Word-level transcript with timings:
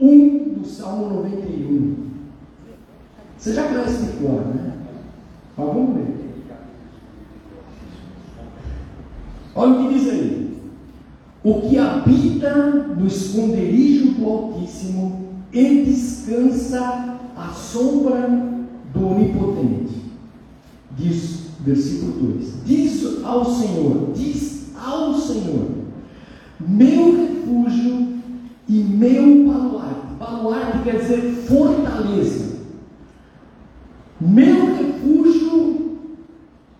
1 0.00 0.54
do 0.54 0.66
Salmo 0.66 1.22
91. 1.22 1.96
Você 3.36 3.54
já 3.54 3.68
conhece 3.68 4.04
de 4.04 4.12
cor, 4.18 4.46
né? 4.46 4.72
Mas 5.56 5.66
vamos 5.66 5.96
ler. 5.96 6.18
Olha 9.54 9.72
o 9.72 9.88
que 9.88 9.94
diz 9.94 10.08
aí. 10.08 10.58
O 11.42 11.60
que 11.62 11.78
habita 11.78 12.66
no 12.96 13.06
esconderijo 13.06 14.12
do 14.12 14.26
Altíssimo 14.26 15.28
e 15.52 15.84
descansa 15.84 17.18
à 17.36 17.48
sombra 17.48 18.28
do 18.92 19.08
Onipotente. 19.08 20.02
Diz, 20.96 21.48
versículo 21.60 22.34
2: 22.34 22.64
Diz 22.64 23.24
ao 23.24 23.44
Senhor, 23.44 24.12
diz 24.14 24.66
ao 24.76 25.14
Senhor, 25.14 25.68
meu 26.60 27.16
refúgio 27.16 28.08
e 28.68 28.74
meu 28.74 29.46
baluarte. 29.46 29.77
Baluarte 30.18 30.78
quer 30.82 30.96
dizer 30.96 31.22
fortaleza. 31.46 32.58
Meu 34.20 34.74
refúgio 34.74 35.98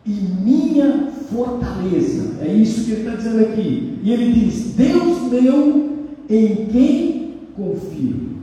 e 0.05 0.10
minha 0.10 1.12
fortaleza. 1.30 2.37
É 2.41 2.52
isso 2.52 2.84
que 2.84 2.93
ele 2.93 3.01
está 3.02 3.16
dizendo 3.16 3.41
aqui. 3.41 3.98
E 4.02 4.12
ele 4.12 4.32
diz: 4.32 4.74
Deus 4.74 5.23
meu, 5.30 5.98
em 6.29 6.66
quem 6.66 7.34
confio. 7.55 8.38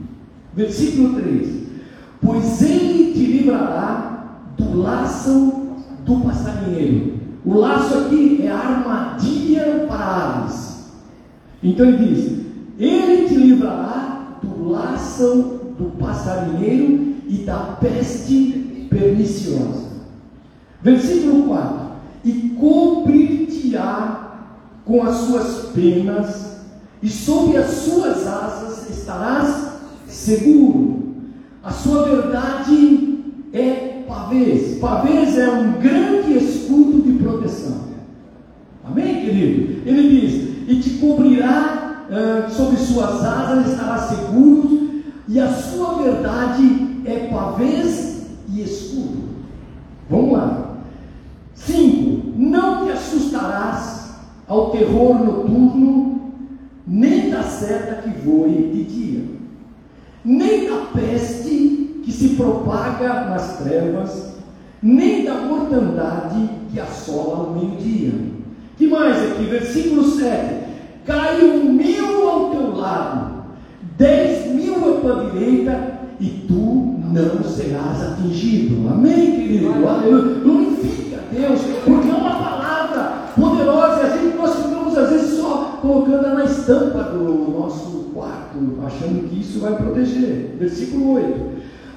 Versículo 0.54 1.20
3: 1.20 1.48
Pois 2.22 2.62
ele 2.62 3.12
te 3.12 3.26
livrará 3.26 4.40
do 4.56 4.78
laço 4.78 5.52
do 6.06 6.20
passarinheiro. 6.20 7.16
O 7.44 7.58
laço 7.58 7.98
aqui 7.98 8.40
é 8.42 8.50
armadilha 8.50 9.84
para 9.86 10.04
aves. 10.04 10.90
Então 11.62 11.86
ele 11.86 12.14
diz: 12.14 12.32
Ele 12.78 13.28
te 13.28 13.34
livrará 13.34 14.15
do 14.66 14.72
laço 14.72 15.60
do 15.78 15.96
passarinheiro 15.98 17.14
e 17.28 17.44
da 17.44 17.76
peste 17.80 18.88
perniciosa. 18.90 19.86
Versículo 20.82 21.44
4: 21.44 21.78
E 22.24 22.32
cobrir-te-á 22.58 24.38
com 24.84 25.02
as 25.02 25.16
suas 25.16 25.70
penas, 25.72 26.56
e 27.02 27.08
sob 27.08 27.56
as 27.56 27.70
suas 27.70 28.26
asas 28.26 28.90
estarás 28.90 29.68
seguro. 30.08 31.14
A 31.62 31.70
sua 31.70 32.04
verdade 32.04 33.18
é 33.52 34.02
pavês. 34.06 34.78
Pavês 34.78 35.38
é 35.38 35.50
um 35.50 35.72
grande 35.80 36.38
escudo 36.38 37.02
de 37.02 37.22
proteção. 37.22 37.86
Amém, 38.84 39.24
querido? 39.24 39.88
Ele 39.88 40.20
diz: 40.20 40.68
E 40.68 40.80
te 40.80 40.90
cobrirá 40.98 41.85
uh, 42.10 42.50
sob 42.50 42.76
suas 42.76 43.24
asas, 43.24 43.72
estará 43.72 43.98
seguro, 43.98 45.02
e 45.28 45.40
a 45.40 45.52
sua 45.52 46.02
verdade 46.02 47.02
é 47.04 47.28
pavês 47.32 48.26
e 48.48 48.62
escudo. 48.62 49.24
Vamos 50.08 50.32
lá. 50.32 50.76
5. 51.54 52.32
Não 52.36 52.84
te 52.84 52.92
assustarás 52.92 54.10
ao 54.46 54.70
terror 54.70 55.14
noturno, 55.24 56.32
nem 56.86 57.30
da 57.30 57.42
seta 57.42 58.02
que 58.02 58.10
voe 58.20 58.70
de 58.72 58.84
dia, 58.84 59.24
nem 60.24 60.68
da 60.68 60.86
peste 60.94 62.02
que 62.04 62.12
se 62.12 62.30
propaga 62.30 63.24
nas 63.28 63.58
trevas, 63.58 64.36
nem 64.80 65.24
da 65.24 65.34
mortandade 65.34 66.48
que 66.70 66.78
assola 66.78 67.48
no 67.48 67.58
meio-dia. 67.58 68.12
Que 68.76 68.86
mais 68.86 69.16
aqui? 69.16 69.44
Versículo 69.44 70.04
7. 70.04 70.55
Cai 71.06 71.40
um 71.44 71.72
mil 71.72 72.28
ao 72.28 72.50
teu 72.50 72.76
lado, 72.76 73.44
dez 73.96 74.52
mil 74.52 74.74
à 74.74 75.00
tua 75.00 75.30
direita, 75.30 76.00
e 76.18 76.44
tu 76.48 76.96
não 77.12 77.44
serás 77.44 78.02
atingido. 78.02 78.88
Amém, 78.88 79.32
querido? 79.36 79.72
Glorifica 80.42 81.22
Deus, 81.30 81.60
porque 81.84 82.08
é 82.08 82.14
uma 82.14 82.34
palavra 82.34 83.28
poderosa, 83.36 84.00
e 84.00 84.06
a 84.06 84.16
gente 84.16 84.36
nós 84.36 84.56
ficamos 84.56 84.98
às 84.98 85.10
vezes 85.10 85.38
só 85.38 85.78
colocando 85.80 86.34
na 86.34 86.44
estampa 86.44 87.04
do 87.04 87.52
nosso 87.56 88.10
quarto, 88.12 88.58
achando 88.84 89.28
que 89.28 89.40
isso 89.40 89.60
vai 89.60 89.76
proteger. 89.76 90.56
Versículo 90.58 91.12
8: 91.12 91.40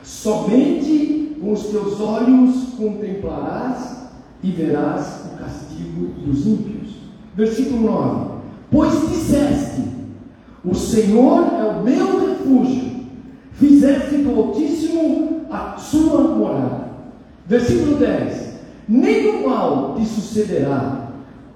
Somente 0.04 1.36
com 1.42 1.54
os 1.54 1.64
teus 1.64 2.00
olhos 2.00 2.74
contemplarás 2.78 4.10
e 4.44 4.52
verás 4.52 5.22
o 5.26 5.38
castigo 5.38 6.10
dos 6.26 6.46
ímpios. 6.46 6.90
Versículo 7.36 7.82
9: 7.82 8.39
Pois 8.72 9.10
disseste: 9.10 9.82
O 10.64 10.76
Senhor 10.76 11.54
é 11.60 11.64
o 11.64 11.84
meu 11.84 12.28
refúgio, 12.28 13.06
fizeste 13.54 14.18
do 14.18 14.36
Altíssimo 14.36 15.42
a 15.50 15.78
sua 15.78 16.22
morada. 16.22 16.90
Versículo 17.48 17.98
10: 17.98 18.54
Nem 18.88 19.46
mal 19.48 19.96
te 19.98 20.06
sucederá, 20.06 21.10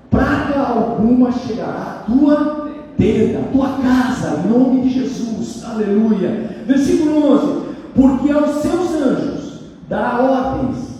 praga 0.09 0.59
alguma 0.59 1.31
chegará 1.31 2.03
à 2.07 2.11
tua 2.11 2.69
tenda, 2.97 3.39
à 3.39 3.43
tua 3.51 3.69
casa, 3.77 4.41
em 4.43 4.49
nome 4.49 4.81
de 4.81 4.89
Jesus, 4.89 5.63
aleluia. 5.63 6.63
Versículo 6.65 7.33
11: 7.33 7.61
Porque 7.93 8.31
aos 8.31 8.61
seus 8.61 8.95
anjos 8.95 9.59
dará 9.87 10.19
ordens 10.19 10.93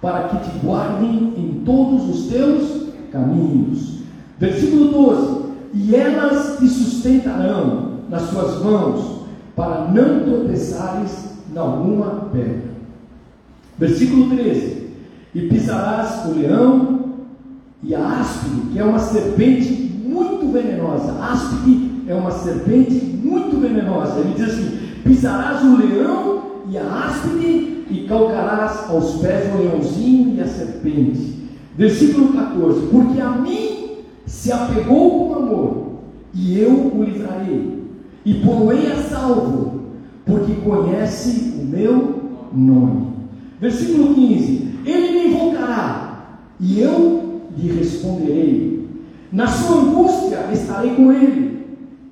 para 0.00 0.28
que 0.28 0.50
te 0.50 0.58
guardem 0.58 1.34
em 1.36 1.62
todos 1.64 2.08
os 2.08 2.26
teus 2.26 2.88
caminhos. 3.12 3.96
Versículo 4.38 4.90
12: 4.90 5.42
E 5.74 5.94
elas 5.94 6.58
te 6.58 6.68
sustentarão 6.68 8.00
nas 8.08 8.22
suas 8.22 8.62
mãos, 8.62 9.22
para 9.54 9.88
não 9.88 10.20
tropeçares 10.20 11.36
em 11.52 11.58
alguma 11.58 12.28
pedra. 12.32 12.76
Versículo 13.78 14.28
13: 14.36 14.90
E 15.34 15.40
pisarás 15.42 16.26
o 16.26 16.38
leão 16.38 16.96
e 17.82 17.94
a 17.94 18.20
áspide, 18.20 18.72
que 18.72 18.78
é 18.78 18.84
uma 18.84 18.98
serpente 18.98 19.72
muito 20.04 20.52
venenosa. 20.52 21.12
Áspide 21.20 22.02
é 22.06 22.14
uma 22.14 22.30
serpente 22.30 22.94
muito 22.94 23.60
venenosa. 23.60 24.20
Ele 24.20 24.34
diz 24.34 24.48
assim: 24.48 24.78
pisarás 25.02 25.62
o 25.62 25.76
leão 25.76 26.42
e 26.68 26.76
a 26.76 27.06
áspide, 27.06 27.84
e 27.88 28.06
calcarás 28.08 28.90
aos 28.90 29.16
pés 29.20 29.54
o 29.54 29.58
leãozinho 29.58 30.34
e 30.36 30.40
a 30.40 30.46
serpente. 30.46 31.36
Versículo 31.76 32.32
14: 32.32 32.86
Porque 32.86 33.20
a 33.20 33.30
mim 33.30 33.75
se 34.26 34.52
apegou 34.52 35.28
com 35.28 35.34
amor, 35.34 35.86
e 36.34 36.58
eu 36.58 36.72
o 36.72 37.04
livrarei, 37.04 37.84
e 38.24 38.34
poloei 38.34 38.90
a 38.90 38.96
salvo, 38.96 39.82
porque 40.24 40.52
conhece 40.64 41.54
o 41.60 41.64
meu 41.64 42.22
nome. 42.52 43.06
Versículo 43.60 44.14
15: 44.14 44.80
Ele 44.84 45.12
me 45.12 45.28
invocará, 45.28 46.40
e 46.60 46.80
eu 46.80 47.40
lhe 47.56 47.72
responderei. 47.72 48.88
Na 49.32 49.46
sua 49.46 49.82
angústia 49.82 50.48
estarei 50.52 50.94
com 50.94 51.12
ele, 51.12 51.66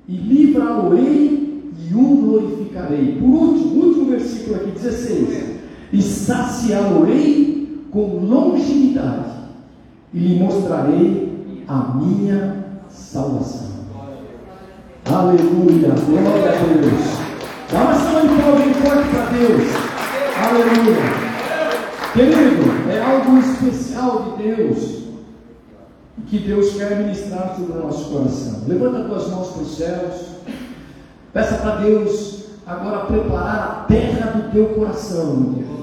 e 0.07 0.15
livrá-lo-ei 0.15 1.71
e 1.89 1.93
o 1.93 2.15
glorificarei. 2.17 3.17
Por 3.19 3.27
último, 3.27 3.85
último 3.85 4.05
versículo 4.05 4.55
aqui, 4.55 4.71
16: 4.71 5.59
E 5.91 6.01
saciá-lo-ei 6.01 7.85
com 7.91 8.25
longevidade, 8.25 9.31
e 10.13 10.19
lhe 10.19 10.39
mostrarei 10.39 11.34
a 11.67 11.95
minha 11.95 12.65
salvação. 12.89 13.69
Aleluia, 15.05 15.89
glória 15.89 16.49
a 16.49 16.63
Deus. 16.63 17.25
Dá 17.71 17.81
uma 17.81 17.95
salva 17.95 18.27
de 18.27 18.41
palmas 18.41 18.61
bem 18.63 18.73
forte 18.73 19.09
para 19.09 19.25
Deus. 19.31 19.61
Aleluia. 20.47 21.25
Querido, 22.13 22.89
é 22.89 23.01
algo 23.01 23.37
especial 23.39 24.37
de 24.37 24.43
Deus 24.43 24.95
que 26.27 26.39
Deus 26.39 26.73
quer 26.73 26.97
ministrar 26.97 27.55
sobre 27.55 27.77
o 27.77 27.83
nosso 27.83 28.11
coração. 28.11 28.61
Levanta 28.67 28.99
as 28.99 29.07
tuas 29.07 29.29
mãos 29.29 29.47
para 29.49 29.61
os 29.61 29.77
céus. 29.77 30.25
Peça 31.33 31.55
para 31.57 31.75
Deus 31.77 32.45
agora 32.65 33.05
preparar 33.05 33.57
a 33.57 33.85
terra 33.87 34.31
do 34.31 34.51
teu 34.51 34.65
coração, 34.67 35.35
meu 35.35 35.51
Deus. 35.53 35.75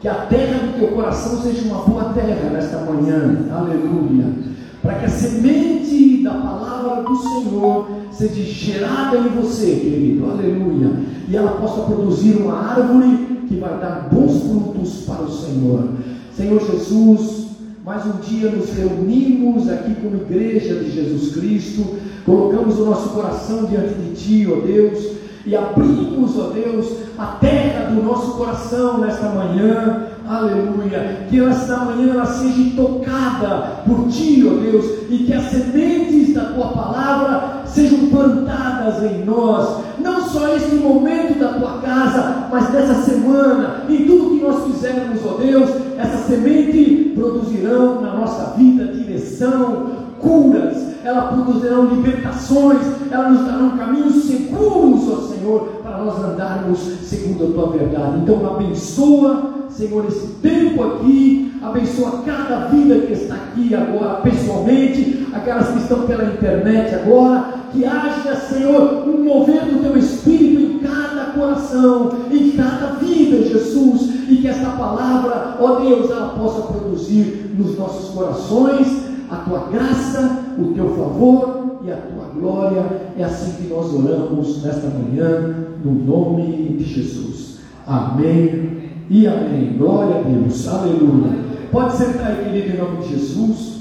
Que 0.00 0.08
a 0.08 0.26
terra 0.26 0.58
do 0.58 0.78
teu 0.78 0.88
coração 0.88 1.40
seja 1.42 1.66
uma 1.66 1.82
boa 1.82 2.12
terra 2.12 2.50
nesta 2.50 2.78
manhã. 2.78 3.48
Aleluia. 3.50 4.57
Para 4.88 5.00
que 5.00 5.04
a 5.04 5.10
semente 5.10 6.22
da 6.22 6.30
palavra 6.30 7.02
do 7.02 7.14
Senhor 7.14 7.90
seja 8.10 8.42
gerada 8.42 9.18
em 9.18 9.28
você, 9.28 9.66
querido. 9.66 10.30
Aleluia. 10.30 10.90
E 11.28 11.36
ela 11.36 11.60
possa 11.60 11.82
produzir 11.82 12.36
uma 12.36 12.54
árvore 12.54 13.44
que 13.46 13.56
vai 13.56 13.78
dar 13.78 14.08
bons 14.10 14.44
frutos 14.44 15.02
para 15.06 15.24
o 15.24 15.30
Senhor. 15.30 15.90
Senhor 16.34 16.58
Jesus, 16.58 17.48
mais 17.84 18.06
um 18.06 18.18
dia 18.22 18.50
nos 18.50 18.72
reunimos 18.72 19.68
aqui 19.68 19.94
como 19.96 20.22
igreja 20.22 20.76
de 20.76 20.90
Jesus 20.90 21.34
Cristo, 21.34 21.98
colocamos 22.24 22.80
o 22.80 22.86
nosso 22.86 23.10
coração 23.10 23.66
diante 23.66 23.92
de 23.92 24.14
Ti, 24.14 24.48
ó 24.50 24.66
Deus, 24.66 25.18
e 25.44 25.54
abrimos, 25.54 26.38
ó 26.38 26.48
Deus, 26.48 26.94
a 27.18 27.26
terra 27.26 27.90
do 27.90 28.02
nosso 28.02 28.38
coração 28.38 28.96
nesta 28.96 29.28
manhã, 29.28 30.07
aleluia, 30.28 31.26
que 31.28 31.42
esta 31.42 31.76
manhã 31.78 32.12
ela 32.12 32.26
seja 32.26 32.76
tocada 32.76 33.82
por 33.86 34.08
Ti, 34.08 34.44
ó 34.46 34.60
Deus, 34.60 34.84
e 35.08 35.24
que 35.24 35.32
as 35.32 35.44
sementes 35.44 36.34
da 36.34 36.44
Tua 36.46 36.68
palavra 36.68 37.62
sejam 37.66 38.08
plantadas 38.08 39.02
em 39.02 39.24
nós, 39.24 39.84
não 40.00 40.20
só 40.28 40.48
este 40.54 40.74
momento 40.76 41.38
da 41.38 41.54
tua 41.54 41.78
casa, 41.78 42.48
mas 42.50 42.72
nessa 42.72 42.94
semana, 43.02 43.82
em 43.88 44.06
tudo 44.06 44.30
que 44.30 44.44
nós 44.44 44.64
fizermos, 44.64 45.20
ó 45.24 45.38
Deus, 45.38 45.70
essa 45.96 46.18
semente 46.28 47.12
produzirão 47.14 48.00
na 48.00 48.14
nossa 48.14 48.54
vida 48.56 48.84
direção, 48.86 49.90
curas, 50.18 50.88
ela 51.04 51.22
produzirão 51.32 51.86
libertações, 51.86 52.80
ela 53.10 53.30
nos 53.30 53.46
darão 53.46 53.76
caminhos 53.76 54.24
seguros, 54.24 55.08
ó 55.08 55.32
Senhor, 55.32 55.60
para 55.82 55.98
nós 55.98 56.22
andarmos 56.22 56.78
segundo 57.02 57.44
a 57.44 57.50
tua 57.52 57.78
verdade. 57.78 58.18
Então 58.18 58.46
abençoa, 58.46 59.57
Senhor, 59.70 60.06
esse 60.06 60.26
tempo 60.42 60.82
aqui, 60.82 61.52
abençoa 61.62 62.22
cada 62.24 62.66
vida 62.66 63.06
que 63.06 63.12
está 63.12 63.34
aqui 63.34 63.74
agora 63.74 64.20
pessoalmente, 64.22 65.26
aquelas 65.32 65.68
que 65.68 65.78
estão 65.78 66.02
pela 66.02 66.24
internet 66.24 66.94
agora, 66.94 67.54
que 67.72 67.84
haja, 67.84 68.34
Senhor, 68.36 69.08
um 69.08 69.24
mover 69.24 69.64
do 69.66 69.82
teu 69.82 69.96
Espírito 69.96 70.60
em 70.60 70.78
cada 70.78 71.32
coração, 71.32 72.12
em 72.30 72.50
cada 72.52 72.94
vida, 72.94 73.46
Jesus, 73.46 74.10
e 74.28 74.36
que 74.36 74.48
esta 74.48 74.70
palavra, 74.70 75.56
ó 75.60 75.80
Deus, 75.80 76.10
ela 76.10 76.30
possa 76.30 76.72
produzir 76.72 77.54
nos 77.56 77.78
nossos 77.78 78.14
corações 78.14 78.88
a 79.30 79.36
tua 79.36 79.68
graça, 79.70 80.44
o 80.58 80.72
teu 80.72 80.88
favor 80.94 81.78
e 81.84 81.90
a 81.92 81.96
tua 81.96 82.24
glória. 82.34 82.84
É 83.18 83.24
assim 83.24 83.52
que 83.62 83.68
nós 83.68 83.92
oramos 83.94 84.62
nesta 84.62 84.88
manhã, 84.88 85.54
no 85.84 85.92
nome 85.92 86.76
de 86.78 86.84
Jesus. 86.84 87.58
Amém 87.86 88.87
e 89.10 89.26
amém. 89.26 89.76
Glória 89.78 90.20
a 90.20 90.22
Deus. 90.22 90.66
Aleluia. 90.68 91.32
Pode 91.70 91.96
sentar 91.96 92.44
querido, 92.44 92.74
em 92.74 92.78
nome 92.78 93.02
de 93.02 93.10
Jesus. 93.10 93.78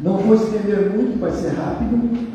Não 0.00 0.18
vou 0.18 0.34
estender 0.34 0.90
muito, 0.90 1.18
vai 1.18 1.30
ser 1.30 1.50
rápido. 1.50 2.34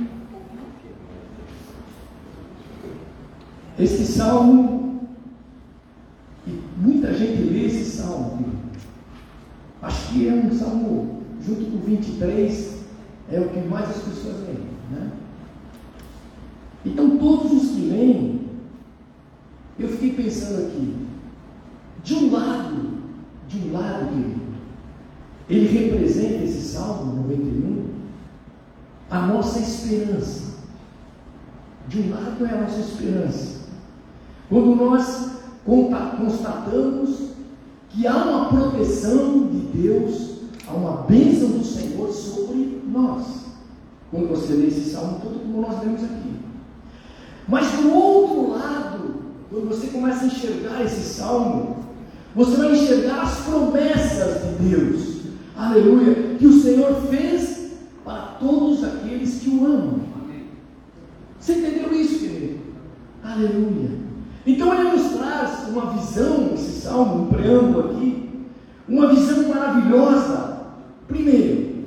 Este 3.77 4.03
salmo, 4.03 5.07
e 6.47 6.59
muita 6.77 7.13
gente 7.13 7.41
lê 7.41 7.65
esse 7.65 7.85
salmo. 7.85 8.45
Acho 9.81 10.13
que 10.13 10.27
é 10.27 10.33
um 10.33 10.51
salmo, 10.51 11.21
junto 11.45 11.65
com 11.65 11.77
23, 11.77 12.79
é 13.31 13.39
o 13.39 13.49
que 13.49 13.59
mais 13.59 13.89
as 13.89 14.01
pessoas 14.03 14.35
leem. 14.45 14.67
Né? 14.91 15.11
Então, 16.85 17.17
todos 17.17 17.51
os 17.51 17.69
que 17.71 17.81
leem, 17.89 18.41
eu 19.77 19.87
fiquei 19.87 20.11
pensando 20.11 20.67
aqui, 20.67 21.08
de 22.03 22.15
um 22.15 22.31
lado, 22.31 22.89
de 23.47 23.57
um 23.59 23.73
lado, 23.73 24.07
querido, 24.07 24.41
ele 25.49 25.67
representa 25.67 26.43
esse 26.43 26.61
Salmo 26.61 27.15
91, 27.27 27.85
a 29.09 29.27
nossa 29.27 29.59
esperança. 29.59 30.49
De 31.87 32.01
um 32.01 32.11
lado 32.11 32.45
é 32.45 32.51
a 32.51 32.61
nossa 32.61 32.79
esperança. 32.79 33.59
Quando 34.47 34.75
nós 34.75 35.31
constatamos 35.65 37.29
que 37.89 38.05
há 38.05 38.15
uma 38.15 38.49
proteção 38.49 39.47
de 39.47 39.59
Deus, 39.81 40.37
há 40.67 40.73
uma 40.73 41.01
bênção 41.03 41.49
do 41.49 41.63
Senhor 41.63 42.11
sobre 42.11 42.83
nós. 42.87 43.45
Quando 44.11 44.29
você 44.29 44.53
lê 44.53 44.67
esse 44.67 44.91
salmo 44.91 45.19
todo 45.21 45.39
como 45.39 45.61
nós 45.61 45.83
lemos 45.83 46.03
aqui. 46.03 46.33
Mas 47.47 47.71
do 47.71 47.91
outro 47.91 48.51
lado, 48.51 49.15
quando 49.49 49.67
você 49.69 49.87
começa 49.87 50.23
a 50.23 50.27
enxergar 50.27 50.83
esse 50.83 51.01
salmo, 51.01 51.77
você 52.35 52.57
vai 52.57 52.73
enxergar 52.73 53.21
as 53.21 53.39
promessas 53.39 54.41
de 54.43 54.69
Deus. 54.69 55.19
Aleluia, 55.57 56.35
que 56.37 56.47
o 56.47 56.61
Senhor 56.61 57.01
fez 57.09 57.71
para 58.05 58.37
todos 58.39 58.83
aqueles 58.83 59.39
que 59.39 59.49
o 59.49 59.65
amam. 59.65 60.09
Você 61.39 61.53
entendeu 61.53 61.93
isso, 61.93 62.19
querido? 62.19 62.59
Aleluia. 63.23 63.89
Então 64.45 64.73
ele 64.73 64.91
nos 64.91 65.13
traz 65.13 65.69
uma 65.69 65.93
visão, 65.93 66.51
esse 66.53 66.81
salmo, 66.81 67.23
um 67.23 67.27
preâmbulo 67.27 67.91
aqui, 67.91 68.29
uma 68.87 69.13
visão 69.13 69.47
maravilhosa. 69.49 70.59
Primeiro, 71.07 71.85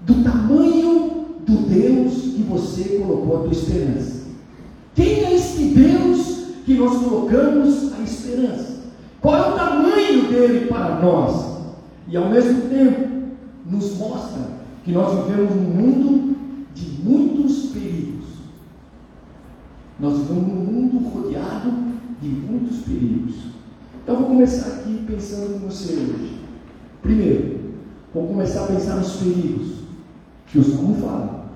do 0.00 0.22
tamanho 0.22 1.26
do 1.46 1.56
Deus 1.68 2.14
que 2.14 2.42
você 2.48 2.98
colocou 2.98 3.36
a 3.36 3.40
tua 3.40 3.52
esperança. 3.52 4.22
Quem 4.94 5.24
é 5.24 5.34
este 5.34 5.64
Deus 5.64 6.46
que 6.64 6.74
nós 6.74 7.02
colocamos 7.02 7.92
a 7.94 8.02
esperança? 8.02 8.81
Qual 9.22 9.36
é 9.36 9.48
o 9.48 9.52
tamanho 9.52 10.28
dele 10.28 10.66
para 10.66 11.00
nós? 11.00 11.62
E 12.08 12.16
ao 12.16 12.28
mesmo 12.28 12.68
tempo, 12.68 13.08
nos 13.64 13.96
mostra 13.96 14.42
que 14.84 14.90
nós 14.90 15.24
vivemos 15.24 15.54
num 15.54 15.62
mundo 15.62 16.36
de 16.74 16.88
muitos 17.04 17.66
perigos. 17.66 18.24
Nós 20.00 20.18
vivemos 20.18 20.48
num 20.48 20.64
mundo 20.64 21.08
rodeado 21.08 21.72
de 22.20 22.28
muitos 22.28 22.78
perigos. 22.78 23.36
Então 24.02 24.16
vou 24.16 24.26
começar 24.26 24.66
aqui 24.66 25.04
pensando 25.06 25.60
com 25.60 25.68
você 25.68 25.92
hoje. 25.92 26.38
Primeiro, 27.00 27.60
vou 28.12 28.26
começar 28.26 28.64
a 28.64 28.66
pensar 28.66 28.96
nos 28.96 29.16
perigos 29.16 29.68
que 30.48 30.58
o 30.58 30.64
Salmo 30.64 30.96
fala. 30.96 31.46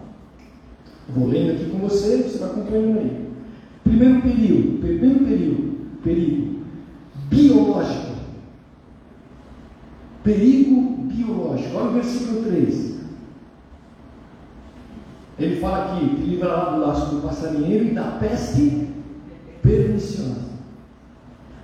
Vou 1.08 1.26
lendo 1.26 1.50
aqui 1.50 1.70
com 1.70 1.78
você, 1.78 2.18
você 2.18 2.38
vai 2.38 2.50
acompanhando 2.50 3.00
aí. 3.00 3.26
Primeiro 3.82 4.22
perigo, 4.22 4.78
primeiro 4.78 5.24
perigo, 5.24 5.74
perigo 6.04 6.55
biológico. 7.30 8.16
Perigo 10.22 10.80
biológico. 11.04 11.76
Olha 11.76 11.90
o 11.90 11.92
versículo 11.92 12.42
3. 12.44 12.96
Ele 15.38 15.60
fala 15.60 15.96
aqui, 15.96 16.16
te 16.16 16.22
livrará 16.22 16.70
do 16.70 16.80
laço 16.80 17.14
do 17.14 17.20
passarinheiro 17.22 17.84
e 17.86 17.90
da 17.90 18.04
peste 18.04 18.88
perniciosa. 19.62 20.46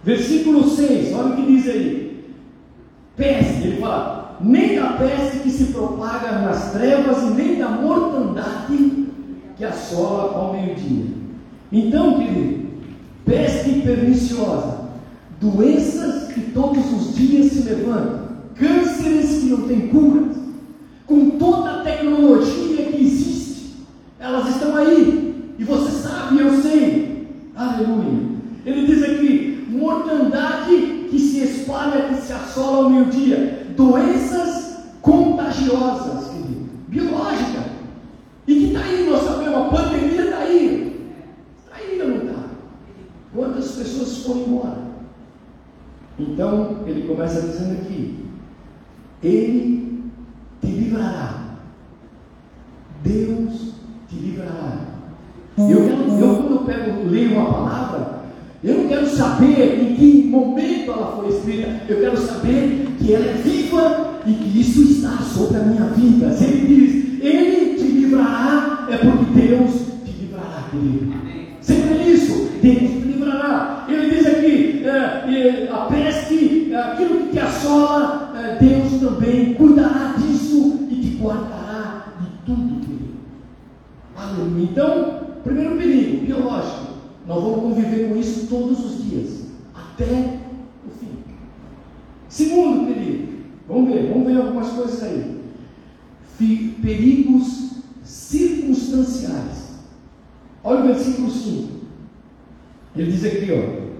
Versículo 0.05 0.69
6, 0.69 1.15
olha 1.15 1.33
o 1.33 1.37
que 1.37 1.47
diz 1.47 1.69
aí. 1.69 2.25
Peste, 3.17 3.69
ele 3.69 3.81
fala, 3.81 4.37
nem 4.41 4.77
da 4.77 4.95
peste 4.95 5.39
que 5.39 5.51
se 5.51 5.73
propaga 5.73 6.41
nas 6.41 6.73
trevas 6.73 7.23
e 7.23 7.35
nem 7.35 7.59
da 7.59 7.69
mortandade 7.71 9.07
que 9.57 9.65
assola 9.65 10.35
ao 10.35 10.53
meio-dia. 10.53 11.07
Então, 11.71 12.19
querido, 12.19 12.69
peste 13.25 13.81
perniciosa, 13.81 14.82
doenças 15.43 16.33
que 16.33 16.41
todos 16.53 16.93
os 16.93 17.17
dias 17.17 17.53
se 17.53 17.69
levantam, 17.69 18.29
cânceres 18.55 19.41
que 19.41 19.47
não 19.47 19.63
têm 19.67 19.89
cura, 19.89 20.23
com 21.05 21.31
toda 21.31 21.81
a 21.81 21.83
tecnologia 21.83 22.87
que 22.87 23.05
existe, 23.05 23.75
elas 24.21 24.49
estão 24.49 24.77
aí, 24.77 25.55
e 25.59 25.65
você 25.65 25.91
sabe, 25.91 26.39
eu 26.39 26.63
sei, 26.63 27.29
aleluia. 27.57 28.33
Ele 28.65 28.87
diz 28.87 29.03
aqui: 29.03 29.67
mortandade 29.69 31.09
que 31.11 31.19
se 31.19 31.41
espalha, 31.41 32.09
que 32.09 32.23
se 32.23 32.33
assola 32.33 32.85
ao 32.85 32.91
meio-dia, 32.91 33.67
doenças 33.77 34.77
contagiosas, 35.03 36.31
querido, 36.31 36.71
biológica, 36.87 37.65
e 38.47 38.55
que 38.55 38.65
está 38.67 38.81
aí, 38.81 39.11
nós 39.11 39.25
sabemos, 39.25 39.57
a 39.57 39.65
pandemia 39.65 40.25
está 40.25 40.39
aí, 40.39 41.11
está 41.59 41.77
aí 41.77 42.01
ou 42.01 42.09
não 42.09 42.17
está? 42.19 42.45
Quantas 43.35 43.73
pessoas 43.73 44.19
foram 44.19 44.41
embora? 44.43 44.93
Então, 46.19 46.79
ele 46.87 47.07
começa 47.07 47.41
dizendo 47.41 47.81
aqui, 47.81 48.27
ele 49.23 50.03
te 50.61 50.67
livrará, 50.67 51.59
Deus 53.05 53.75
te 54.09 54.17
livrará. 54.17 54.79
Eu, 55.59 55.79
eu 55.79 56.37
quando 56.37 56.53
eu 56.53 56.65
pego, 56.65 57.09
leio 57.09 57.33
uma 57.33 57.53
palavra, 57.53 58.23
eu 58.65 58.79
não 58.79 58.89
quero 58.89 59.07
saber 59.07 59.83
em 59.83 59.97
que 59.97 60.25
momento 60.29 60.91
ela 60.91 61.17
foi 61.17 61.29
escrita, 61.29 61.83
eu 61.89 62.01
quero 62.01 62.17
saber 62.17 62.89
que 62.99 63.15
ela 63.15 63.27
é 63.27 63.35
viva 63.35 64.21
e 64.27 64.33
que 64.33 64.61
isso 64.61 64.83
está 64.83 65.19
sobre 65.19 65.59
a 65.59 65.65
minha 65.65 65.85
vida. 65.85 66.33
Se 66.33 66.45
ele 66.45 66.67
diz, 66.67 67.23
Ele 67.23 67.75
te 67.77 67.85
livrará, 67.85 68.87
é 68.91 68.97
porque 68.97 69.25
Deus 69.41 69.71
te 70.05 70.13
livrará, 70.13 70.69
querido. 70.71 71.13
Você 71.23 71.42
Nós 87.27 87.43
vamos 87.43 87.61
conviver 87.61 88.09
com 88.09 88.17
isso 88.17 88.47
todos 88.49 88.85
os 88.85 89.05
dias, 89.05 89.47
até 89.75 90.41
o 90.87 90.91
fim. 90.99 91.19
Segundo 92.29 92.87
querido, 92.87 93.45
vamos 93.69 93.93
ver, 93.93 94.09
vamos 94.09 94.27
ver 94.27 94.39
algumas 94.39 94.69
coisas 94.71 95.03
aí. 95.03 95.41
Perigos 96.83 97.77
circunstanciais. 98.03 99.77
Olha 100.65 100.81
o 100.81 100.87
versículo 100.89 101.31
5. 101.31 101.69
Ele 102.97 103.13
diz 103.13 103.25
aqui, 103.25 103.49
ó. 103.53 103.93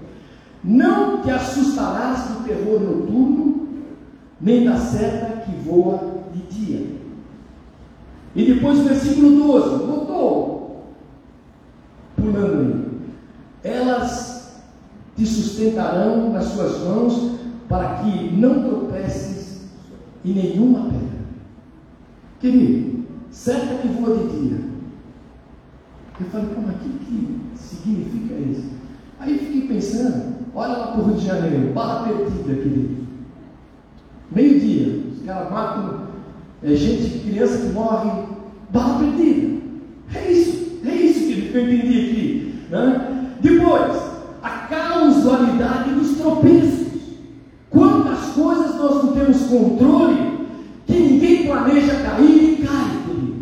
Não 0.61 1.21
te 1.21 1.31
assustarás 1.31 2.27
do 2.27 2.43
terror 2.43 2.81
noturno, 2.81 3.69
nem 4.41 4.65
da 4.65 4.77
seta 4.77 5.41
que 5.41 5.55
voa 5.63 6.25
de 6.33 6.41
dia. 6.41 6.85
E 8.35 8.45
depois 8.45 8.79
o 8.79 8.83
versículo 8.83 9.29
12, 9.47 9.85
notou? 9.85 10.93
Pulando 12.17 12.59
aí 12.59 12.92
te 15.15 15.25
sustentarão 15.25 16.31
nas 16.31 16.45
suas 16.45 16.79
mãos, 16.79 17.39
para 17.69 17.95
que 17.95 18.35
não 18.35 18.63
tropeces 18.63 19.63
em 20.25 20.33
nenhuma 20.33 20.85
pedra. 20.85 21.23
Querido, 22.39 23.05
certa 23.31 23.75
que 23.75 23.87
voa 23.87 24.17
de 24.17 24.39
dia. 24.39 24.59
Eu 26.19 26.27
falei, 26.27 26.47
como 26.53 26.69
aqui 26.69 26.89
que 27.05 27.57
significa 27.57 28.35
isso? 28.35 28.69
Aí 29.19 29.37
fiquei 29.37 29.67
pensando, 29.67 30.35
olha 30.53 30.73
lá 30.73 30.87
para 30.87 31.01
o 31.01 31.05
Rio 31.05 31.15
de 31.15 31.25
Janeiro, 31.25 31.73
bala 31.73 32.07
perdida, 32.07 32.53
querido. 32.53 33.03
Meio-dia, 34.31 35.03
os 35.13 35.25
caras 35.25 35.51
matam 35.51 36.07
é, 36.61 36.75
gente, 36.75 37.19
criança 37.19 37.57
que 37.57 37.73
morre, 37.73 38.11
bala 38.69 38.99
perdida. 38.99 39.61
É 40.13 40.31
isso, 40.31 40.79
é 40.85 40.93
isso 40.93 41.25
que 41.25 41.51
eu 41.53 41.63
entendi 41.63 41.99
aqui. 41.99 42.53
Né? 42.69 43.12
Depois, 43.43 43.91
a 44.41 44.49
causalidade 44.49 45.91
dos 45.91 46.17
tropeços. 46.17 46.87
Quantas 47.69 48.19
coisas 48.35 48.75
nós 48.77 49.03
não 49.03 49.13
temos 49.13 49.41
controle 49.43 50.47
que 50.87 50.93
ninguém 50.93 51.45
planeja 51.45 51.95
cair 51.95 52.59
e 52.59 52.65
cai, 52.65 52.89
querido. 53.05 53.33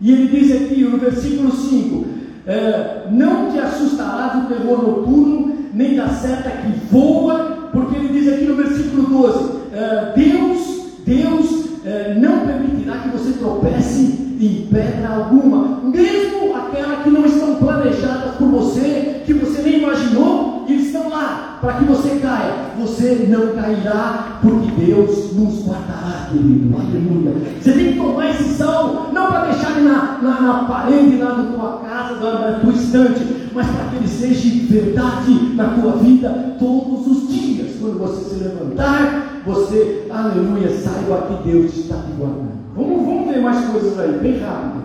E 0.00 0.12
ele 0.12 0.28
diz 0.28 0.52
aqui 0.54 0.84
no 0.84 0.98
versículo 0.98 1.50
5: 1.50 2.04
é, 2.46 3.08
Não 3.10 3.50
te 3.50 3.58
assustarás 3.58 4.40
do 4.40 4.48
terror 4.48 4.82
noturno, 4.82 5.54
nem 5.74 5.96
da 5.96 6.08
seta 6.08 6.50
que 6.50 6.72
voa, 6.90 7.70
porque 7.72 7.96
ele 7.96 8.08
diz 8.08 8.32
aqui 8.32 8.44
no 8.44 8.56
versículo 8.56 9.02
12: 9.08 9.50
é, 9.72 10.12
Deus, 10.14 10.92
Deus 11.04 11.64
é, 11.84 12.14
não 12.20 12.46
permitirá 12.46 12.98
que 12.98 13.08
você 13.08 13.32
tropece 13.32 14.36
em 14.40 14.68
pedra 14.70 15.08
alguma, 15.08 15.80
mesmo 15.82 16.56
aquela 16.56 17.02
que 17.02 17.10
não 17.10 17.26
estão 17.26 17.56
planejadas 17.56 18.36
por 18.36 18.48
você, 18.48 19.22
que 19.26 19.34
você 19.34 19.62
nem 19.62 19.78
imaginou, 19.82 20.64
eles 20.68 20.86
estão 20.86 21.08
lá 21.08 21.49
para 21.60 21.74
que 21.74 21.84
você 21.84 22.16
caia. 22.20 22.70
Você 22.78 23.26
não 23.28 23.54
cairá, 23.54 24.38
porque 24.42 24.70
Deus 24.84 25.34
nos 25.34 25.66
guardará, 25.66 26.28
querido. 26.30 26.74
Aleluia. 26.74 27.32
Você 27.60 27.72
tem 27.72 27.92
que 27.92 27.98
tomar 27.98 28.30
esse 28.30 28.54
salmo, 28.54 29.12
não 29.12 29.26
para 29.26 29.46
deixar 29.46 29.76
ele 29.76 29.88
na, 29.88 30.18
na, 30.22 30.40
na 30.40 30.64
parede 30.64 31.16
lá 31.18 31.36
na 31.36 31.52
tua 31.52 31.80
casa, 31.80 32.14
na, 32.20 32.50
na 32.50 32.58
tua 32.60 32.72
estante, 32.72 33.50
mas 33.54 33.66
para 33.66 33.84
que 33.90 33.96
ele 33.96 34.08
seja 34.08 34.72
verdade 34.72 35.54
na 35.54 35.74
tua 35.74 35.92
vida 35.92 36.56
todos 36.58 37.06
os 37.06 37.28
dias. 37.28 37.76
Quando 37.80 37.98
você 37.98 38.34
se 38.34 38.42
levantar, 38.42 39.42
você, 39.44 40.06
aleluia, 40.10 40.70
saiba 40.70 41.26
que 41.26 41.50
Deus 41.50 41.76
está 41.76 41.96
te 41.96 42.12
guardando. 42.12 42.60
Vamos, 42.74 43.04
vamos 43.04 43.28
ver 43.28 43.40
mais 43.42 43.64
coisas 43.66 43.98
aí, 43.98 44.18
bem 44.18 44.38
rápido. 44.38 44.84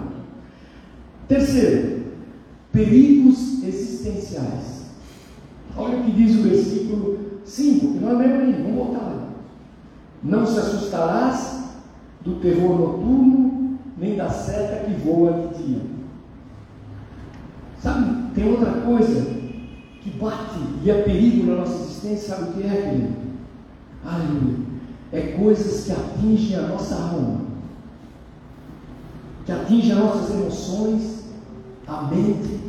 Terceiro, 1.28 2.04
perigos 2.72 3.64
existenciais. 3.64 4.75
Olha 5.78 5.98
o 5.98 6.04
que 6.04 6.12
diz 6.12 6.36
o 6.38 6.44
versículo 6.44 7.20
5, 7.44 7.94
que 7.94 8.00
não 8.00 8.12
é 8.12 8.16
mesmo 8.16 8.42
aí, 8.42 8.64
vamos 8.64 8.76
voltar 8.76 9.02
lá. 9.02 9.28
Não 10.24 10.46
se 10.46 10.60
assustarás 10.60 11.64
do 12.22 12.36
terror 12.36 12.80
noturno, 12.80 13.78
nem 13.98 14.16
da 14.16 14.30
seta 14.30 14.86
que 14.86 15.00
voa 15.02 15.32
de 15.34 15.64
dia. 15.64 15.82
Sabe, 17.82 18.34
tem 18.34 18.50
outra 18.50 18.72
coisa 18.72 19.22
que 20.02 20.10
bate 20.20 20.60
e 20.84 20.90
é 20.90 21.02
perigo 21.04 21.52
na 21.52 21.58
nossa 21.58 21.84
existência, 21.84 22.36
sabe 22.36 22.50
o 22.50 22.54
que 22.54 22.64
é, 22.68 22.82
querido? 22.82 23.16
Aleluia. 24.04 24.66
É 25.12 25.22
coisas 25.40 25.86
que 25.86 25.92
atingem 25.92 26.58
a 26.58 26.68
nossa 26.68 26.96
alma 26.96 27.46
que 29.46 29.52
atinge 29.52 29.92
as 29.92 29.98
nossas 30.00 30.30
emoções, 30.32 31.26
a 31.88 32.02
mente, 32.04 32.60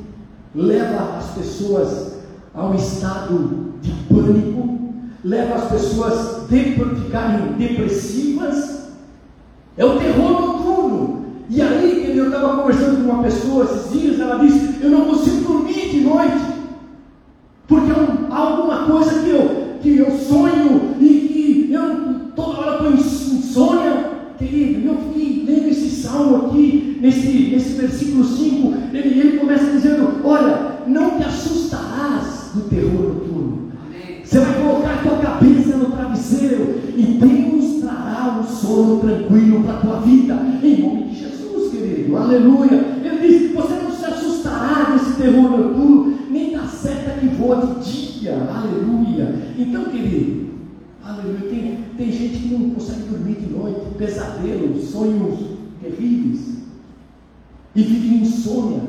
leva 0.55 1.17
as 1.17 1.31
pessoas 1.31 2.16
a 2.57 2.67
um 2.67 2.75
estado 2.75 3.75
de 3.83 3.93
pânico, 4.09 4.79
leva 5.23 5.57
as 5.57 5.71
pessoas 5.71 6.49
a 6.49 6.95
ficarem 6.95 7.53
depressivas. 7.59 8.89
É 9.77 9.85
o 9.85 9.99
terror 9.99 10.41
noturno. 10.41 11.27
E 11.51 11.61
aí, 11.61 12.17
eu 12.17 12.27
estava 12.27 12.57
conversando 12.57 13.05
com 13.05 13.13
uma 13.13 13.23
pessoa 13.23 13.65
esses 13.65 13.93
dias, 13.93 14.19
ela 14.19 14.39
disse: 14.39 14.83
Eu 14.83 14.91
não 14.91 15.05
consigo 15.05 15.53
dormir 15.53 15.91
de 15.91 16.01
noite, 16.01 16.45
porque 17.69 17.93
há 18.31 18.37
alguma 18.37 18.87
coisa 18.87 19.21
que 19.21 19.31
eu, 19.31 19.79
que 19.81 19.99
eu 19.99 20.11
sonho 20.19 20.97
e 20.99 21.69
que 21.69 21.73
eu 21.73 22.31
toda 22.35 22.59
hora 22.59 22.73
estou 22.73 22.93
insônia 22.93 24.17
querido, 24.39 24.89
eu 24.89 24.97
fiquei 24.97 25.45
lendo 25.47 25.69
esse 25.69 26.03
salmo 26.03 26.47
aqui, 26.47 26.99
nesse, 27.01 27.29
nesse 27.29 27.81
versículo 27.81 28.25
5, 28.25 28.75
ele, 28.93 29.21
ele 29.21 29.39
começa 29.39 29.71
dizendo: 29.71 30.21
Olha, 30.25 30.79
não 30.87 31.19
te 31.19 31.25
assustarás 31.25 32.36
do 32.57 32.69
terror 32.69 33.15
noturno. 33.15 33.67
Você 34.25 34.41
vai 34.41 34.61
colocar 34.61 34.95
a 34.95 35.03
tua 35.03 35.19
cabeça 35.19 35.77
no 35.77 35.93
travesseiro 35.93 36.81
e 36.97 37.03
Deus 37.21 37.81
trará 37.81 38.41
um 38.41 38.45
sono 38.45 39.01
tranquilo 39.01 39.63
para 39.63 39.75
a 39.75 39.81
tua 39.81 40.01
vida, 40.01 40.35
em 40.63 40.83
nome 40.83 41.03
de 41.05 41.21
Jesus, 41.21 41.71
querido, 41.71 42.17
aleluia. 42.17 42.85
Ele 43.05 43.29
diz: 43.29 43.55
Você 43.55 43.75
não 43.75 43.91
se 43.93 44.05
assustará 44.05 44.93
desse 44.93 45.21
terror 45.21 45.51
noturno, 45.51 46.19
nem 46.29 46.53
da 46.53 46.65
seta 46.65 47.21
que 47.21 47.29
voa 47.29 47.67
de 47.67 48.19
dia, 48.21 48.49
aleluia. 48.53 49.33
Então, 49.57 49.85
querido, 49.85 50.47
Aleluia. 51.07 51.49
Tem, 51.49 51.85
tem 51.97 52.13
gente 52.13 52.39
que 52.39 52.49
não 52.49 52.71
consegue 52.71 53.03
dormir 53.03 53.37
de 53.37 53.47
noite, 53.47 53.95
pesadelos, 53.97 54.87
sonhos 54.87 55.39
terríveis. 55.81 56.57
E 57.77 57.83
vive 57.83 58.23
insônia, 58.23 58.83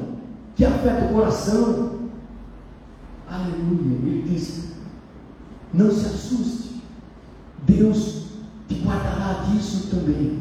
que 0.56 0.66
afeta 0.66 1.06
o 1.06 1.14
coração. 1.14 1.92
Aleluia. 3.30 3.98
Ele 4.04 4.26
diz: 4.28 4.74
Não 5.78 5.92
se 5.92 6.08
assuste. 6.08 6.82
Deus 7.68 8.24
te 8.68 8.76
guardará 8.84 9.46
disso 9.46 9.90
também. 9.92 10.40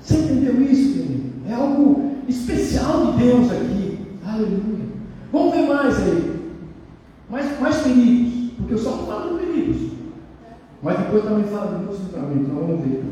Você 0.00 0.16
entendeu 0.16 0.62
isso, 0.62 0.94
querido? 0.94 1.32
É 1.46 1.52
algo 1.52 2.12
especial 2.26 3.12
de 3.12 3.24
Deus 3.24 3.52
aqui. 3.52 3.98
Aleluia. 4.24 4.88
Vamos 5.30 5.54
ver 5.54 5.68
mais 5.68 5.98
aí. 5.98 6.40
Mais, 7.28 7.60
mais 7.60 7.76
perigos. 7.82 8.52
Porque 8.56 8.74
eu 8.74 8.78
só 8.78 8.90
estou 8.92 9.06
falando 9.06 9.38
perigos. 9.38 9.92
Mas 10.82 10.98
depois 10.98 11.24
também 11.24 11.44
fala 11.44 11.78
de 11.78 11.84
posicionamento, 11.84 12.40
então 12.40 12.54
vamos 12.54 12.84
ver. 12.84 13.04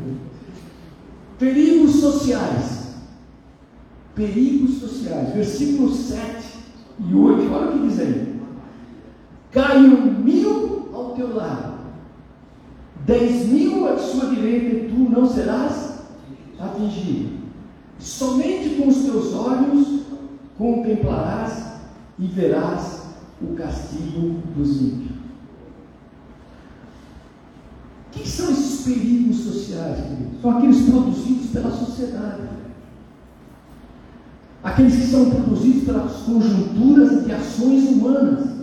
Perigos 1.37 1.95
sociais. 1.97 2.95
Perigos 4.15 4.79
sociais. 4.79 5.33
Versículos 5.35 5.95
7 5.97 6.57
e 7.07 7.13
8, 7.13 7.53
olha 7.53 7.69
o 7.69 7.71
que 7.73 7.87
diz 7.87 7.99
aí. 7.99 8.39
Caiu 9.51 10.01
mil 10.11 10.66
teu 11.17 11.35
lado, 11.35 11.73
dez 13.05 13.47
mil 13.47 13.87
à 13.87 13.97
sua 13.97 14.29
direita, 14.29 14.75
e 14.75 14.89
tu 14.89 14.97
não 15.09 15.27
serás 15.27 15.99
atingido. 16.59 17.37
Somente 17.99 18.75
com 18.75 18.87
os 18.87 18.97
teus 18.97 19.33
olhos 19.33 20.01
contemplarás 20.57 21.73
e 22.19 22.27
verás 22.27 23.01
o 23.41 23.55
castigo 23.55 24.41
dos 24.55 24.81
ímpios. 24.81 25.17
O 28.07 28.19
que 28.19 28.27
são 28.27 28.49
esses 28.51 28.85
perigos 28.85 29.37
sociais, 29.37 30.03
queridos? 30.07 30.41
São 30.41 30.57
aqueles 30.57 30.89
produzidos 30.89 31.51
pela 31.51 31.71
sociedade. 31.71 32.41
Aqueles 34.63 34.95
que 34.95 35.07
são 35.07 35.29
produzidos 35.29 35.83
pelas 35.83 36.13
conjunturas 36.23 37.25
de 37.25 37.31
ações 37.31 37.89
humanas. 37.89 38.56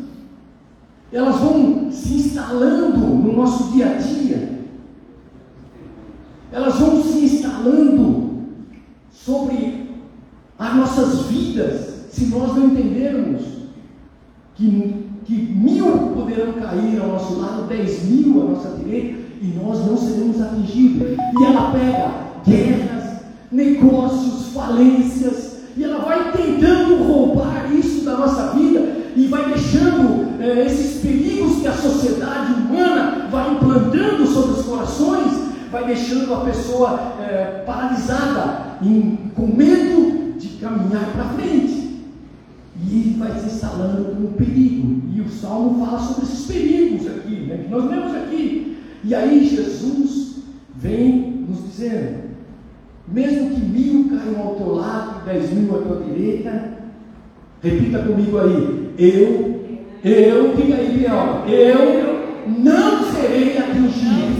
Elas 1.15 1.37
vão 1.37 1.93
se 1.93 2.15
instalando 2.15 2.99
no 2.99 3.37
nosso 3.37 3.71
dia 3.71 3.87
a 3.87 3.95
dia. 3.95 4.59
Elas 6.51 6.75
vão 6.75 7.01
se 7.05 7.19
instalando 7.25 8.33
sobre 9.13 9.91
as 10.59 10.75
nossas 10.75 11.27
vidas, 11.27 12.07
se 12.11 12.27
nós 12.27 12.57
não 12.57 12.67
entendermos 12.67 13.43
que, 14.57 15.07
que 15.25 15.35
mil 15.35 15.87
poderão 16.17 16.55
cair 16.55 17.01
ao 17.01 17.11
nosso 17.11 17.39
lado, 17.41 17.69
dez 17.69 18.03
mil 18.11 18.43
à 18.43 18.45
nossa 18.47 18.71
direita, 18.71 19.21
e 19.41 19.47
nós 19.63 19.87
não 19.87 19.97
seremos 19.97 20.41
atingidos. 20.41 21.17
E 21.17 21.45
ela 21.45 21.71
pega 21.71 22.13
guerras, 22.45 23.21
negócios, 23.53 24.49
falências, 24.53 25.59
e 25.77 25.85
ela 25.85 26.05
vai 26.05 26.33
tentando 26.33 27.05
roubar 27.05 27.73
isso 27.73 28.05
da 28.05 28.17
nossa 28.17 28.49
vida 28.55 28.97
e 29.17 29.27
vai 29.29 29.53
deixando 29.53 30.24
é, 30.45 30.67
esses 30.67 31.01
perigos 31.01 31.61
que 31.61 31.67
a 31.67 31.73
sociedade 31.73 32.53
humana 32.53 33.29
vai 33.31 33.55
implantando 33.55 34.27
sobre 34.27 34.61
os 34.61 34.67
corações, 34.67 35.33
vai 35.73 35.87
deixando 35.87 36.35
a 36.35 36.41
pessoa 36.41 37.17
é, 37.21 37.63
paralisada, 37.67 38.77
em, 38.83 39.19
com 39.35 39.47
medo 39.47 40.35
de 40.39 40.49
caminhar 40.59 41.07
para 41.15 41.31
frente. 41.31 42.05
E 42.87 42.93
ele 42.93 43.17
vai 43.19 43.33
se 43.41 43.47
instalando 43.47 44.15
como 44.15 44.29
perigo. 44.33 45.03
E 45.15 45.21
o 45.23 45.31
Salmo 45.31 45.85
fala 45.85 45.99
sobre 45.99 46.25
esses 46.25 46.47
perigos 46.47 47.07
aqui, 47.07 47.47
né, 47.47 47.65
que 47.65 47.71
nós 47.71 47.89
vemos 47.89 48.15
aqui. 48.15 48.77
E 49.03 49.15
aí 49.15 49.49
Jesus 49.49 50.43
vem 50.77 51.47
nos 51.49 51.63
dizendo: 51.65 52.25
mesmo 53.09 53.51
que 53.51 53.61
mil 53.61 54.11
caiam 54.11 54.47
ao 54.47 54.55
teu 54.57 54.75
lado, 54.75 55.25
dez 55.25 55.51
mil 55.53 55.75
à 55.75 55.83
tua 55.83 56.03
direita, 56.03 56.75
repita 57.63 58.01
comigo 58.01 58.39
aí, 58.39 58.95
eu 58.99 59.54
Eu, 60.05 60.55
diga 60.55 60.75
aí, 60.75 60.99
Biel, 60.99 61.45
eu 61.49 62.45
não 62.63 63.11
serei 63.11 63.57
atingido. 63.57 64.35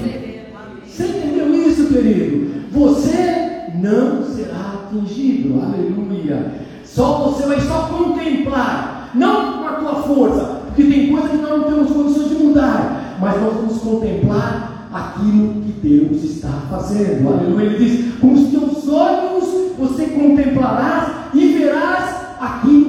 Você 0.87 1.05
entendeu 1.05 1.55
isso, 1.55 1.87
querido? 1.87 2.69
Você 2.71 3.71
não 3.81 4.23
será 4.25 4.75
atingido. 4.75 5.59
Aleluia. 5.63 6.53
Só 6.85 7.31
você 7.31 7.47
vai 7.47 7.61
só 7.63 7.89
contemplar, 7.89 9.11
não 9.15 9.55
com 9.55 9.67
a 9.67 9.73
tua 9.73 10.03
força, 10.03 10.45
porque 10.67 10.85
tem 10.85 11.11
coisas 11.11 11.31
que 11.31 11.37
nós 11.39 11.51
não 11.51 11.63
temos 11.63 11.91
condições 11.93 12.29
de 12.29 12.45
mudar, 12.45 13.17
mas 13.19 13.41
nós 13.41 13.55
vamos 13.55 13.79
contemplar 13.79 14.89
aquilo 14.93 15.63
que 15.63 15.89
Deus 15.89 16.23
está 16.25 16.51
fazendo. 16.69 17.27
Aleluia. 17.27 17.65
Ele 17.65 17.85
diz: 17.85 18.15
com 18.21 18.35
os 18.35 18.51
teus 18.51 18.87
olhos 18.87 19.45
você 19.79 20.09
contemplarás 20.09 21.09
e 21.33 21.47
verás 21.55 22.17
aquilo 22.39 22.84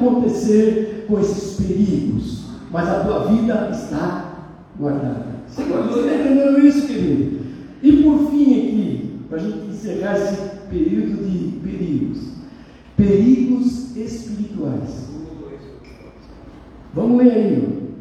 acontecer 0.00 1.04
com 1.06 1.20
esses 1.20 1.64
perigos, 1.64 2.44
mas 2.70 2.88
a 2.88 3.04
tua 3.04 3.26
vida 3.26 3.70
está 3.70 4.54
guardada. 4.78 5.26
Você 5.46 5.62
está 5.62 6.14
entendendo 6.14 6.58
isso, 6.66 6.86
querido? 6.86 7.40
E 7.82 8.02
por 8.02 8.30
fim, 8.30 8.54
aqui, 8.54 9.18
para 9.28 9.38
a 9.38 9.40
gente 9.40 9.70
encerrar 9.70 10.16
esse 10.16 10.36
período 10.70 11.24
de 11.28 11.58
perigos, 11.58 12.18
perigos 12.96 13.96
espirituais. 13.96 15.10
Vamos 16.94 17.18
ler 17.18 17.32
aí, 17.32 17.94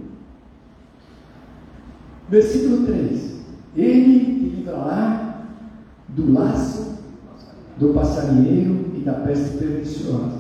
versículo 2.30 2.86
3: 2.88 3.42
Ele 3.76 4.20
te 4.20 4.56
livrará 4.56 5.46
do 6.10 6.34
laço 6.34 7.00
do 7.78 7.94
passarinheiro 7.94 8.92
e 8.96 9.00
da 9.00 9.14
peste 9.14 9.58
perniciosa. 9.58 10.39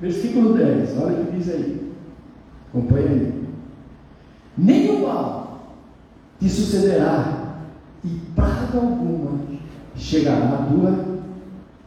Versículo 0.00 0.54
10, 0.54 0.96
olha 0.98 1.22
o 1.22 1.26
que 1.26 1.36
diz 1.36 1.48
aí. 1.48 1.92
Acompanha 2.68 3.10
aí. 3.10 3.38
O 4.90 5.02
mal 5.02 5.60
te 6.38 6.48
sucederá, 6.48 7.62
e 8.04 8.08
praga 8.34 8.78
alguma 8.78 9.38
chegará 9.96 10.54
à 10.54 10.66
tua 10.66 11.18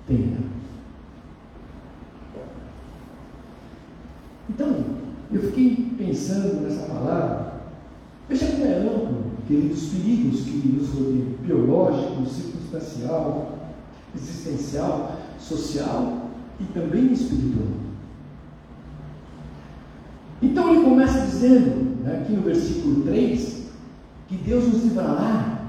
tenda. 0.07 0.41
Então, 4.49 4.75
eu 5.31 5.41
fiquei 5.43 5.93
pensando 5.97 6.61
nessa 6.61 6.87
palavra. 6.87 7.61
Veja 8.27 8.47
como 8.47 8.65
é 8.65 8.77
amplo, 8.79 9.23
queridos, 9.47 9.85
perigos 9.85 10.41
que 10.41 10.67
nos 10.67 10.89
rodeiam: 10.89 11.27
biológico, 11.41 12.25
circunstancial, 12.25 13.57
existencial, 14.13 15.17
social 15.39 16.29
e 16.59 16.65
também 16.65 17.13
espiritual. 17.13 17.80
Então 20.41 20.73
ele 20.73 20.83
começa 20.83 21.25
dizendo, 21.25 22.03
né, 22.03 22.21
aqui 22.21 22.33
no 22.33 22.41
versículo 22.41 23.03
3, 23.03 23.67
que 24.27 24.35
Deus 24.37 24.67
nos 24.67 24.83
livrará 24.83 25.59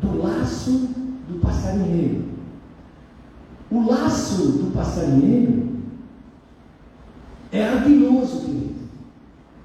do 0.00 0.22
laço 0.22 0.88
do 1.28 1.38
passarinheiro. 1.40 2.24
O 3.70 3.84
laço 3.86 4.52
do 4.52 4.72
passarinheiro 4.72 5.66
é 7.52 7.68
ardiloso, 7.68 8.40
querido. 8.40 8.74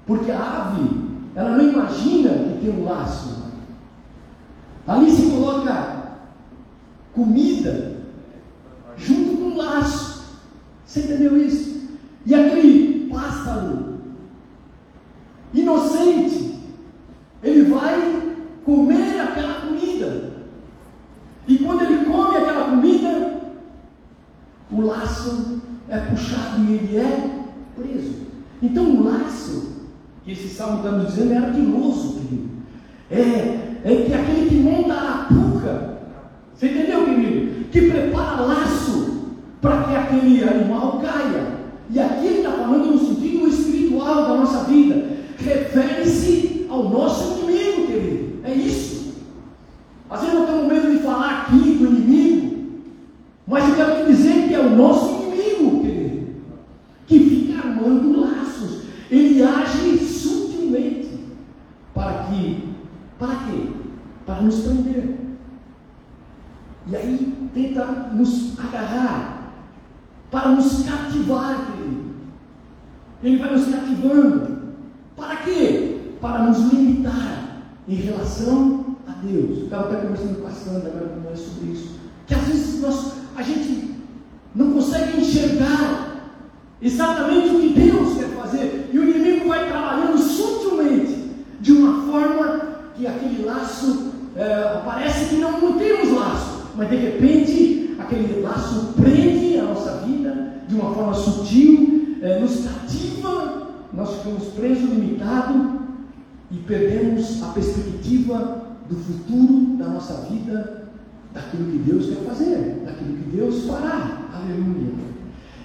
Porque 0.06 0.30
a 0.30 0.66
ave, 0.66 0.90
ela 1.34 1.56
não 1.56 1.70
imagina 1.70 2.30
que 2.30 2.60
tem 2.60 2.70
um 2.78 2.84
laço. 2.84 3.42
Ali 4.86 5.10
se 5.10 5.30
coloca 5.30 6.02
comida 7.14 7.96
junto 8.96 9.36
com 9.36 9.44
um 9.44 9.56
laço. 9.56 10.24
Você 10.84 11.00
entendeu 11.00 11.40
isso? 11.40 11.88
E 12.26 12.34
aquele 12.34 13.08
pássaro 13.08 13.91
inocente, 15.54 16.58
ele 17.42 17.62
vai 17.64 18.34
comer 18.64 19.20
aquela 19.20 19.54
comida. 19.54 20.32
E 21.46 21.58
quando 21.58 21.82
ele 21.82 22.04
come 22.04 22.36
aquela 22.36 22.70
comida, 22.70 23.40
o 24.70 24.80
laço 24.80 25.60
é 25.88 25.98
puxado 25.98 26.62
e 26.62 26.74
ele 26.74 26.96
é 26.96 27.30
preso. 27.74 28.26
Então 28.62 28.84
o 28.84 29.04
laço, 29.04 29.72
que 30.24 30.32
esse 30.32 30.48
salmo 30.48 30.78
está 30.78 30.92
nos 30.92 31.08
dizendo, 31.08 31.32
é 31.32 31.36
ardiloso, 31.38 32.20
querido. 32.20 32.48
É, 33.10 33.80
é 33.84 34.04
que 34.06 34.14
aquele 34.14 34.48
que 34.48 34.54
monta 34.54 34.94
a 34.94 35.26
puca, 35.28 35.98
você 36.54 36.68
entendeu, 36.68 37.04
querido? 37.04 37.64
Que 37.70 37.90
prepara 37.90 38.42
laço 38.42 39.32
para 39.60 39.82
que 39.84 39.96
aquele 39.96 40.44
animal 40.44 41.00
caia. 41.00 41.62
E 41.90 41.98
aqui 41.98 42.26
ele 42.26 42.38
está 42.38 42.52
falando 42.52 42.92
no 42.92 42.98
sentido 42.98 43.48
espiritual 43.48 44.22
da 44.22 44.36
nossa 44.36 44.64
vida. 44.64 45.10
Refere-se 45.38 46.66
ao 46.70 46.88
nosso 46.88 47.40
inimigo, 47.40 47.86
querido. 47.86 48.40
É 48.44 48.54
isso. 48.54 49.14
Às 50.08 50.20
vezes 50.20 50.34
nós 50.34 50.48
temos 50.48 50.66
medo 50.66 50.90
de 50.90 50.98
falar 50.98 51.42
aqui 51.42 51.58
do 51.58 51.86
inimigo, 51.86 52.82
mas 53.46 53.68
eu 53.68 53.74
quero 53.74 54.04
te 54.04 54.12
dizer 54.12 54.48
que 54.48 54.54
é 54.54 54.60
o 54.60 54.76
nosso 54.76 55.22
inimigo, 55.22 55.80
querido, 55.82 56.26
que 57.06 57.18
fica 57.18 57.66
armando 57.66 58.20
laços. 58.20 58.82
Ele 59.10 59.42
age 59.42 59.98
sutilmente 59.98 61.08
para 61.94 62.24
que, 62.24 62.68
para 63.18 63.34
quê? 63.36 63.68
Para 64.24 64.42
nos 64.42 64.60
prender. 64.60 65.16
E 66.86 66.96
aí 66.96 67.48
tenta 67.54 67.84
nos 68.12 68.58
agarrar, 68.58 69.52
para 70.30 70.48
nos 70.50 70.82
cativar, 70.82 71.72
querido. 71.72 72.12
Ele 73.22 73.36
vai 73.36 73.52
nos 73.52 73.66
cativando. 73.66 74.62
Para 75.16 75.36
quê? 75.36 76.00
Para 76.20 76.44
nos 76.44 76.72
limitar 76.72 77.62
em 77.86 77.94
relação 77.94 78.96
a 79.06 79.12
Deus. 79.12 79.58
Eu 79.58 79.64
estava 79.64 79.92
até 79.92 80.02
conversando 80.02 80.40
com 80.40 80.48
a 80.48 80.50
Sandra 80.50 80.90
agora 80.90 81.16
não 81.22 81.30
é 81.30 81.31
sobre 81.42 81.72
isso. 81.72 81.90
Que 82.26 82.34
às 82.34 82.42
vezes 82.42 82.80
nós, 82.80 83.12
a 83.36 83.42
gente 83.42 83.94
não 84.54 84.72
consegue 84.72 85.20
enxergar 85.20 86.12
exatamente 86.80 87.48
o 87.48 87.60
que 87.60 87.68
Deus 87.68 88.18
quer 88.18 88.28
fazer. 88.30 88.90
E 88.92 88.98
o 88.98 89.08
inimigo 89.08 89.48
vai 89.48 89.68
trabalhando 89.68 90.18
sutilmente, 90.18 91.30
de 91.60 91.72
uma 91.72 92.10
forma 92.10 92.60
que 92.96 93.06
aquele 93.06 93.44
laço 93.44 94.12
é, 94.36 94.80
parece 94.84 95.26
que 95.26 95.36
não, 95.36 95.60
não 95.60 95.78
temos 95.78 96.10
laço, 96.12 96.62
mas 96.76 96.88
de 96.88 96.96
repente 96.96 97.96
aquele 97.98 98.40
laço 98.40 98.94
prende 99.00 99.58
a 99.58 99.64
nossa 99.64 99.98
vida 100.06 100.62
de 100.68 100.74
uma 100.74 100.92
forma 100.94 101.14
sutil, 101.14 102.18
é, 102.22 102.38
nos 102.38 102.64
cativa, 102.64 103.68
nós 103.92 104.16
ficamos 104.16 104.44
presos, 104.54 104.90
limitados 104.90 105.80
e 106.50 106.56
perdemos 106.56 107.42
a 107.42 107.48
perspectiva 107.48 108.62
do 108.88 108.96
futuro 108.96 109.76
da 109.76 109.88
nossa 109.88 110.26
vida, 110.30 110.81
daquilo 111.32 111.70
que 111.70 111.78
Deus 111.78 112.06
quer 112.06 112.24
fazer, 112.24 112.82
daquilo 112.84 113.16
que 113.16 113.36
Deus 113.36 113.64
fará. 113.66 114.28
Aleluia. 114.34 114.92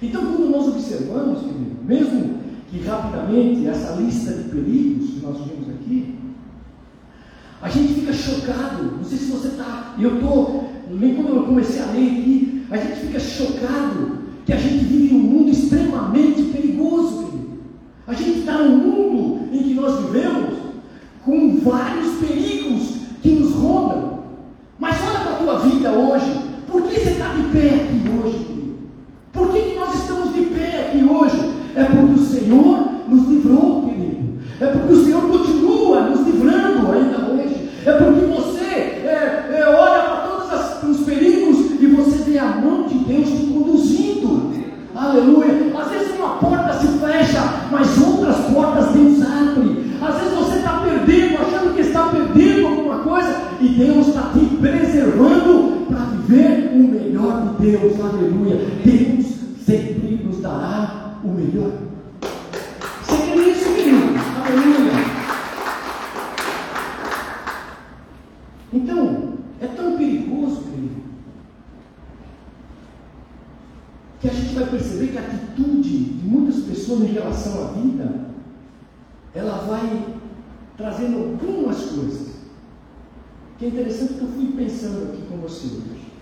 Então, 0.02 0.26
quando 0.26 0.50
nós 0.50 0.68
observamos, 0.68 1.40
querido, 1.40 1.76
mesmo 1.84 2.38
que 2.70 2.80
rapidamente 2.80 3.66
essa 3.66 3.94
lista 3.96 4.32
de 4.32 4.48
perigos 4.50 5.10
que 5.10 5.20
nós 5.20 5.36
vimos 5.38 5.68
aqui, 5.70 6.14
a 7.60 7.68
gente 7.68 7.94
fica 7.94 8.12
chocado. 8.12 8.96
Não 8.96 9.04
sei 9.04 9.18
se 9.18 9.30
você 9.32 9.48
está. 9.48 9.94
Eu 9.98 10.14
estou. 10.16 10.68
Nem 10.90 11.14
quando 11.14 11.36
eu 11.36 11.42
comecei 11.42 11.82
a 11.82 11.86
ler 11.86 12.10
aqui, 12.12 12.66
a 12.70 12.76
gente 12.76 13.00
fica 13.00 13.20
chocado 13.20 14.18
que 14.46 14.52
a 14.52 14.56
gente 14.56 14.84
vive 14.84 15.14
num 15.14 15.20
mundo 15.20 15.50
extremamente 15.50 16.42
perigoso, 16.44 17.26
querido. 17.26 17.48
A 18.06 18.14
gente 18.14 18.38
está 18.38 18.58
num 18.62 18.76
mundo 18.78 19.48
em 19.52 19.62
que 19.62 19.74
nós 19.74 20.00
vivemos 20.04 20.54
com 21.24 21.56
vários 21.58 22.14
perigos 22.16 22.98
que 23.20 23.30
nos 23.30 23.52
rondam. 23.52 24.17
Mas 24.78 24.96
olha 25.02 25.20
para 25.20 25.32
a 25.32 25.36
tua 25.36 25.58
vida 25.58 25.90
hoje. 25.90 26.40
Por 26.70 26.82
que 26.82 27.00
você 27.00 27.10
está 27.10 27.28
de 27.28 27.42
pé 27.44 27.74
aqui 27.74 28.02
hoje? 28.22 28.74
Por 29.32 29.48
que, 29.50 29.60
que 29.60 29.78
nós 29.78 29.94
estamos 29.94 30.34
de 30.34 30.42
pé 30.42 30.88
aqui 30.88 31.04
hoje? 31.04 31.52
É 31.74 31.84
porque 31.84 32.20
o 32.20 32.24
Senhor 32.24 32.88
nos 33.08 33.28
livrou, 33.28 33.82
querido. 33.88 34.38
É 34.60 34.66
porque 34.66 34.92
o 34.92 35.04
Senhor 35.04 35.22
continua 35.22 36.00
nos 36.02 36.26
livrando 36.26 36.92
ainda 36.92 37.18
hoje. 37.32 37.70
É 37.84 37.92
porque 37.92 38.26
você 38.26 38.64
é, 38.64 39.48
é, 39.52 39.66
olha 39.68 40.02
para 40.02 40.16
todos 40.28 40.52
as, 40.52 40.82
os 40.82 41.06
perigos 41.06 41.80
e 41.80 41.86
você 41.86 42.30
vê 42.30 42.38
a 42.38 42.46
mão 42.46 42.86
de 42.86 42.98
Deus 42.98 43.28
te 43.28 43.46
conduzindo. 43.46 44.52
Aleluia. 44.94 45.72
Às 45.78 45.90
vezes 45.90 46.16
uma 46.16 46.36
porta 46.36 46.72
se 46.74 46.86
fecha, 46.98 47.42
mas 47.70 47.98
outras 47.98 48.36
portas 48.52 48.92
Deus 48.92 49.22
abre. 49.22 49.88
Às 50.00 50.14
vezes 50.20 50.38
você 50.38 50.58
está 50.58 50.80
perdendo, 50.80 51.38
achando 51.38 51.74
que 51.74 51.80
está 51.80 52.08
perdendo 52.08 52.66
alguma 52.66 52.98
coisa, 53.00 53.36
e 53.60 53.68
Deus 53.68 54.08
está 54.08 54.30
te 54.32 54.44
preservando 54.56 55.86
para 55.86 56.04
viver 56.04 56.70
o 56.72 56.78
melhor 56.78 57.56
de 57.58 57.70
Deus. 57.70 58.00
Aleluia. 58.00 58.56
Deus 58.84 59.26
sempre 59.66 60.20
nos 60.24 60.40
dará 60.40 61.18
o 61.24 61.28
melhor. 61.28 61.72
Você 63.02 63.32
crê 63.32 63.50
isso, 63.50 63.74
querido? 63.74 63.96
Aleluia. 64.46 64.92
Então, 68.72 69.32
é 69.60 69.66
tão 69.66 69.96
perigoso, 69.96 70.62
querido, 70.62 71.02
que 74.20 74.28
a 74.28 74.32
gente 74.32 74.54
vai 74.54 74.66
perceber 74.66 75.08
que 75.08 75.18
a 75.18 75.22
atitude 75.22 76.04
de 76.04 76.28
muitas 76.28 76.60
pessoas 76.60 77.00
em 77.00 77.12
relação 77.12 77.64
à 77.64 77.72
vida 77.72 78.28
ela 79.34 79.58
vai 79.58 80.16
trazendo 80.76 81.18
algumas 81.18 81.80
coisas. 81.84 82.38
Que 83.58 83.66
é 83.66 83.68
interessante 83.68 84.14
que 84.14 84.22
eu 84.22 84.28
fui 84.28 84.52
pensando 84.52 85.12
aqui 85.12 85.22
com 85.28 85.36
você 85.38 85.66
hoje. 85.66 86.12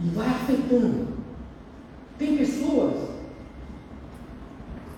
E 0.00 0.08
vai 0.10 0.28
afetando. 0.28 1.08
Tem 2.18 2.36
pessoas 2.36 2.94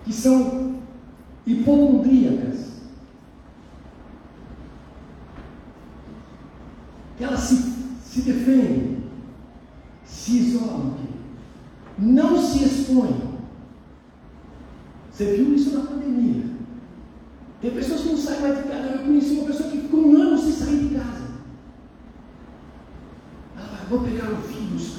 que 0.05 0.13
são 0.13 0.77
hipocondríacas. 1.47 2.75
Que 7.17 7.25
elas 7.25 7.41
se, 7.41 7.57
se 8.03 8.23
defendem, 8.23 9.05
se 10.05 10.39
isolam, 10.39 10.97
não 11.97 12.41
se 12.43 12.65
expõem. 12.65 13.35
Você 15.11 15.37
viu 15.37 15.55
isso 15.55 15.79
na 15.79 15.87
pandemia? 15.87 16.55
Tem 17.65 17.71
pessoas 17.71 18.03
que 18.03 18.09
não 18.09 18.19
saem 18.19 18.43
mais 18.43 18.59
de 18.59 18.65
casa. 18.65 18.89
Eu 18.89 18.99
conheci 18.99 19.37
uma 19.37 19.47
pessoa 19.47 19.71
que 19.71 19.81
ficou 19.81 20.09
um 20.09 20.21
ano 20.21 20.37
sem 20.37 20.53
sair 20.53 20.87
de 20.87 20.95
casa. 20.97 21.25
Ela 23.57 23.67
vai, 23.67 23.84
vou 23.95 24.01
pegar 24.01 24.31
o 24.31 24.37
vírus. 24.37 24.97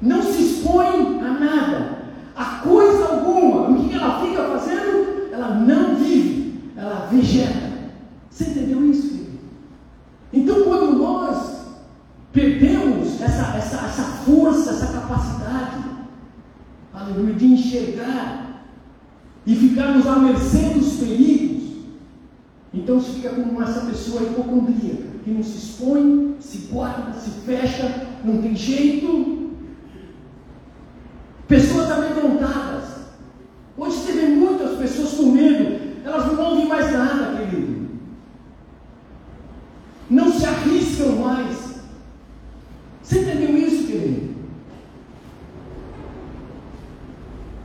Não 0.00 0.22
se 0.22 0.42
expõe 0.42 1.20
a 1.20 1.30
nada, 1.32 1.98
a 2.36 2.44
coisa 2.60 3.04
alguma. 3.06 3.70
O 3.70 3.88
que 3.88 3.94
ela 3.94 4.24
fica 4.24 4.44
fazendo? 4.44 5.32
Ela 5.32 5.54
não 5.54 5.96
vive, 5.96 6.72
ela 6.76 7.06
vegeta. 7.10 7.72
Você 8.30 8.44
entendeu 8.44 8.84
isso, 8.90 9.08
filho? 9.08 9.40
Então, 10.32 10.62
quando 10.62 10.98
nós 10.98 11.62
perdemos 12.32 13.20
essa, 13.20 13.56
essa, 13.56 13.86
essa 13.86 14.02
força, 14.02 14.70
essa 14.70 14.92
capacidade, 14.92 15.84
aleluia, 16.94 17.34
de 17.34 17.46
enxergar 17.46 18.64
e 19.44 19.54
ficarmos 19.54 20.06
à 20.06 20.16
mercê 20.18 20.70
dos 20.70 20.94
perigos, 20.94 21.62
então 22.72 22.98
se 23.00 23.10
fica 23.10 23.30
como 23.30 23.62
essa 23.62 23.82
pessoa 23.82 24.22
hipocondríaca, 24.22 25.18
que 25.22 25.30
não 25.30 25.42
se 25.42 25.58
expõe, 25.58 26.36
se 26.40 26.68
guarda, 26.72 27.12
se 27.12 27.30
fecha, 27.42 28.11
não 28.24 28.42
tem 28.42 28.54
jeito. 28.54 29.50
Pessoas 31.48 31.90
amedrontadas. 31.90 32.84
Hoje 33.76 33.96
você 33.96 34.12
vê 34.12 34.26
muitas 34.28 34.78
pessoas 34.78 35.14
com 35.14 35.32
medo, 35.32 35.80
elas 36.04 36.26
não 36.32 36.50
ouvem 36.50 36.66
mais 36.66 36.92
nada, 36.92 37.36
querido. 37.36 37.88
Não 40.08 40.32
se 40.32 40.44
arriscam 40.44 41.16
mais. 41.16 41.80
Você 43.02 43.20
entendeu 43.20 43.56
isso, 43.56 43.86
querido? 43.86 44.32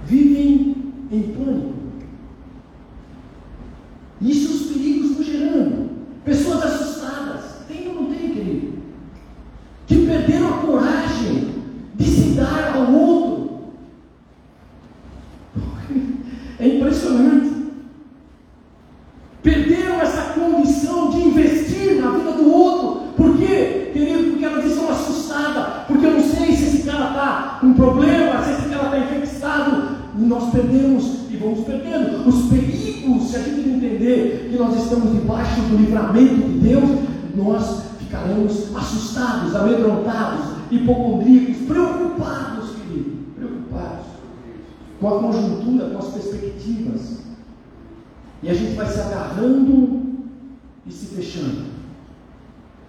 Vivem 0.06 0.94
em 1.12 1.22
pânico. 1.34 1.78
Isso 4.22 4.54
os 4.54 4.72
perigos 4.72 5.12
vão 5.12 5.24
gerando. 5.24 5.90
Pessoas 6.26 6.64
assustadas. 6.64 7.44
Tem 7.68 7.88
ou 7.88 7.94
não 7.96 8.06
tem, 8.06 8.32
querido? 8.32 8.74
Que 9.86 10.06
perderam 10.06 10.48
a 10.48 10.58
coragem 10.60 11.54
de 11.96 12.06
se 12.06 12.30
dar 12.32 12.74
ao 12.76 12.92
outro. 12.94 13.48
É 16.60 16.68
impressionante. 16.68 17.56
Perderam 19.44 20.02
essa 20.02 20.34
condição 20.34 21.12
de 21.12 21.22
investir 21.22 22.02
na 22.02 22.12
vida 22.12 22.32
do 22.32 22.52
outro. 22.52 23.14
Por 23.16 23.38
quê, 23.38 23.92
querido? 23.94 24.32
Porque 24.32 24.46
elas 24.46 24.66
estão 24.66 24.90
assustadas. 24.90 25.86
Porque 25.86 26.06
eu 26.06 26.14
não 26.14 26.24
sei 26.24 26.56
se 26.56 26.64
esse 26.64 26.84
cara 26.84 27.10
está 27.10 27.58
com 27.62 27.74
problema, 27.74 28.44
se 28.44 28.52
esse 28.52 28.70
cara 28.70 28.86
está 28.86 28.98
infectado. 29.00 29.98
E 30.18 30.22
nós 30.22 30.52
perdemos 30.52 31.28
e 31.30 31.38
vamos 31.38 31.60
perdendo. 31.66 32.28
Os 32.28 32.50
perigos, 32.50 33.30
se 33.30 33.36
a 33.36 33.40
gente 33.40 33.68
não 33.68 33.78
entender 33.78 34.50
que 34.50 34.58
nós 34.58 34.84
estamos 34.84 35.12
debaixo 35.14 35.62
do 35.62 35.78
livramento 35.78 36.36
de 36.36 36.60
Deus, 36.60 37.00
nós 37.36 37.84
ficaremos 38.00 38.76
assustados, 38.76 39.56
amedrontados, 39.56 40.58
hipocondríacos, 40.72 41.58
preocupados, 41.68 42.72
querido, 42.72 43.12
preocupados 43.36 44.06
com 45.00 45.08
a 45.08 45.20
conjuntura, 45.20 45.90
com 45.90 45.98
as 46.00 46.08
perspectivas. 46.08 47.18
E 48.42 48.50
a 48.50 48.54
gente 48.54 48.76
vai 48.76 48.88
se 48.88 49.00
agarrando 49.00 50.02
e 50.86 50.92
se 50.92 51.16
fechando. 51.16 51.66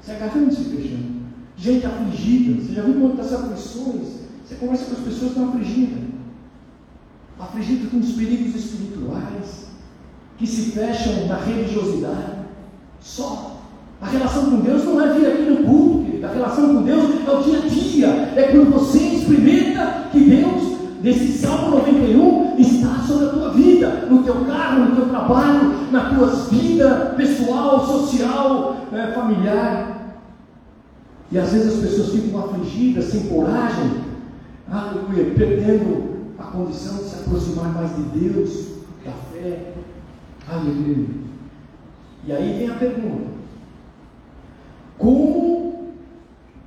Se 0.01 0.13
agarrando 0.13 0.51
e 0.51 0.55
se 0.55 0.65
fechando. 0.65 1.19
Gente 1.59 1.85
afligida, 1.85 2.63
você 2.63 2.73
já 2.73 2.83
viu 2.83 3.01
quantas 3.01 3.33
aflições? 3.33 4.19
Você 4.47 4.55
conversa 4.55 4.85
com 4.87 4.93
as 4.93 4.99
pessoas 5.01 5.21
que 5.21 5.27
estão 5.27 5.49
afligidas 5.49 6.09
afligido 7.39 7.89
com 7.91 7.99
os 7.99 8.13
perigos 8.13 8.55
espirituais, 8.55 9.69
que 10.37 10.47
se 10.47 10.73
fecham 10.73 11.27
na 11.27 11.37
religiosidade. 11.37 12.39
Só. 13.01 13.55
A 14.01 14.07
relação 14.07 14.51
com 14.51 14.61
Deus 14.61 14.85
não 14.85 15.01
é 15.01 15.13
vir 15.13 15.27
aqui 15.27 15.43
no 15.43 15.65
culto, 15.65 16.05
querido. 16.05 16.27
A 16.27 16.31
relação 16.31 16.75
com 16.75 16.83
Deus 16.83 17.05
é 17.27 17.31
o 17.31 17.43
dia 17.43 17.59
a 17.59 17.67
dia. 17.67 18.07
É 18.37 18.43
quando 18.53 18.71
você 18.71 18.99
experimenta 18.99 20.09
que 20.13 20.21
Deus, 20.21 20.79
desse 21.03 21.33
Salmo 21.39 21.79
91, 21.79 22.57
está 22.59 23.05
sobre 23.07 23.27
a 23.27 23.29
tua 23.31 23.51
vida, 23.51 24.07
no 24.09 24.23
teu 24.23 24.45
carro, 24.45 24.85
no 24.85 24.97
teu 24.97 25.09
trabalho, 25.09 25.91
na 25.91 26.15
tua 26.15 26.27
vida 26.27 27.15
pessoal, 27.17 27.85
social, 27.87 28.77
é, 28.93 29.13
familiar. 29.13 30.17
E 31.33 31.39
às 31.39 31.53
vezes 31.53 31.75
as 31.75 31.81
pessoas 31.81 32.13
ficam 32.13 32.39
afligidas, 32.39 33.07
sem 33.07 33.18
coragem, 33.29 34.05
aleluia, 34.71 35.35
perdendo 35.35 36.35
a 36.39 36.45
condição 36.45 36.99
de 36.99 37.05
se 37.05 37.17
aproximar 37.17 37.73
mais 37.75 37.97
de 37.97 38.03
Deus, 38.19 38.69
da 39.05 39.13
fé. 39.13 39.75
Aleluia. 40.49 41.07
E 42.25 42.33
aí 42.33 42.59
vem 42.59 42.71
a 42.71 42.75
pergunta: 42.75 43.31
como 44.97 45.93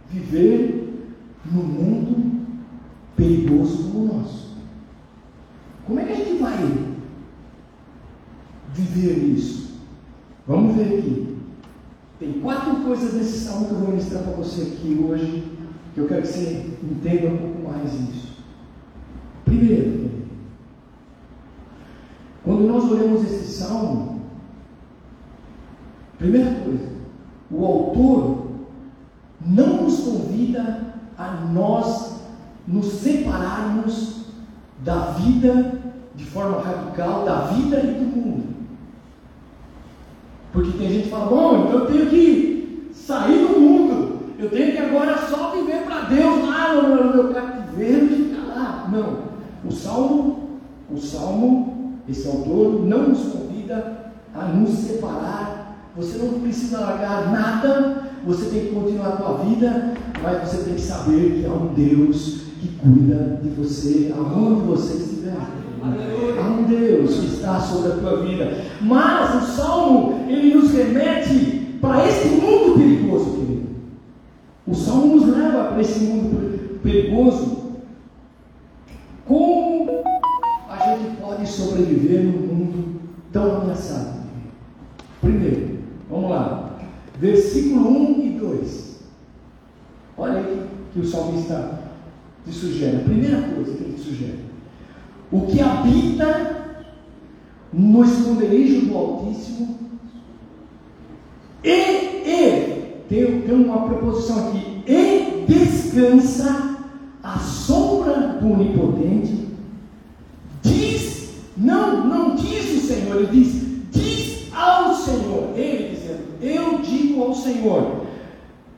viver 0.10 1.08
no 1.52 1.64
mundo 1.64 2.42
perigoso 3.16 3.92
como 3.92 4.04
o 4.04 4.18
nosso? 4.18 4.58
Como 5.86 6.00
é 6.00 6.06
que 6.06 6.12
a 6.12 6.16
gente 6.16 6.42
vai 6.42 6.58
viver 8.74 9.18
isso? 9.18 9.82
Vamos 10.48 10.76
ver 10.76 11.00
aqui. 11.00 11.38
Tem 12.20 12.34
quatro 12.34 12.76
coisas 12.78 13.14
nesse 13.16 13.40
salmo 13.40 13.66
que 13.66 13.72
eu 13.72 13.80
vou 13.80 13.90
ministrar 13.90 14.24
para 14.24 14.34
você 14.34 14.62
aqui 14.62 15.04
hoje, 15.04 15.44
eu 15.96 16.08
quero 16.08 16.22
que 16.22 16.28
você 16.28 16.78
entenda 16.84 17.28
um 17.28 17.38
pouco 17.38 17.70
mais 17.70 17.94
isso. 17.94 18.32
Primeiro, 19.46 20.12
quando 22.44 22.68
nós 22.68 22.90
olhamos 22.90 23.24
esse 23.24 23.52
salmo, 23.52 24.22
primeira 26.18 26.52
coisa, 26.62 26.90
o 27.50 27.66
autor 27.66 28.48
não 29.46 29.84
nos 29.84 30.00
convida 30.00 30.96
a 31.18 31.32
nós 31.52 32.22
nos 32.68 32.86
separarmos 32.94 34.26
da 34.84 35.12
vida 35.12 35.82
de 36.16 36.26
forma 36.26 36.62
radical, 36.62 37.26
da 37.26 37.42
vida 37.48 37.80
e 37.80 37.94
do 37.94 38.06
mundo. 38.06 38.44
Porque 40.52 40.78
tem 40.78 40.90
gente 40.90 41.04
que 41.04 41.10
fala, 41.10 41.28
bom, 41.28 41.66
então 41.66 41.80
eu 41.80 41.86
tenho 41.88 42.10
que 42.10 42.90
sair 42.94 43.48
do 43.48 43.60
mundo, 43.60 43.91
eu 44.42 44.50
tenho 44.50 44.72
que 44.72 44.78
agora 44.80 45.18
só 45.30 45.52
viver 45.52 45.84
para 45.84 46.02
Deus 46.02 46.48
lá 46.48 46.74
no 46.74 47.14
meu 47.14 47.34
cativeiro 47.34 48.06
e 48.06 48.10
ficar 48.10 48.48
lá. 48.48 48.90
Não. 48.92 49.32
O 49.64 49.72
Salmo, 49.72 50.50
o 50.90 50.98
Salmo, 50.98 52.00
esse 52.10 52.28
autor 52.28 52.84
não 52.84 53.10
nos 53.10 53.20
convida 53.20 54.14
a 54.34 54.46
nos 54.46 54.72
separar. 54.72 55.92
Você 55.96 56.18
não 56.18 56.40
precisa 56.40 56.80
largar 56.80 57.32
nada, 57.32 58.04
você 58.26 58.50
tem 58.50 58.62
que 58.62 58.74
continuar 58.74 59.10
a 59.10 59.18
tua 59.18 59.38
vida, 59.46 59.94
mas 60.24 60.50
você 60.50 60.64
tem 60.64 60.74
que 60.74 60.82
saber 60.82 61.42
que 61.42 61.46
há 61.46 61.54
um 61.54 61.74
Deus 61.76 62.42
que 62.60 62.70
cuida 62.80 63.40
de 63.44 63.50
você, 63.50 64.12
aonde 64.18 64.62
você 64.62 64.98
estiver. 64.98 65.36
Há 66.40 66.48
um 66.48 66.64
Deus 66.64 67.20
que 67.20 67.26
está 67.28 67.60
sobre 67.60 67.92
a 67.92 67.96
tua 67.96 68.26
vida. 68.26 68.64
Mas 68.82 69.44
o 69.44 69.56
Salmo, 69.56 70.26
ele 70.28 70.56
nos 70.56 70.72
remete 70.72 71.78
para 71.80 72.08
esse 72.08 72.28
mundo 72.30 72.80
perigoso, 72.80 73.32
querido. 73.32 73.71
O 74.72 74.76
Salmo 74.76 75.18
nos 75.18 75.28
leva 75.36 75.66
para 75.66 75.82
esse 75.82 76.06
mundo 76.06 76.80
perigoso 76.82 77.74
como 79.28 80.02
a 80.70 80.78
gente 80.78 81.18
pode 81.18 81.46
sobreviver 81.46 82.24
num 82.24 82.48
mundo 82.48 83.02
tão 83.34 83.64
ameaçado? 83.64 84.22
Primeiro, 85.20 85.80
vamos 86.10 86.30
lá, 86.30 86.80
versículo 87.20 87.90
1 87.90 88.22
e 88.22 88.30
2. 88.40 89.00
Olha 90.18 90.40
aí 90.40 90.66
que 90.94 91.00
o 91.02 91.06
salmista 91.06 91.82
te 92.46 92.54
sugere. 92.54 92.96
A 92.96 93.04
primeira 93.04 93.42
coisa 93.42 93.76
que 93.76 93.84
ele 93.84 93.94
te 93.94 94.02
sugere: 94.02 94.40
o 95.30 95.48
que 95.48 95.60
habita 95.60 96.86
no 97.74 98.06
esconderijo 98.06 98.86
do 98.86 98.98
Altíssimo 98.98 99.80
e, 101.62 101.70
e 101.70 102.71
tem, 103.12 103.42
tem 103.42 103.54
uma 103.54 103.90
preposição 103.90 104.48
aqui, 104.48 104.84
e 104.88 105.46
descansa 105.46 106.78
a 107.22 107.38
sombra 107.40 108.40
do 108.40 108.54
Onipotente. 108.54 109.50
Diz, 110.64 111.30
não, 111.58 112.08
não 112.08 112.36
diz 112.36 112.82
o 112.82 112.88
Senhor, 112.88 113.18
ele 113.18 113.28
diz, 113.28 113.92
diz 113.92 114.54
ao 114.56 114.96
Senhor, 114.96 115.50
ele 115.58 115.94
dizendo, 115.94 116.22
eu 116.42 116.80
digo 116.80 117.22
ao 117.22 117.36
Senhor, 117.36 118.06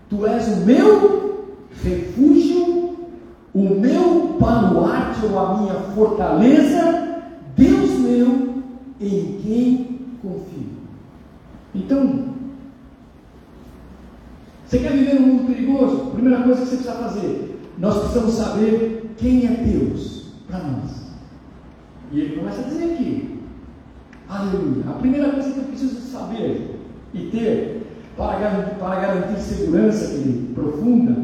tu 0.09 0.25
és 0.25 0.47
o 0.47 0.65
meu 0.65 1.45
refúgio, 1.83 2.97
o 3.53 3.69
meu 3.69 4.35
baluarte 4.39 5.27
ou 5.27 5.37
a 5.37 5.57
minha 5.59 5.75
fortaleza, 5.95 7.21
Deus 7.55 7.99
meu, 7.99 8.63
em 8.99 9.39
quem 9.43 9.99
confio. 10.23 10.73
Então, 11.75 12.32
você 14.73 14.79
quer 14.79 14.93
viver 14.93 15.19
num 15.19 15.27
mundo 15.27 15.45
perigoso? 15.45 16.11
Primeira 16.13 16.41
coisa 16.41 16.61
que 16.61 16.67
você 16.67 16.75
precisa 16.77 16.95
fazer, 16.95 17.59
nós 17.77 17.99
precisamos 17.99 18.33
saber 18.33 19.13
quem 19.17 19.45
é 19.45 19.51
Deus 19.51 20.33
para 20.47 20.57
nós. 20.57 20.91
E 22.11 22.19
ele 22.19 22.37
começa 22.37 22.61
a 22.61 22.63
dizer 22.63 22.85
aqui, 22.85 23.39
aleluia. 24.27 24.83
A 24.89 24.93
primeira 24.93 25.31
coisa 25.31 25.51
que 25.51 25.59
eu 25.59 25.65
preciso 25.65 26.01
saber 26.11 26.79
e 27.13 27.19
ter 27.27 27.85
para 28.17 28.39
garantir, 28.39 28.75
para 28.79 28.99
garantir 28.99 29.39
segurança 29.41 30.19
profunda 30.55 31.23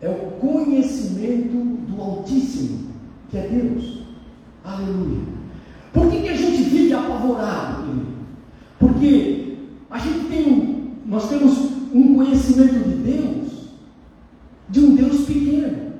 é 0.00 0.08
o 0.08 0.38
conhecimento 0.40 1.56
do 1.88 2.00
Altíssimo, 2.00 2.92
que 3.28 3.38
é 3.38 3.48
Deus. 3.48 4.02
Aleluia. 4.64 5.18
Por 5.92 6.08
que, 6.08 6.22
que 6.22 6.28
a 6.28 6.36
gente 6.36 6.62
vive 6.62 6.94
apavorado, 6.94 7.82
querido? 7.82 8.06
Porque 8.78 9.56
a 9.90 9.98
gente 9.98 10.26
tem 10.28 10.82
nós 11.04 11.28
temos 11.28 11.71
um 11.92 12.14
conhecimento 12.14 12.88
de 12.88 12.94
Deus, 12.96 13.48
de 14.68 14.80
um 14.80 14.94
Deus 14.94 15.26
pequeno. 15.26 15.92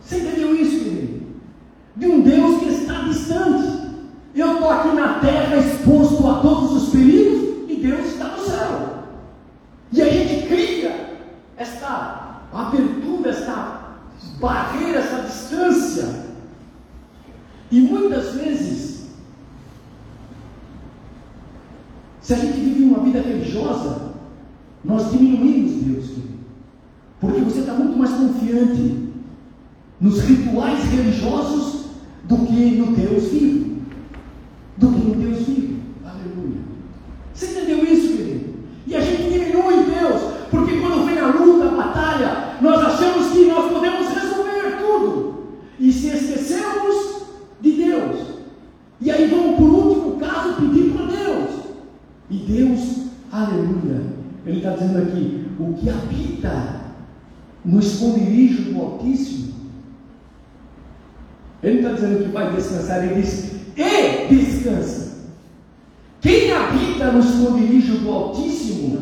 Você 0.00 0.18
entendeu 0.18 0.54
isso, 0.54 0.84
querido? 0.84 1.26
De 1.96 2.06
um 2.06 2.20
Deus 2.20 2.60
que 2.60 2.68
está 2.68 3.02
distante. 3.02 3.86
Eu 4.34 4.54
estou 4.54 4.70
aqui 4.70 4.94
na 4.94 5.18
terra 5.18 5.56
exposto 5.56 6.26
a 6.28 6.40
todos 6.40 6.82
os 6.82 6.90
perigos 6.90 7.68
e 7.68 7.76
Deus 7.76 8.06
está 8.06 8.28
no 8.28 8.44
céu. 8.44 9.04
E 9.92 10.02
a 10.02 10.08
gente 10.08 10.46
cria 10.46 11.18
esta 11.56 12.42
abertura, 12.52 13.30
esta 13.30 13.96
barreira, 14.38 14.98
essa 14.98 15.22
distância. 15.22 16.26
E 17.70 17.80
muitas 17.80 18.34
vezes, 18.34 19.06
se 22.20 22.34
a 22.34 22.36
gente 22.36 22.58
vive 22.58 22.84
uma 22.84 23.00
vida 23.00 23.20
religiosa, 23.20 24.12
nós 24.84 25.10
diminuímos 25.10 25.82
Deus, 25.82 26.10
porque 27.20 27.40
você 27.40 27.60
está 27.60 27.72
muito 27.72 27.98
mais 27.98 28.10
confiante 28.12 29.06
nos 30.00 30.20
rituais 30.20 30.84
religiosos 30.84 31.86
do 32.24 32.36
que 32.38 32.76
no 32.76 32.94
Deus 32.94 33.24
vivo. 33.30 33.76
Do 34.76 34.92
que 34.92 34.98
no 34.98 35.14
Deus 35.14 35.38
vivo. 35.46 35.80
Aleluia. 36.04 36.60
Você 37.32 37.46
entendeu 37.46 37.84
isso, 37.84 38.16
querido? 38.16 38.54
E 38.86 38.94
a 38.94 39.00
gente 39.00 39.22
diminui 39.22 39.84
Deus, 39.84 40.34
porque 40.50 40.78
quando 40.80 41.06
vem 41.06 41.18
a 41.18 41.28
luta, 41.28 41.68
a 41.68 41.76
batalha, 41.76 42.56
nós 42.60 42.78
achamos 42.80 43.32
que 43.32 43.46
nós 43.46 43.72
podemos 43.72 44.08
resolver 44.08 44.78
tudo. 44.78 45.44
E 45.80 45.92
se 45.92 46.08
esquecemos 46.08 47.22
de 47.60 47.72
Deus. 47.72 48.16
E 49.00 49.10
aí 49.10 49.26
vamos, 49.28 49.56
por 49.56 49.68
último 49.68 50.16
caso, 50.18 50.54
pedir 50.54 50.92
para 50.92 51.06
Deus. 51.06 51.50
E 52.30 52.36
Deus, 52.38 53.06
aleluia, 53.30 54.02
ele 54.44 54.58
está 54.58 54.70
dizendo 54.70 54.98
aqui: 54.98 55.46
o 55.58 55.74
que 55.74 55.88
habita 55.88 56.80
no 57.64 57.80
esconderijo 57.80 58.72
do 58.72 58.80
Altíssimo. 58.80 59.54
Ele 61.62 61.78
está 61.78 61.92
dizendo 61.92 62.24
que 62.24 62.30
vai 62.30 62.54
descansar, 62.54 63.04
ele 63.04 63.20
diz: 63.20 63.52
e 63.76 64.34
descansa. 64.34 65.16
Quem 66.20 66.52
habita 66.52 67.12
no 67.12 67.20
esconderijo 67.20 67.98
do 67.98 68.10
Altíssimo, 68.10 68.98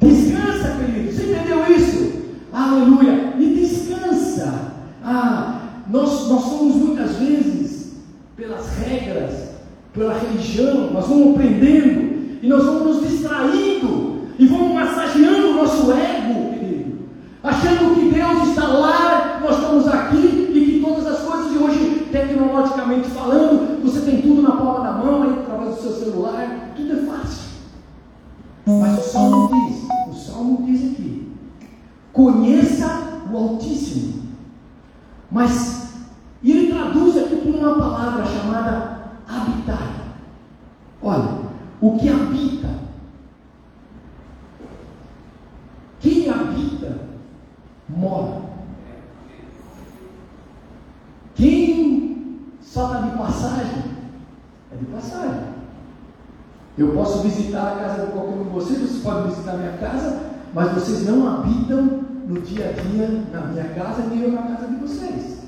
descansa, 0.00 0.76
querido. 0.78 1.12
Você 1.12 1.32
entendeu 1.32 1.76
isso? 1.76 2.12
Aleluia. 2.52 3.34
E 3.38 3.54
descansa. 3.60 4.72
Ah, 5.02 5.82
nós, 5.90 6.28
nós 6.28 6.42
somos 6.44 6.76
muitas 6.76 7.16
vezes, 7.16 7.94
pelas 8.36 8.78
regras, 8.78 9.50
pela 9.92 10.18
religião, 10.18 10.92
nós 10.92 11.06
vamos 11.06 11.34
aprendendo 11.34 12.38
e 12.42 12.46
nós 12.48 12.64
vamos 12.64 12.96
nos 12.96 13.10
distraindo 13.10 14.22
e 14.38 14.46
vamos 14.46 14.74
massageando 14.74 15.50
o 15.50 15.54
nosso 15.54 15.92
ego, 15.92 16.58
querido, 16.58 16.98
achando 17.42 17.94
que 17.94 18.14
Deus 18.14 18.48
está 18.48 18.66
lá, 18.66 19.40
nós 19.42 19.56
estamos 19.56 19.88
aqui 19.88 20.50
e 20.52 20.64
que 20.64 20.80
todas 20.80 21.06
as 21.06 21.20
coisas 21.20 21.52
de 21.52 21.58
hoje, 21.58 22.06
falando, 23.08 23.82
você 23.82 24.00
tem 24.02 24.22
tudo 24.22 24.42
na 24.42 24.52
palma 24.52 24.84
da 24.84 24.92
mão, 24.92 25.40
através 25.40 25.76
do 25.76 25.82
seu 25.82 25.92
celular, 25.92 26.72
tudo 26.76 26.92
é 26.92 26.96
fácil. 27.06 27.44
Mas 28.66 28.98
o 28.98 29.10
Salmo 29.10 29.50
diz, 29.52 29.84
o 30.08 30.14
Salmo 30.14 30.62
diz 30.66 30.92
aqui, 30.92 31.32
conheça 32.12 33.22
o 33.30 33.36
Altíssimo. 33.36 34.24
Mas 35.30 35.94
ele 36.42 36.72
traduz 36.72 37.16
aqui 37.16 37.36
por 37.36 37.54
uma 37.54 37.74
palavra 37.76 38.24
chamada 38.24 39.00
habitar. 39.26 39.90
Olha, 41.02 41.28
o 41.80 41.98
que 41.98 42.08
habita 42.08 42.84
Quem 46.04 46.28
habita, 46.28 46.98
mora. 47.88 48.42
Quem 51.34 52.52
só 52.60 52.88
está 52.88 53.00
de 53.00 53.16
passagem, 53.16 53.84
é 54.70 54.76
de 54.76 54.84
passagem. 54.84 55.54
Eu 56.76 56.88
posso 56.88 57.22
visitar 57.22 57.72
a 57.72 57.76
casa 57.76 58.06
de 58.06 58.12
qualquer 58.12 58.34
um 58.34 58.44
de 58.44 58.50
vocês, 58.50 58.80
vocês 58.80 59.02
podem 59.02 59.30
visitar 59.30 59.56
minha 59.56 59.72
casa, 59.78 60.20
mas 60.52 60.72
vocês 60.72 61.06
não 61.06 61.26
habitam 61.26 62.00
no 62.26 62.40
dia 62.40 62.70
a 62.70 62.72
dia 62.72 63.22
na 63.32 63.40
minha 63.46 63.64
casa, 63.64 64.02
nem 64.10 64.22
eu 64.22 64.32
na 64.32 64.42
casa 64.42 64.66
de 64.66 64.76
vocês. 64.76 65.38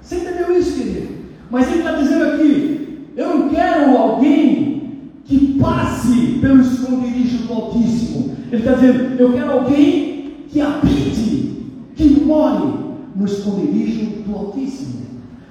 Você 0.00 0.16
entendeu 0.16 0.58
isso, 0.58 0.76
querido? 0.76 1.14
Mas 1.50 1.68
ele 1.68 1.78
está 1.78 1.92
dizendo 1.92 2.24
aqui: 2.24 3.08
eu 3.16 3.38
não 3.38 3.48
quero 3.48 3.96
alguém 3.96 5.12
que 5.24 5.58
passe 5.58 6.38
pelo 6.40 6.60
esconderijo 6.60 7.46
do 7.46 7.52
Altíssimo. 7.52 8.36
Ele 8.50 8.62
está 8.62 8.74
dizendo: 8.74 9.20
Eu 9.20 9.32
quero 9.32 9.52
alguém 9.52 10.46
que 10.48 10.60
habite, 10.60 11.66
que 11.94 12.20
more 12.24 12.74
no 13.14 13.24
esconderijo 13.24 14.22
do 14.26 14.36
Altíssimo. 14.36 15.02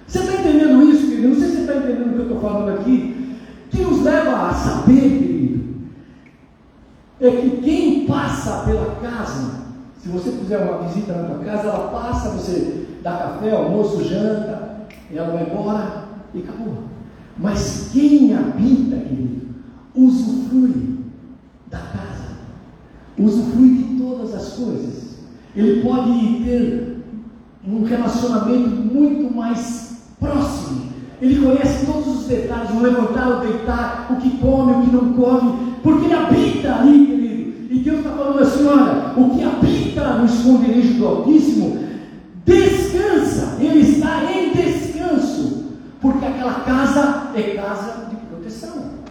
Você 0.06 0.20
está 0.20 0.42
entendendo 0.42 0.84
isso, 0.84 1.08
querido? 1.08 1.30
Não 1.30 1.36
sei 1.36 1.48
se 1.48 1.56
você 1.56 1.62
está 1.62 1.76
entendendo 1.78 2.10
o 2.10 2.14
que 2.14 2.20
eu 2.20 2.24
estou 2.24 2.40
falando 2.40 2.80
aqui. 2.80 3.21
Que 3.72 3.82
nos 3.82 4.04
leva 4.04 4.50
a 4.50 4.54
saber, 4.54 5.02
querido, 5.02 5.64
é 7.20 7.32
que 7.32 7.62
quem 7.62 8.06
passa 8.06 8.64
pela 8.66 8.96
casa, 8.96 9.62
se 9.98 10.10
você 10.10 10.32
fizer 10.32 10.58
uma 10.58 10.88
visita 10.88 11.14
na 11.14 11.30
tua 11.30 11.44
casa, 11.44 11.70
ela 11.70 11.88
passa, 11.88 12.30
você 12.30 12.86
dá 13.02 13.18
café, 13.18 13.52
almoço, 13.52 14.04
janta, 14.04 14.88
ela 15.12 15.32
vai 15.32 15.50
embora 15.50 16.06
e 16.34 16.40
acabou. 16.40 16.84
Mas 17.38 17.90
quem 17.92 18.36
habita, 18.36 18.98
querido, 18.98 19.48
usufrui 19.96 21.00
da 21.68 21.80
casa 21.80 22.22
usufrui 23.18 23.76
de 23.76 23.84
todas 24.02 24.34
as 24.34 24.54
coisas. 24.54 25.16
Ele 25.56 25.82
pode 25.82 26.44
ter 26.44 26.98
um 27.68 27.84
relacionamento 27.84 28.70
muito 28.70 29.34
mais 29.36 29.98
próximo. 30.20 30.91
Ele 31.22 31.40
conhece 31.40 31.86
todos 31.86 32.08
os 32.08 32.26
detalhes, 32.26 32.72
o 32.72 32.82
levantar, 32.82 33.30
o 33.30 33.40
deitar, 33.42 34.08
o 34.10 34.16
que 34.16 34.38
come, 34.40 34.74
o 34.74 34.82
que 34.82 34.96
não 34.96 35.14
come, 35.14 35.76
porque 35.84 36.06
ele 36.06 36.14
habita 36.16 36.76
ali, 36.76 37.06
querido. 37.06 37.54
E 37.70 37.80
Deus 37.80 37.98
está 38.00 38.10
falando 38.10 38.40
assim: 38.40 38.66
olha, 38.66 39.14
o 39.16 39.30
que 39.30 39.44
habita 39.44 40.14
no 40.16 40.26
esconderijo 40.26 40.96
do 40.96 41.08
Altíssimo, 41.08 41.78
descansa, 42.44 43.58
ele 43.60 43.82
está 43.82 44.24
em 44.34 44.52
descanso, 44.52 45.66
porque 46.02 46.26
aquela 46.26 46.56
casa 46.62 47.28
é 47.36 47.42
casa 47.56 48.08
de 48.10 48.16
proteção. 48.16 49.02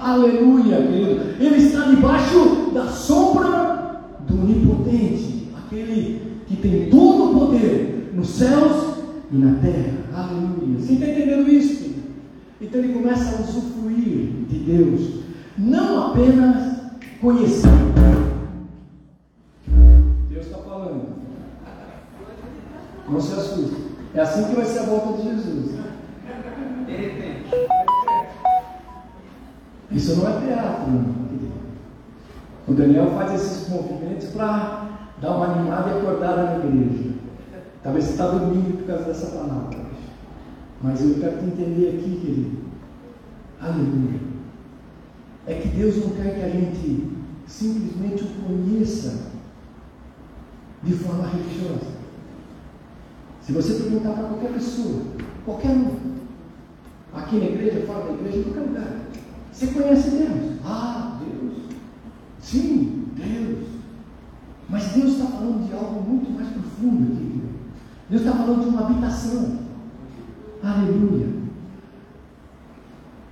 Aleluia, 0.00 0.78
querido. 0.78 1.20
Ele 1.38 1.56
está 1.58 1.82
debaixo 1.82 2.72
da 2.74 2.86
sombra 2.88 4.02
do 4.28 4.42
Onipotente, 4.42 5.52
aquele 5.56 6.42
que 6.48 6.56
tem 6.56 6.90
todo 6.90 7.30
o 7.30 7.38
poder 7.38 8.10
nos 8.14 8.30
céus 8.30 8.95
e 9.30 9.36
na 9.36 9.60
terra. 9.60 9.98
Aleluia. 10.14 10.78
Você 10.78 10.94
está 10.94 11.06
entendendo 11.06 11.48
isso? 11.48 11.94
Então 12.60 12.80
ele 12.80 12.94
começa 12.94 13.36
a 13.36 13.40
usufruir 13.40 14.46
de 14.48 14.58
Deus, 14.60 15.24
não 15.58 16.08
apenas 16.08 16.76
conhecer. 17.20 17.68
Deus 20.30 20.46
está 20.46 20.58
falando. 20.58 21.16
Não 23.08 23.20
se 23.20 23.32
assuste. 23.34 23.76
É 24.14 24.20
assim 24.20 24.44
que 24.44 24.56
vai 24.56 24.64
ser 24.64 24.78
a 24.80 24.82
volta 24.84 25.22
de 25.22 25.28
Jesus. 25.28 25.72
De 26.86 26.96
repente. 26.96 27.50
Isso 29.90 30.16
não 30.16 30.28
é 30.28 30.40
teatro, 30.40 30.92
não. 30.92 31.26
O 32.68 32.74
Daniel 32.74 33.12
faz 33.12 33.34
esses 33.34 33.68
movimentos 33.68 34.28
para 34.30 34.88
dar 35.20 35.36
uma 35.36 35.46
animada 35.46 35.90
e 35.90 35.98
acordada 35.98 36.42
na 36.42 36.64
igreja. 36.64 37.15
Talvez 37.86 38.04
você 38.04 38.10
está 38.10 38.26
dormindo 38.26 38.78
por 38.78 38.86
causa 38.88 39.04
dessa 39.04 39.26
palavra. 39.28 39.78
Mas 40.82 41.00
eu 41.02 41.20
quero 41.20 41.38
te 41.38 41.44
entender 41.44 41.90
aqui, 41.90 42.20
querido. 42.20 42.58
Aleluia. 43.60 44.20
É 45.46 45.54
que 45.54 45.68
Deus 45.68 45.96
não 45.98 46.10
quer 46.16 46.34
que 46.34 46.42
a 46.42 46.48
gente 46.48 47.08
simplesmente 47.46 48.24
o 48.24 48.42
conheça 48.42 49.30
de 50.82 50.94
forma 50.94 51.28
religiosa. 51.28 51.92
Se 53.40 53.52
você 53.52 53.74
perguntar 53.74 54.14
para 54.14 54.30
qualquer 54.30 54.52
pessoa, 54.54 55.02
qualquer 55.44 55.70
um, 55.70 56.16
aqui 57.14 57.36
na 57.36 57.44
igreja, 57.44 57.86
fora 57.86 58.06
da 58.06 58.14
igreja, 58.14 58.38
em 58.38 58.42
qualquer 58.42 58.62
lugar, 58.62 58.96
você 59.52 59.66
conhece 59.68 60.10
Deus? 60.10 60.58
Ah, 60.64 61.20
Deus. 61.20 61.54
Sim, 62.40 63.04
Deus. 63.14 63.64
Mas 64.68 64.88
Deus 64.88 65.12
está 65.12 65.26
falando 65.26 65.68
de 65.68 65.72
algo 65.72 66.02
muito 66.02 66.32
mais 66.32 66.48
profundo 66.48 67.12
aqui. 67.12 67.26
Deus 68.08 68.22
está 68.22 68.36
falando 68.36 68.62
de 68.62 68.68
uma 68.68 68.80
habitação. 68.82 69.58
Aleluia. 70.62 71.26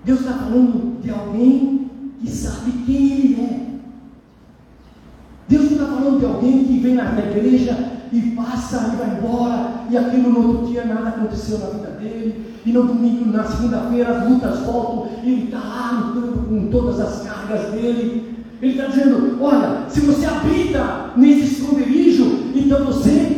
Deus 0.04 0.20
está 0.20 0.32
falando 0.32 1.00
de 1.00 1.10
alguém 1.10 1.90
que 2.20 2.30
sabe 2.30 2.72
quem 2.84 3.12
Ele 3.12 3.40
é. 3.40 3.64
Deus 5.48 5.70
está 5.70 5.87
falando 5.87 6.18
de 6.18 6.26
alguém 6.26 6.64
que 6.64 6.78
vem 6.80 6.94
na 6.94 7.18
igreja 7.18 7.92
e 8.12 8.20
passa 8.30 8.92
e 8.92 8.96
vai 8.96 9.16
embora, 9.16 9.87
e 9.90 9.96
aquilo 9.96 10.30
no 10.30 10.48
outro 10.48 10.66
dia 10.68 10.84
nada 10.84 11.08
aconteceu 11.08 11.58
na 11.58 11.66
vida 11.66 11.90
dele, 11.98 12.54
e 12.64 12.72
no 12.72 12.84
domingo, 12.84 13.26
na 13.26 13.44
segunda-feira, 13.44 14.18
as 14.18 14.28
lutas 14.28 14.60
voltam, 14.60 15.10
e 15.22 15.32
ele 15.32 15.44
está 15.46 15.58
lá 15.58 16.12
lutando 16.14 16.38
com 16.48 16.68
todas 16.68 17.00
as 17.00 17.22
cargas 17.26 17.72
dele. 17.72 18.34
Ele 18.62 18.72
está 18.72 18.87
dizendo: 18.87 19.42
olha, 19.42 19.88
se 19.88 20.00
você 20.00 20.24
habita 20.24 21.10
nesse 21.16 21.60
esconderijo, 21.60 22.50
então 22.54 22.84
você. 22.84 23.34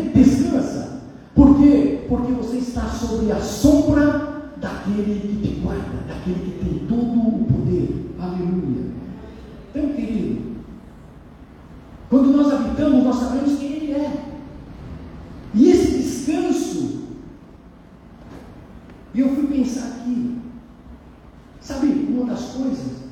Por 1.37 1.59
quê? 1.59 2.07
Porque 2.09 2.33
você 2.33 2.57
está 2.57 2.89
sobre 2.89 3.31
a 3.31 3.39
sombra 3.39 4.53
daquele 4.57 5.21
que 5.21 5.47
te 5.47 5.61
guarda, 5.61 5.99
daquele 6.09 6.41
que 6.41 6.65
tem 6.65 6.89
todo 6.89 7.13
o 7.13 7.45
poder. 7.45 8.15
Aleluia. 8.19 8.87
Então, 9.69 9.91
querido, 9.91 10.57
quando 12.09 12.35
nós 12.35 12.51
habitamos, 12.51 13.05
nós 13.05 13.17
sabemos 13.17 13.59
quem 13.59 13.73
Ele 13.73 13.93
é. 13.93 14.25
E 15.53 15.71
esse 15.71 15.99
descanso, 15.99 17.03
eu 19.15 19.29
fui 19.35 19.47
pensar 19.47 19.89
aqui, 19.89 20.39
sabe, 21.61 21.87
uma 22.09 22.33
das 22.33 22.47
coisas, 22.47 23.06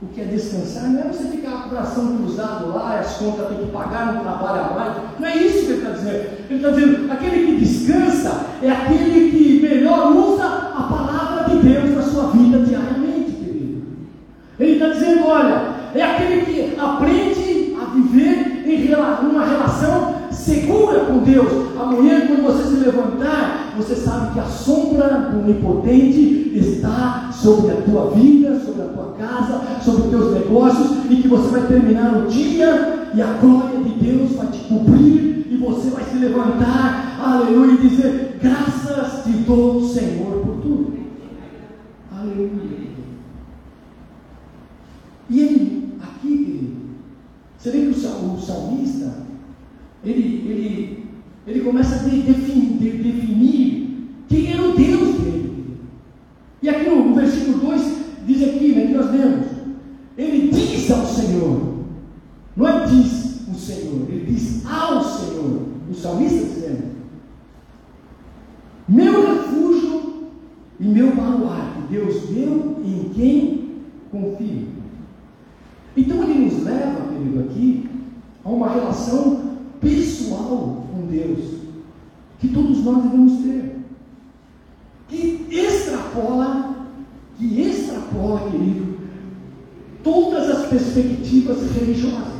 o 0.00 0.06
que 0.06 0.20
é 0.20 0.24
descansar, 0.24 0.90
não 0.90 1.00
é 1.00 1.04
você 1.08 1.24
ficar 1.24 1.50
com 1.50 1.66
o 1.66 1.70
coração 1.70 2.16
cruzado 2.18 2.68
lá, 2.68 3.00
as 3.00 3.16
contas 3.16 3.48
tem 3.48 3.58
que 3.58 3.72
pagar, 3.72 4.14
não 4.14 4.20
trabalha 4.20 4.74
mais, 4.74 4.96
não 5.18 5.26
é 5.26 5.36
isso 5.36 5.66
que 5.66 5.72
ele 5.72 5.78
está 5.78 5.90
dizendo. 5.90 6.28
Ele 6.48 6.56
está 6.56 6.70
dizendo, 6.70 7.12
aquele 7.12 7.46
que 7.46 7.64
descansa 7.64 8.46
é 8.62 8.70
aquele 8.70 9.30
que 9.30 9.60
melhor 9.60 10.12
usa 10.12 10.44
a 10.44 10.82
palavra 10.88 11.48
de 11.50 11.68
Deus 11.68 11.96
na 11.96 12.02
sua 12.02 12.28
vida 12.28 12.60
diariamente, 12.60 13.32
querido. 13.32 13.82
Ele 14.60 14.72
está 14.72 14.88
dizendo, 14.88 15.26
olha, 15.26 15.62
é 15.94 16.02
aquele 16.02 16.42
que 16.42 16.78
aprende 16.78 17.76
a 17.80 17.94
viver 17.94 18.27
em 18.74 19.28
uma 19.30 19.44
relação 19.44 20.14
segura 20.30 21.00
com 21.00 21.18
Deus. 21.18 21.48
Amanhã, 21.78 22.26
quando 22.26 22.42
você 22.42 22.68
se 22.68 22.84
levantar, 22.84 23.74
você 23.76 23.94
sabe 23.94 24.32
que 24.32 24.40
a 24.40 24.44
sombra 24.44 25.30
do 25.30 25.40
Onipotente 25.40 26.52
está 26.54 27.30
sobre 27.32 27.72
a 27.72 27.82
tua 27.82 28.10
vida, 28.10 28.60
sobre 28.60 28.82
a 28.82 28.86
tua 28.86 29.14
casa, 29.18 29.62
sobre 29.82 30.02
os 30.02 30.10
teus 30.10 30.34
negócios, 30.34 31.10
e 31.10 31.16
que 31.16 31.28
você 31.28 31.48
vai 31.48 31.66
terminar 31.66 32.16
o 32.16 32.26
dia 32.26 33.08
e 33.14 33.22
a 33.22 33.32
glória 33.34 33.78
de 33.78 33.90
Deus 33.90 34.32
vai 34.32 34.48
te 34.48 34.58
cobrir, 34.64 35.46
e 35.50 35.56
você 35.56 35.90
vai 35.90 36.04
se 36.04 36.16
levantar, 36.16 37.18
aleluia, 37.20 37.72
e 37.72 37.88
dizer: 37.88 38.38
Graças 38.42 39.24
te 39.24 39.30
dou, 39.30 39.82
Senhor, 39.82 40.44
por 40.44 40.56
tudo. 40.62 40.98
Aleluia. 42.16 42.88
E 45.30 45.40
ele, 45.40 45.98
aqui, 46.00 46.28
querido, 46.28 46.76
você 47.58 47.70
vê 47.70 47.78
que 47.80 47.88
o 47.88 47.94
salmista, 48.36 49.14
ele, 50.04 50.44
ele, 50.48 51.06
ele 51.46 51.60
começa 51.60 51.94
a 51.94 51.98
definir, 51.98 52.78
definir 52.78 54.08
quem 54.28 54.52
era 54.52 54.62
o 54.62 54.76
Deus 54.76 55.14
dele. 55.20 55.78
E 56.62 56.68
aqui 56.68 56.90
no, 56.90 57.10
no 57.10 57.14
versículo 57.14 57.58
2 57.58 57.98
diz 58.26 58.42
aqui, 58.42 58.74
né, 58.74 58.86
que 58.86 58.94
nós 58.94 59.10
lemos, 59.12 59.46
ele 60.16 60.48
diz 60.48 60.90
ao 60.90 61.06
Senhor, 61.06 61.84
não 62.56 62.68
é 62.68 62.86
diz 62.86 63.46
o 63.48 63.54
Senhor, 63.54 64.06
ele 64.08 64.26
diz 64.32 64.66
ao 64.66 65.02
Senhor, 65.02 65.68
o 65.90 65.94
salmista 65.94 66.46
dizendo, 66.46 66.88
meu 68.88 69.26
refúgio 69.26 70.28
e 70.80 70.84
meu 70.84 71.14
baluarte, 71.14 71.82
Deus 71.90 72.30
meu 72.30 72.76
em 72.84 73.10
quem 73.14 73.68
confio. 74.10 74.66
Então 75.96 76.22
ele 76.22 76.46
nos 76.46 76.62
leva, 76.62 77.12
querido, 77.12 77.40
aqui, 77.40 77.88
a 78.44 78.48
uma 78.48 78.72
relação 78.72 79.58
pessoal 79.80 80.86
com 80.90 81.06
Deus, 81.06 81.58
que 82.38 82.48
todos 82.48 82.84
nós 82.84 83.02
devemos 83.02 83.42
ter, 83.42 83.78
que 85.08 85.46
extrapola, 85.50 86.86
que 87.36 87.60
extrapola, 87.60 88.50
querido, 88.50 88.98
todas 90.02 90.48
as 90.50 90.66
perspectivas 90.66 91.70
religiosas. 91.72 92.38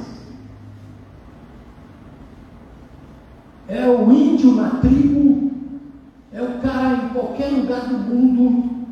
É 3.66 3.88
o 3.88 4.10
índio 4.10 4.52
na 4.54 4.70
tribo, 4.76 5.50
é 6.32 6.42
o 6.42 6.60
cara 6.60 7.06
em 7.06 7.08
qualquer 7.08 7.50
lugar 7.50 7.88
do 7.88 7.98
mundo, 7.98 8.86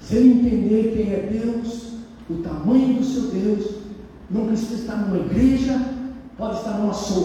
se 0.00 0.16
ele 0.16 0.40
entender 0.40 0.92
quem 0.94 1.12
é 1.12 1.40
Deus, 1.40 1.92
o 2.28 2.42
tamanho 2.42 2.94
do 2.94 3.04
seu 3.04 3.30
Deus, 3.30 3.82
não 4.30 4.46
precisa 4.46 4.74
estar 4.74 4.96
numa 4.96 5.18
igreja, 5.18 5.80
pode 6.36 6.56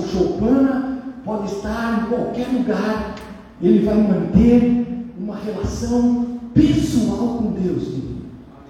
choupana, 0.07 0.99
pode 1.23 1.53
estar 1.53 2.03
em 2.03 2.09
qualquer 2.09 2.47
lugar, 2.47 3.15
ele 3.61 3.85
vai 3.85 3.95
manter 3.95 5.13
uma 5.19 5.35
relação 5.35 6.39
pessoal 6.53 7.39
com 7.39 7.51
Deus. 7.51 7.97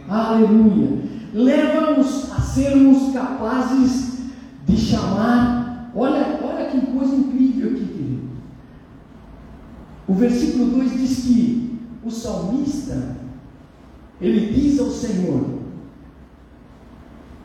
Aleluia. 0.09 0.99
Leva-nos 1.33 2.31
a 2.31 2.39
sermos 2.39 3.13
capazes 3.13 4.19
de 4.65 4.77
chamar. 4.77 5.91
Olha, 5.95 6.39
olha 6.41 6.69
que 6.69 6.79
coisa 6.87 7.15
incrível 7.15 7.71
aqui, 7.71 7.85
querido. 7.85 8.29
O 10.07 10.13
versículo 10.13 10.67
2 10.67 10.91
diz 10.91 11.19
que 11.19 11.79
o 12.03 12.09
salmista, 12.09 13.17
ele 14.21 14.53
diz 14.53 14.79
ao 14.79 14.89
Senhor: 14.89 15.43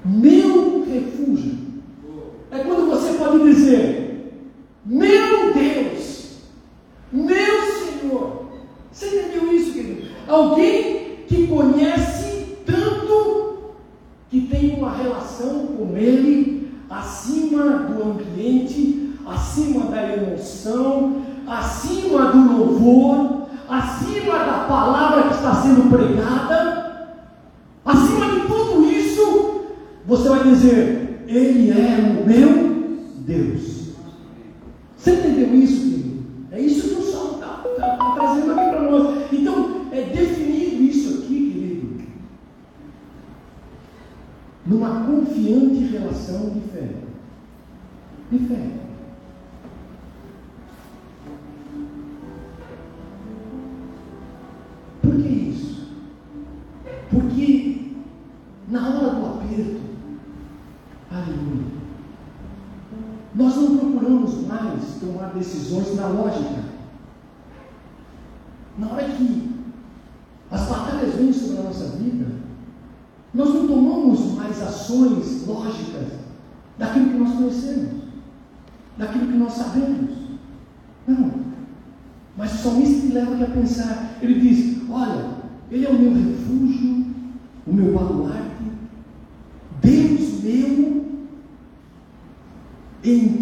Meu 0.04 0.51
fé. 46.72 46.88
De 48.30 48.38
fé. 48.38 48.70
Por 55.02 55.16
que 55.16 55.28
isso? 55.28 55.88
Porque 57.10 57.92
na 58.68 58.88
hora 58.88 59.14
do 59.14 59.26
aperto, 59.26 59.82
Aleluia. 61.10 61.66
Nós 63.34 63.56
não 63.56 63.76
procuramos 63.76 64.46
mais 64.46 64.98
tomar 64.98 65.34
decisões 65.34 65.94
na 65.94 66.08
lógica. 66.08 66.61
conhecemos, 77.42 78.02
daquilo 78.96 79.26
que 79.26 79.38
nós 79.38 79.52
sabemos. 79.52 80.10
Não. 81.06 81.32
Mas 82.36 82.52
o 82.60 82.80
isso 82.80 83.08
te 83.08 83.12
leva 83.12 83.42
a 83.42 83.50
pensar. 83.50 84.18
Ele 84.22 84.40
diz: 84.40 84.88
Olha, 84.88 85.26
Ele 85.70 85.86
é 85.86 85.90
o 85.90 85.98
meu 85.98 86.14
refúgio, 86.14 87.06
o 87.66 87.72
meu 87.72 87.92
baluarte, 87.92 88.62
Deus 89.80 90.42
meu, 90.42 91.04
em 93.04 93.41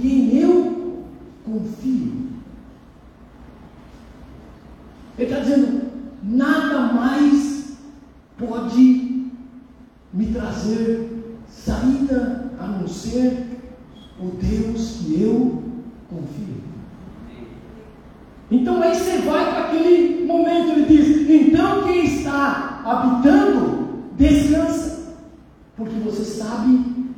sabe 26.30 26.70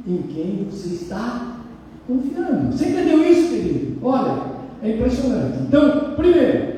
em 0.06 0.22
quem 0.22 0.68
você 0.70 0.94
está 0.94 1.60
confiando. 2.06 2.72
Você 2.72 2.88
entendeu 2.88 3.24
isso, 3.24 3.48
querido? 3.48 3.98
Olha, 4.02 4.52
é 4.82 4.96
impressionante. 4.96 5.58
Então, 5.62 6.14
primeiro, 6.16 6.72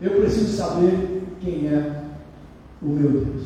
eu 0.00 0.10
preciso 0.12 0.56
saber 0.56 1.24
quem 1.40 1.66
é 1.66 2.04
o 2.82 2.86
meu 2.86 3.10
Deus. 3.10 3.42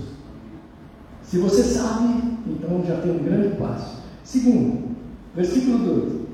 Se 1.23 1.39
você 1.39 1.63
sabe, 1.63 2.39
então 2.47 2.85
já 2.87 2.97
tem 3.01 3.13
um 3.13 3.25
grande 3.25 3.57
passo. 3.57 4.03
Segundo, 4.23 4.91
versículo 5.35 5.79
2. 5.79 6.25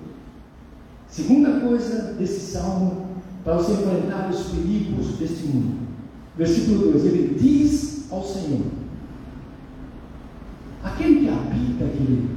Segunda 1.08 1.60
coisa 1.60 2.14
desse 2.14 2.52
salmo 2.52 3.06
para 3.44 3.56
você 3.56 3.72
enfrentar 3.72 4.28
os 4.30 4.48
perigos 4.50 5.18
deste 5.18 5.46
mundo. 5.46 5.78
Versículo 6.36 6.92
2: 6.92 7.04
Ele 7.04 7.38
diz 7.38 8.06
ao 8.10 8.22
Senhor: 8.22 8.62
Aquele 10.82 11.20
que 11.20 11.28
habita 11.80 11.84
aquele 11.84 12.28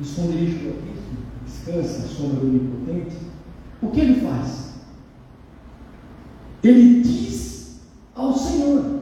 esconderijo 0.00 0.68
Altíssimo, 0.68 1.18
descansa 1.44 2.04
à 2.04 2.08
sombra 2.08 2.40
do 2.40 2.46
Onipotente, 2.46 3.16
o 3.82 3.88
que 3.88 4.00
ele 4.00 4.20
faz? 4.20 4.72
Ele 6.62 7.02
diz 7.02 7.80
ao 8.14 8.32
Senhor. 8.32 9.00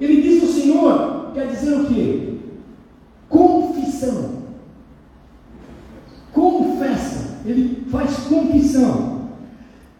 Ele 0.00 0.22
diz 0.22 0.42
ao 0.42 0.48
Senhor, 0.48 1.32
quer 1.34 1.48
dizer 1.48 1.80
o 1.80 1.86
quê? 1.86 2.34
Confissão. 3.28 4.38
Confessa. 6.32 7.40
Ele 7.44 7.84
faz 7.90 8.16
confissão. 8.18 9.28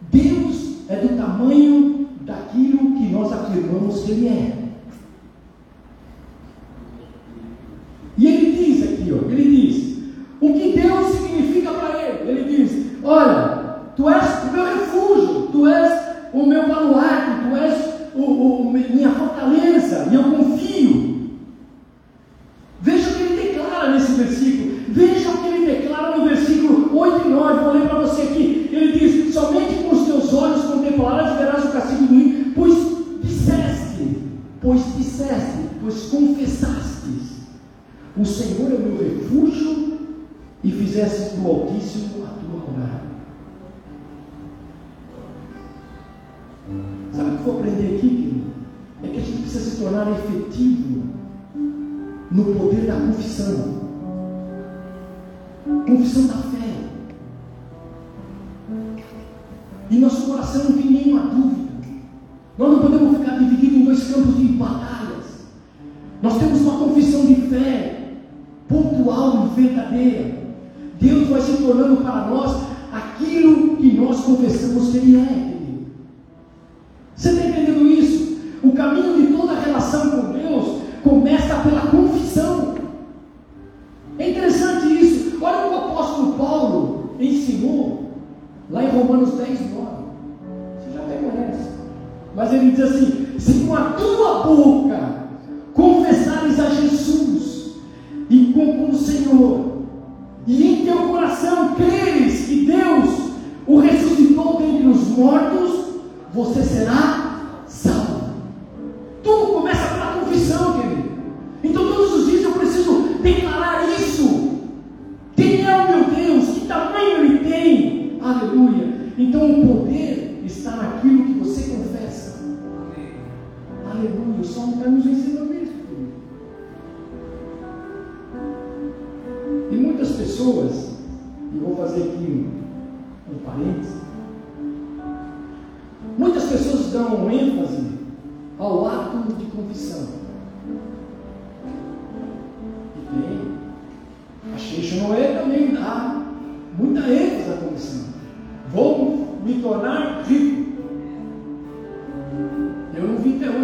Deus 0.09 0.89
é 0.89 0.95
do 0.95 1.17
tamanho 1.17 2.07
daquilo 2.21 2.95
que 2.95 3.09
nós 3.09 3.31
afirmamos 3.33 4.03
que 4.03 4.11
Ele 4.11 4.27
é. 4.27 4.59
E 8.19 8.27
ele 8.27 8.51
diz 8.51 8.83
aqui, 8.83 9.13
ó, 9.13 9.31
ele 9.31 9.43
diz, 9.43 9.97
o 10.41 10.53
que 10.53 10.77
Deus 10.77 11.07
significa 11.15 11.71
para 11.71 11.97
ele? 12.03 12.29
Ele 12.29 12.57
diz, 12.57 13.01
olha, 14.03 14.19
tu 14.19 14.48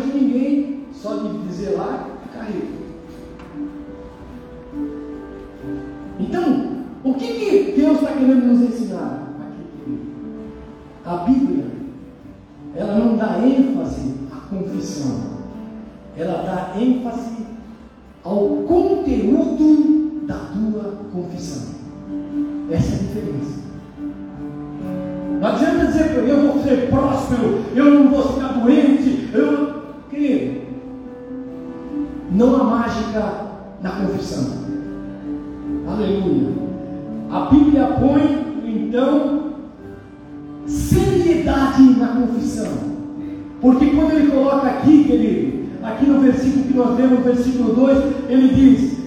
hoje 0.06 0.20
ninguém 0.20 0.86
só 0.94 1.16
de 1.16 1.48
dizer 1.48 1.72
lá 1.72 2.08
ficar 2.24 2.46
rico. 2.46 2.86
Então, 6.20 6.76
o 7.04 7.14
que, 7.16 7.28
que 7.34 7.74
Deus 7.76 7.98
está 7.98 8.14
querendo 8.14 8.46
nos 8.46 8.62
ensinar? 8.62 9.24
A 11.06 11.18
Bíblia, 11.18 11.66
ela 12.76 12.98
não 12.98 13.16
dá 13.16 13.40
ênfase 13.46 14.16
à 14.32 14.38
confissão, 14.50 15.22
ela 16.18 16.42
dá 16.44 16.82
ênfase 16.82 17.46
ao 18.24 18.48
conteúdo 18.68 20.26
da 20.26 20.36
tua 20.36 20.98
confissão. 21.14 21.76
Essa 22.72 22.94
é 22.94 22.96
a 22.96 23.00
diferença. 23.00 23.66
Não 25.40 25.48
adianta 25.48 25.86
dizer 25.86 26.10
que 26.10 26.30
eu 26.30 26.52
vou 26.52 26.64
ser 26.64 26.90
próspero, 26.90 27.66
eu 27.76 27.86
não 27.86 28.10
vou 28.10 28.34
ficar 28.34 28.45
Porque 43.66 43.88
quando 43.88 44.12
ele 44.12 44.30
coloca 44.30 44.68
aqui, 44.68 45.06
querido, 45.06 45.70
aqui 45.82 46.06
no 46.06 46.22
versículo 46.22 46.66
que 46.66 46.78
nós 46.78 47.00
lemos, 47.00 47.26
versículo 47.26 47.74
2, 47.74 47.98
ele 48.30 48.48
diz: 48.50 48.98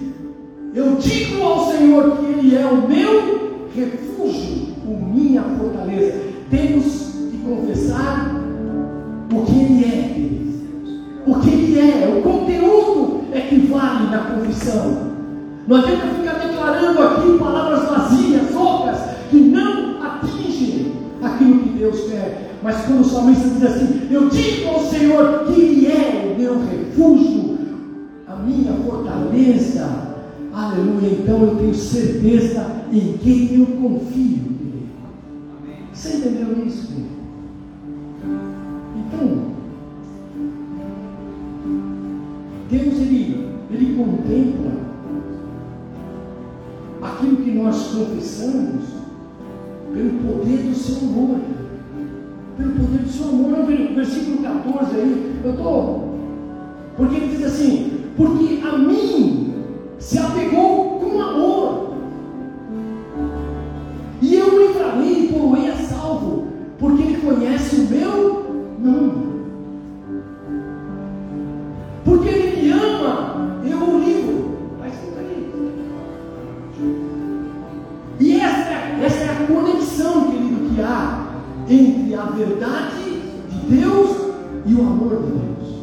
Eu 0.75 0.95
digo 0.95 1.41
ao 1.41 1.71
Senhor 1.71 2.17
que 2.17 2.25
Ele 2.25 2.57
é 2.57 2.65
o 2.65 2.85
meu 2.85 3.67
refúgio, 3.73 4.75
o 4.85 5.13
minha 5.13 5.43
fortaleza. 5.43 6.13
Temos 6.49 6.83
que 7.31 7.37
confessar 7.37 8.35
o 9.33 9.45
que 9.45 9.59
Ele 9.61 9.85
é, 9.85 10.13
queridos. 10.13 10.55
O 11.25 11.39
que 11.39 11.49
Ele 11.49 11.79
é, 11.79 12.17
o 12.17 12.21
conteúdo 12.21 13.21
é 13.31 13.39
que 13.39 13.59
vale 13.59 14.09
na 14.11 14.17
confissão. 14.17 15.09
Não 15.69 15.77
adianta 15.77 16.07
ficar 16.07 16.33
declarando 16.33 17.01
aqui 17.01 17.37
palavras 17.37 17.87
vazias, 17.87 18.53
outras, 18.53 18.97
que 19.31 19.37
não 19.37 20.03
atingem 20.03 20.91
aquilo 21.23 21.59
que 21.59 21.69
Deus 21.69 22.09
quer. 22.09 22.49
Mas 22.61 22.81
quando 22.85 23.01
o 23.01 23.05
salmista 23.05 23.47
diz 23.47 23.63
assim, 23.63 23.98
digo 24.29 24.69
ao 24.69 24.85
Senhor 24.85 25.45
que 25.45 25.61
Ele 25.61 25.87
é 25.87 26.33
o 26.33 26.39
meu 26.39 26.59
refúgio, 26.59 27.57
a 28.27 28.35
minha 28.35 28.73
fortaleza. 28.73 30.09
Aleluia. 30.53 31.11
Então 31.11 31.41
eu 31.41 31.55
tenho 31.55 31.75
certeza 31.75 32.83
em 32.91 33.17
quem 33.17 33.59
eu 33.59 33.65
confio. 33.65 34.49
Você 35.93 36.17
entendeu 36.17 36.65
isso, 36.65 36.87
querido? 36.87 37.18
versículo 53.99 54.37
14 54.41 54.95
aí, 54.95 55.35
eu 55.43 55.51
estou. 55.51 56.15
Porque 56.95 57.15
ele 57.15 57.35
diz 57.35 57.45
assim: 57.45 58.01
Porque 58.15 58.58
more 84.99 85.15
than. 85.15 85.78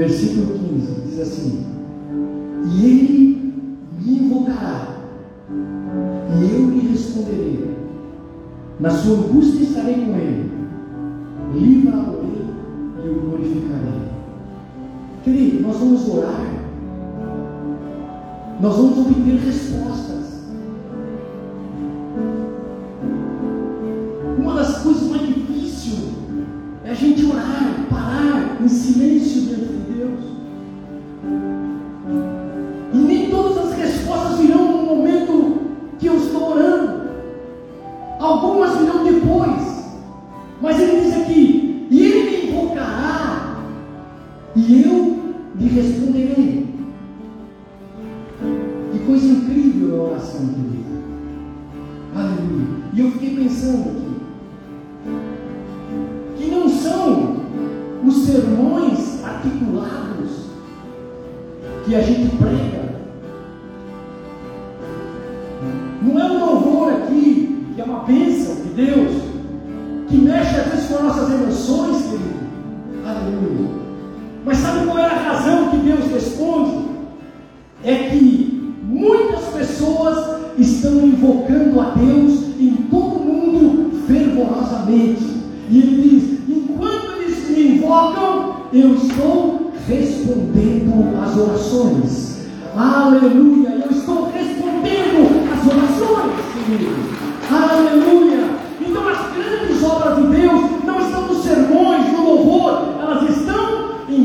Versículo 0.00 0.59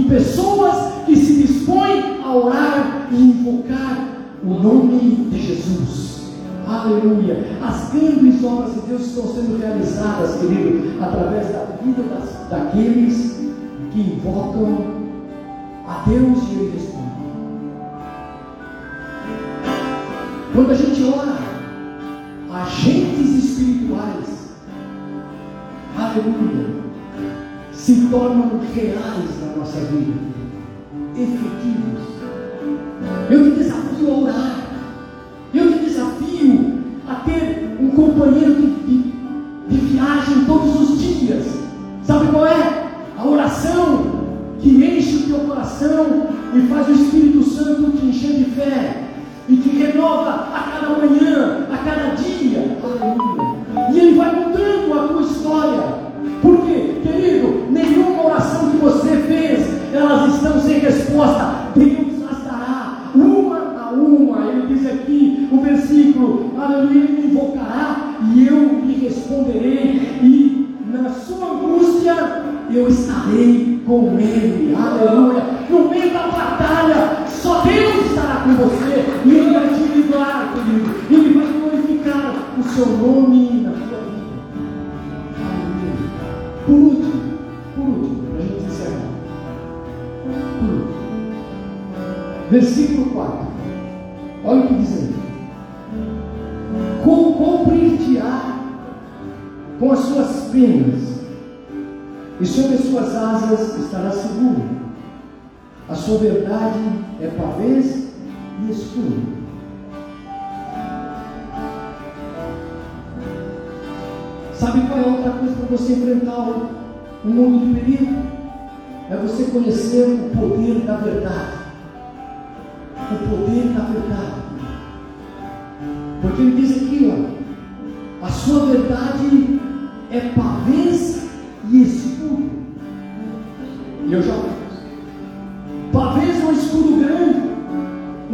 pessoas 0.08 0.94
que 1.06 1.16
se 1.16 1.44
dispõem 1.44 2.22
a 2.24 2.36
orar 2.36 3.08
e 3.12 3.16
invocar 3.16 4.08
o 4.44 4.50
nome 4.50 5.28
de 5.32 5.42
Jesus. 5.42 6.32
Aleluia! 6.68 7.46
As 7.62 7.92
grandes 7.92 8.44
obras 8.44 8.74
de 8.74 8.82
Deus 8.82 9.02
estão 9.02 9.28
sendo 9.28 9.60
realizadas, 9.60 10.40
querido, 10.40 11.02
através 11.04 11.48
da 11.50 11.66
vida 11.84 12.04
das, 12.04 12.50
daqueles 12.50 13.36
que 13.92 14.00
invocam 14.00 15.06
a 15.88 16.04
Deus 16.08 16.44
e 16.50 16.54
Ele 16.54 16.72
responde. 16.74 17.06
Quando 20.54 20.72
a 20.72 20.76
gente 20.76 21.04
ora, 21.04 21.38
agentes 22.52 23.44
espirituais, 23.44 24.54
aleluia, 25.98 26.75
se 27.86 28.08
tornam 28.10 28.60
reais 28.74 29.30
na 29.40 29.58
nossa 29.58 29.80
vida, 29.82 30.14
efetivos. 31.16 32.02
Eu 33.30 33.44
te 33.44 33.60
desafio 33.60 34.12
a 34.12 34.18
orar, 34.22 34.68
eu 35.54 35.72
te 35.72 35.80
desafio 35.86 36.80
a 37.08 37.14
ter 37.18 37.78
um 37.80 37.90
companheiro 37.92 38.56
de, 38.56 38.68
de, 38.72 39.14
de 39.70 39.78
viagem 39.78 40.46
todos 40.46 40.82
os 40.82 41.00
dias. 41.00 41.46
Sabe 42.04 42.32
qual 42.32 42.48
é? 42.48 42.65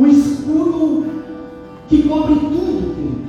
um 0.01 0.07
escudo 0.07 1.05
que 1.87 2.03
cobre 2.03 2.35
tudo. 2.35 3.21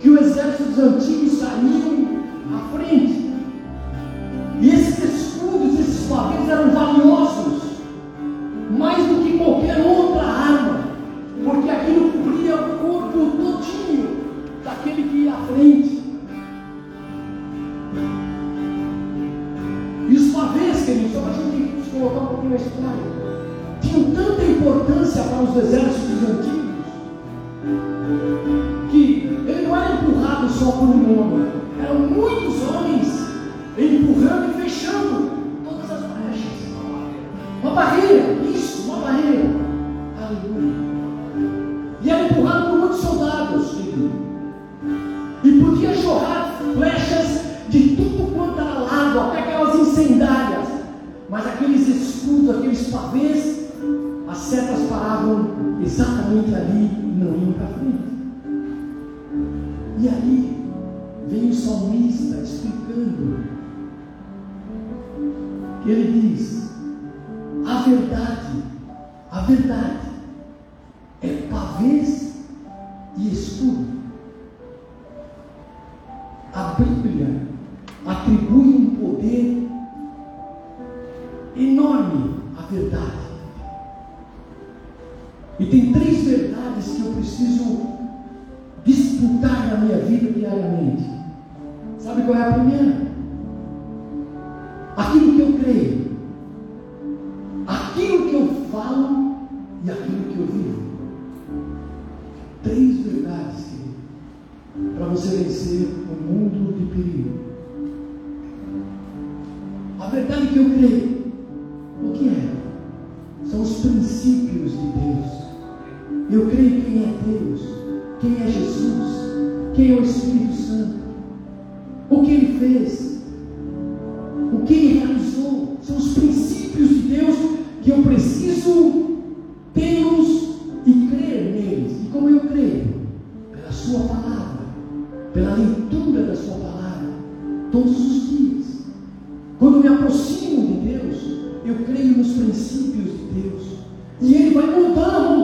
Que 0.00 0.10
o 0.10 0.18
exército 0.18 0.70
dos 0.70 0.78
antigos 0.78 1.17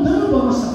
não 0.05 0.41
a 0.41 0.43
nossa 0.45 0.74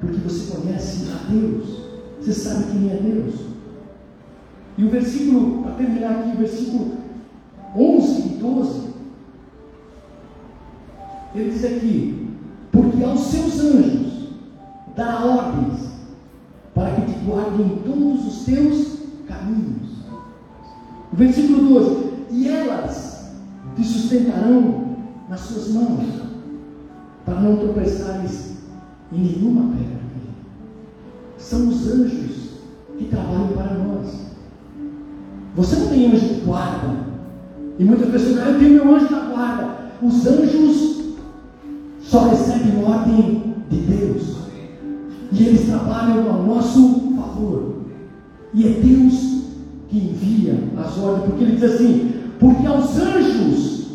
porque 0.00 0.16
você 0.18 0.56
conhece 0.56 1.06
a 1.10 1.30
Deus, 1.30 1.84
você 2.20 2.32
sabe 2.32 2.72
quem 2.72 2.90
é 2.90 2.96
Deus. 2.96 3.34
E 4.76 4.84
o 4.84 4.90
versículo, 4.90 5.62
para 5.62 5.72
terminar 5.72 6.10
aqui, 6.10 6.36
o 6.36 6.38
versículo 6.38 6.92
11 7.76 8.20
e 8.20 8.28
12, 8.40 8.80
ele 11.34 11.50
diz 11.50 11.64
aqui: 11.64 12.28
Porque 12.70 13.02
aos 13.02 13.20
seus 13.20 13.60
anjos 13.60 14.28
dará 14.96 15.24
ordens 15.24 15.88
para 16.74 16.92
que 16.92 17.12
te 17.12 17.18
guardem 17.24 17.66
em 17.66 17.76
todos 17.78 18.26
os 18.26 18.44
teus 18.44 18.98
caminhos. 19.26 19.90
O 21.12 21.16
versículo 21.16 21.80
12: 21.80 22.08
E 22.30 22.48
elas 22.48 23.32
te 23.76 23.84
sustentarão 23.84 24.96
nas 25.28 25.40
suas 25.40 25.68
mãos, 25.70 26.04
para 27.24 27.40
não 27.40 27.56
tropeçares 27.56 28.58
em 29.12 29.18
nenhuma 29.18 29.72
pedra. 29.74 29.87
São 31.48 31.66
os 31.66 31.90
anjos 31.90 32.50
que 32.98 33.04
trabalham 33.06 33.48
para 33.54 33.72
nós. 33.72 34.06
Você 35.56 35.76
não 35.76 35.88
tem 35.88 36.12
anjo 36.12 36.34
de 36.34 36.40
guarda. 36.42 36.90
E 37.78 37.84
muitas 37.84 38.10
pessoas 38.10 38.34
dizem, 38.34 38.52
eu 38.52 38.58
tenho 38.58 38.84
meu 38.84 38.94
anjo 38.94 39.08
da 39.08 39.20
guarda. 39.20 39.68
Os 40.02 40.26
anjos 40.26 41.04
só 42.02 42.28
recebem 42.28 42.84
ordem 42.84 43.54
de 43.70 43.76
Deus. 43.78 44.36
E 45.32 45.42
eles 45.42 45.64
trabalham 45.64 46.30
ao 46.30 46.42
nosso 46.42 47.14
favor. 47.16 47.76
E 48.52 48.66
é 48.66 48.70
Deus 48.82 49.14
que 49.88 49.96
envia 49.96 50.62
as 50.76 50.98
ordens, 50.98 51.30
porque 51.30 51.44
ele 51.44 51.56
diz 51.56 51.64
assim: 51.64 52.12
porque 52.38 52.66
aos 52.66 52.94
anjos 52.98 53.86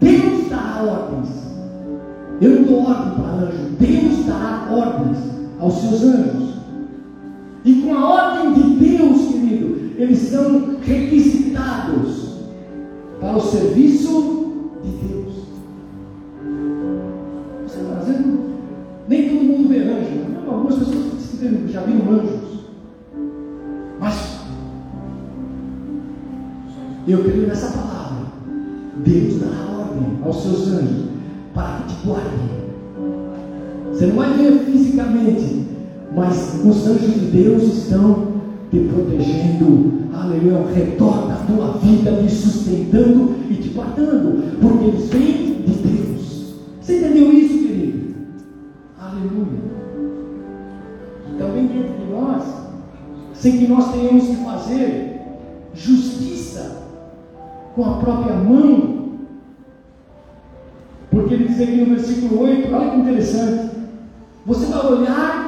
Deus 0.00 0.48
dá 0.48 0.82
ordens. 0.82 1.28
Eu 2.40 2.60
não 2.60 2.62
dou 2.62 2.88
ordem 2.88 3.12
para 3.12 3.32
anjo, 3.44 3.76
Deus 3.78 4.24
dá 4.24 4.68
ordens 4.70 5.18
aos 5.60 5.74
seus 5.74 6.02
anjos. 6.02 6.47
E 7.68 7.82
com 7.82 7.94
a 7.94 8.08
ordem 8.08 8.54
de 8.54 8.86
Deus, 8.86 9.26
querido, 9.26 9.92
eles 9.98 10.18
são 10.20 10.76
requisitados 10.80 12.38
para 13.20 13.36
o 13.36 13.40
serviço 13.42 14.62
de 14.82 14.90
Deus. 15.06 15.34
Você 17.66 17.80
está 17.80 17.94
fazendo? 17.96 18.38
Nem 19.06 19.28
todo 19.28 19.44
mundo 19.44 19.68
vê 19.68 19.80
anjo. 19.80 20.50
Algumas 20.50 20.76
pessoas 20.76 21.70
já 21.70 21.82
viram 21.82 22.10
anjos. 22.10 22.60
Mas 24.00 24.38
eu 27.06 27.22
creio 27.22 27.48
nessa 27.48 27.76
palavra. 27.76 28.28
Deus 29.04 29.40
dará 29.40 29.78
ordem 29.78 30.18
aos 30.24 30.42
seus 30.42 30.68
anjos 30.68 31.04
para 31.52 31.82
que 31.82 31.94
te 31.94 32.06
guardem. 32.06 32.48
Você 33.92 34.06
não 34.06 34.16
vai 34.16 34.32
ver 34.32 34.58
fisicamente, 34.60 35.67
mas 36.14 36.60
os 36.64 36.86
anjos 36.86 37.14
de 37.14 37.26
Deus 37.26 37.62
estão 37.62 38.28
te 38.70 38.80
protegendo, 38.80 40.08
aleluia, 40.12 40.58
ao 40.58 40.66
redor 40.66 41.28
da 41.28 41.36
tua 41.46 41.78
vida, 41.78 42.22
te 42.22 42.30
sustentando 42.30 43.34
e 43.50 43.54
te 43.54 43.68
guardando, 43.68 44.58
porque 44.60 44.84
eles 44.84 45.08
vêm 45.08 45.62
de 45.62 45.72
Deus. 45.74 46.54
Você 46.80 46.98
entendeu 46.98 47.32
isso, 47.32 47.58
querido? 47.58 48.14
Aleluia. 49.00 49.68
Também 51.38 51.66
dentro 51.66 51.94
de 51.94 52.12
nós, 52.12 52.42
sem 53.32 53.58
que 53.58 53.68
nós 53.68 53.92
tenhamos 53.92 54.26
que 54.26 54.36
fazer 54.36 55.20
justiça 55.74 56.82
com 57.74 57.84
a 57.84 57.94
própria 57.98 58.34
mão. 58.34 58.98
Porque 61.10 61.34
ele 61.34 61.48
diz 61.48 61.60
aqui 61.60 61.76
no 61.76 61.94
versículo 61.94 62.42
8, 62.42 62.74
olha 62.74 62.90
que 62.90 62.96
interessante. 62.96 63.70
Você 64.44 64.66
vai 64.66 64.92
olhar 64.92 65.47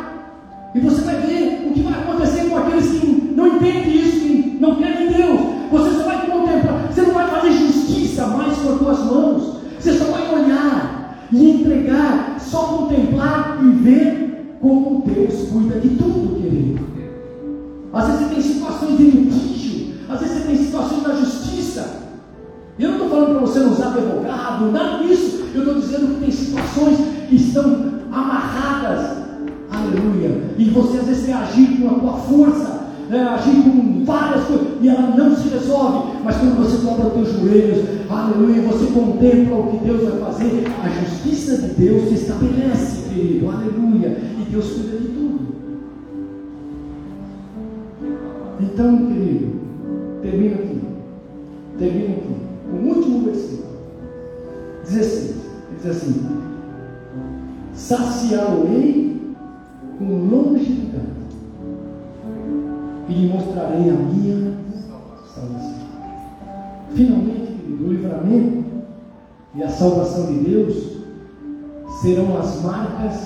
e 0.75 0.81
você 0.81 1.03
vai 1.03 1.17
ver 1.17 1.67
o 1.67 1.73
que 1.73 1.83
vai 1.83 1.95
acontecer 1.95 2.49
com 2.49 2.59
aqueles 2.59 2.91
que 2.91 3.33
não 3.35 3.47
entendem 3.49 3.95
isso, 3.95 4.21
que 4.21 4.59
não 4.61 4.77
querem 4.77 5.09
Deus. 5.09 5.41
Você 5.73 5.97
só 5.97 6.03
vai 6.05 6.27
contemplar, 6.27 6.87
você 6.93 7.03
não 7.03 7.15
vai 7.15 7.29
fazer 7.29 7.53
justiça 7.53 8.27
mais 8.27 8.57
com 8.59 8.73
as 8.73 8.79
tuas 8.79 8.99
mãos. 9.05 9.57
Você 9.79 9.93
só 9.95 10.05
vai 10.05 10.33
olhar 10.33 11.27
e 11.33 11.51
entregar, 11.51 12.37
só 12.39 12.59
contemplar 12.59 13.59
e 13.63 13.71
ver 13.83 14.57
como 14.61 15.03
Deus 15.07 15.49
cuida 15.49 15.81
de 15.81 15.89
tudo, 15.91 16.41
querido. 16.41 16.81
Às 17.93 18.07
vezes 18.07 18.21
você 18.21 18.35
tem 18.35 18.43
situações 18.43 18.99
de 18.99 19.05
litígio, 19.05 19.95
às 20.09 20.21
vezes 20.21 20.37
você 20.37 20.47
tem 20.47 20.57
situações 20.57 21.03
da 21.03 21.15
justiça. 21.15 22.01
Eu 22.79 22.91
não 22.91 22.97
estou 22.97 23.11
falando 23.11 23.31
para 23.31 23.41
você 23.41 23.59
não 23.59 23.73
usar 23.73 23.89
advogado, 23.89 24.71
nada 24.71 25.05
disso. 25.05 25.45
Eu 25.53 25.61
estou 25.63 25.81
dizendo 25.81 26.15
que 26.15 26.21
tem 26.21 26.31
situações 26.31 26.99
que 27.29 27.37
estão 27.37 27.65
amarradas. 28.13 29.20
Aleluia. 29.81 30.43
E 30.59 30.65
você 30.71 30.99
às 30.99 31.07
vezes 31.07 31.27
quer 31.27 31.35
agir 31.35 31.81
com 31.81 31.89
a 31.89 31.99
tua 31.99 32.13
força, 32.13 32.81
né, 33.09 33.23
agir 33.23 33.63
com 33.63 34.05
várias 34.05 34.45
coisas, 34.45 34.67
e 34.81 34.89
ela 34.89 35.15
não 35.17 35.35
se 35.35 35.49
resolve. 35.49 36.13
Mas 36.23 36.37
quando 36.37 36.57
você 36.59 36.87
dobra 36.87 37.07
os 37.07 37.13
teus 37.15 37.41
joelhos, 37.41 37.85
aleluia, 38.09 38.63
você 38.63 38.87
contempla 38.93 39.57
o 39.57 39.71
que 39.71 39.85
Deus 39.85 40.03
vai 40.03 40.21
fazer, 40.21 40.65
a 40.85 40.89
justiça 40.89 41.59
de 41.59 41.75
Deus 41.75 42.09
se 42.09 42.15
estabelece, 42.15 43.09
querido, 43.09 43.49
aleluia. 43.49 44.19
E 44.39 44.51
Deus 44.51 44.71
cuida 44.73 44.99
de 44.99 45.09
tudo. 45.09 45.41
Então, 48.61 49.07
querido, 49.07 49.61
termina 50.23 50.55
aqui. 50.57 50.81
Termina 51.79 52.11
aqui 52.11 52.41
o 52.73 52.87
último 52.87 53.25
versículo, 53.25 53.69
16, 54.85 55.31
ele 55.31 55.37
diz 55.83 55.91
assim: 55.91 56.27
Saciá-lo-ei 57.75 59.10
com 60.01 60.07
longevidade 60.07 61.05
e 63.07 63.13
lhe 63.13 63.29
mostrarei 63.29 63.91
a 63.91 63.93
minha 63.93 64.55
salvação. 65.37 65.75
Finalmente, 66.95 67.53
querido, 67.53 67.85
o 67.85 67.93
livramento 67.93 68.65
e 69.55 69.63
a 69.63 69.69
salvação 69.69 70.27
de 70.33 70.39
Deus 70.39 71.01
serão 72.01 72.39
as 72.39 72.63
marcas 72.63 73.25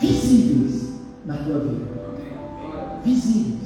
visíveis 0.00 0.94
na 1.26 1.36
tua 1.36 1.58
vida. 1.58 1.84
Visíveis. 3.04 3.60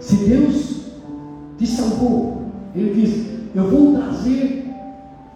Se 0.00 0.16
Deus 0.16 0.86
te 1.58 1.66
salvou, 1.66 2.44
Ele 2.74 2.94
diz: 2.94 3.26
eu 3.54 3.70
vou 3.70 3.94
trazer 3.94 4.70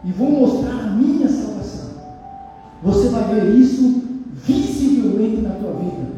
e 0.02 0.12
vou 0.12 0.30
mostrar 0.30 0.80
a 0.80 0.90
minha 0.92 1.28
salvação. 1.28 1.90
Você 2.82 3.08
vai 3.10 3.34
ver 3.34 3.54
isso 3.54 4.07
visivelmente 4.48 5.42
na 5.42 5.50
tua 5.50 5.72
vida, 5.74 6.08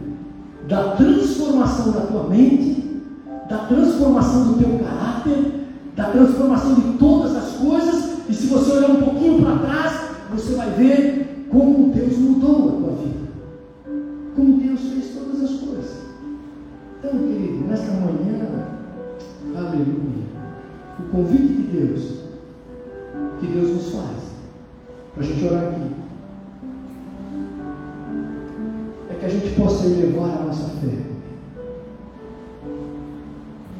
da 0.68 0.97
transformação 0.97 1.91
da 1.91 2.03
tua 2.03 2.28
mente, 2.28 3.03
da 3.49 3.59
transformação 3.59 4.53
do 4.53 4.59
teu 4.59 4.78
caráter, 4.78 5.66
da 5.97 6.05
transformação 6.11 6.74
de 6.74 6.99
todas 6.99 7.35
as 7.35 7.51
coisas. 7.57 8.11
E 8.28 8.35
se 8.35 8.47
você 8.47 8.70
olhar 8.70 8.91
um 8.91 9.03
pouquinho 9.03 9.43
para 9.43 9.59
trás, 9.59 10.01
você 10.31 10.55
vai 10.55 10.70
ver 10.70 11.49
como 11.51 11.93
Deus 11.93 12.16
mudou 12.16 12.68
a 12.68 12.72
tua 12.72 12.93
vida, 13.03 13.18
como 14.37 14.59
Deus 14.59 14.81
fez 14.81 15.12
todas 15.12 15.43
as 15.43 15.59
coisas. 15.59 15.97
Então, 16.99 17.18
querido, 17.18 17.66
nesta 17.68 17.91
manhã, 17.93 18.47
aleluia 19.57 20.20
o 21.01 21.11
convite 21.11 21.55
de 21.55 21.62
Deus, 21.62 22.03
que 23.41 23.47
Deus 23.47 23.70
nos 23.70 23.93
faz, 23.93 24.16
para 25.14 25.24
a 25.24 25.26
gente 25.26 25.45
orar 25.47 25.64
aqui, 25.64 26.00
que 29.21 29.27
a 29.27 29.29
gente 29.29 29.55
possa 29.55 29.87
elevar 29.87 30.31
a 30.31 30.45
nossa 30.47 30.68
fé 30.81 30.97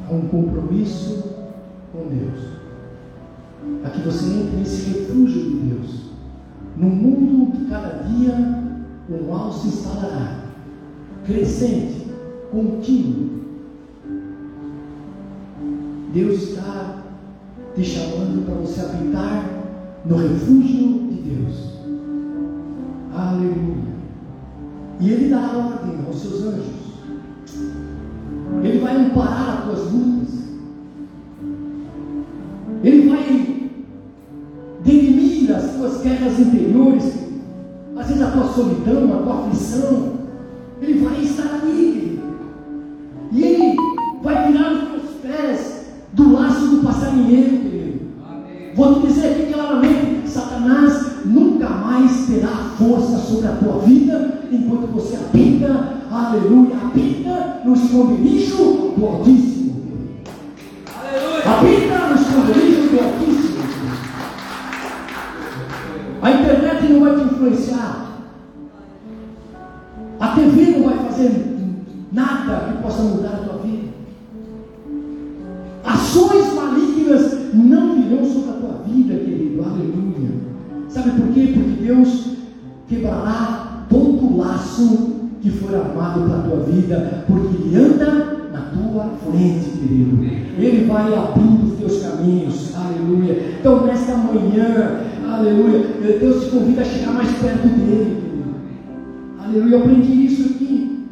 a 0.07 0.13
um 0.13 0.27
compromisso 0.27 1.23
com 1.91 2.07
Deus, 2.09 2.39
a 3.83 3.89
que 3.89 4.01
você 4.01 4.25
entre 4.25 4.57
nesse 4.57 4.89
refúgio 4.91 5.41
de 5.41 5.55
Deus, 5.55 6.11
num 6.77 6.89
mundo 6.89 7.57
que 7.57 7.65
cada 7.65 8.03
dia 8.03 8.33
o 9.09 9.31
mal 9.31 9.51
se 9.51 9.69
instalará, 9.69 10.45
crescente, 11.25 12.07
contínuo. 12.51 13.41
Deus 16.13 16.43
está 16.43 17.03
te 17.73 17.83
chamando 17.83 18.45
para 18.45 18.55
você 18.55 18.81
habitar 18.81 19.49
no 20.05 20.17
refúgio 20.17 21.07
de 21.09 21.21
Deus. 21.21 21.71
Aleluia. 23.13 23.90
E 25.01 25.09
Ele 25.09 25.29
dá 25.29 25.39
ordem 25.39 26.05
aos 26.05 26.21
seus 26.21 26.43
anjos. 26.43 26.81
Ele 28.63 28.79
vai 28.79 28.95
amparar 28.97 29.57
as 29.57 29.63
tuas 29.65 29.91
lutas. 29.91 30.33
Ele 32.83 33.09
vai 33.09 33.71
dirimir 34.83 35.55
as 35.55 35.75
tuas 35.75 36.01
guerras 36.03 36.39
interiores. 36.39 37.15
Às 37.97 38.07
vezes 38.07 38.21
a 38.21 38.31
tua 38.31 38.47
solidão, 38.47 39.13
a 39.13 39.23
tua 39.23 39.39
aflição. 39.39 40.13
Ele 40.79 41.03
vai 41.03 41.23
estar 41.23 41.61
ali. 41.61 42.20
Enquanto 54.51 54.87
você 54.87 55.15
habita, 55.15 56.01
aleluia, 56.11 56.75
habita 56.75 57.61
no 57.63 57.73
esconderijo 57.73 58.93
do 58.97 59.07
Altíssimo. 59.07 59.71
Aleluia. 60.99 61.43
Habita 61.45 62.07
no 62.09 62.15
esconderijo 62.15 62.70
vida, 86.81 87.23
porque 87.27 87.57
Ele 87.57 87.75
anda 87.75 88.49
na 88.51 88.61
tua 88.61 89.09
frente, 89.25 89.69
querido. 89.77 90.23
Ele 90.23 90.85
vai 90.85 91.13
abrindo 91.13 91.71
os 91.71 91.79
teus 91.79 92.03
caminhos, 92.03 92.75
aleluia. 92.75 93.55
Então, 93.59 93.85
nesta 93.85 94.15
manhã, 94.15 95.01
aleluia, 95.29 95.79
Deus 96.19 96.43
te 96.43 96.49
convida 96.51 96.81
a 96.81 96.85
chegar 96.85 97.13
mais 97.13 97.29
perto 97.37 97.67
dele, 97.67 98.21
querido. 98.21 98.55
Aleluia, 99.43 99.75
eu 99.75 99.79
aprendi 99.79 100.25
isso 100.25 100.49
aqui. 100.49 101.07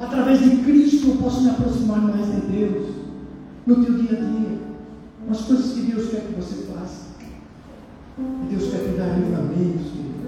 Através 0.00 0.40
de 0.40 0.56
Cristo 0.58 1.08
eu 1.08 1.16
posso 1.16 1.42
me 1.42 1.50
aproximar 1.50 2.00
mais 2.00 2.26
de 2.26 2.40
Deus 2.42 2.86
no 3.66 3.76
teu 3.76 3.94
dia 3.94 4.18
a 4.18 4.20
dia, 4.20 4.58
nas 5.28 5.40
coisas 5.42 5.72
que 5.72 5.80
Deus 5.80 6.08
quer 6.08 6.20
que 6.20 6.34
você 6.34 6.66
faça. 6.66 7.04
Deus 8.50 8.70
quer 8.70 8.78
te 8.78 8.96
dar 8.96 9.18
livramentos, 9.18 9.86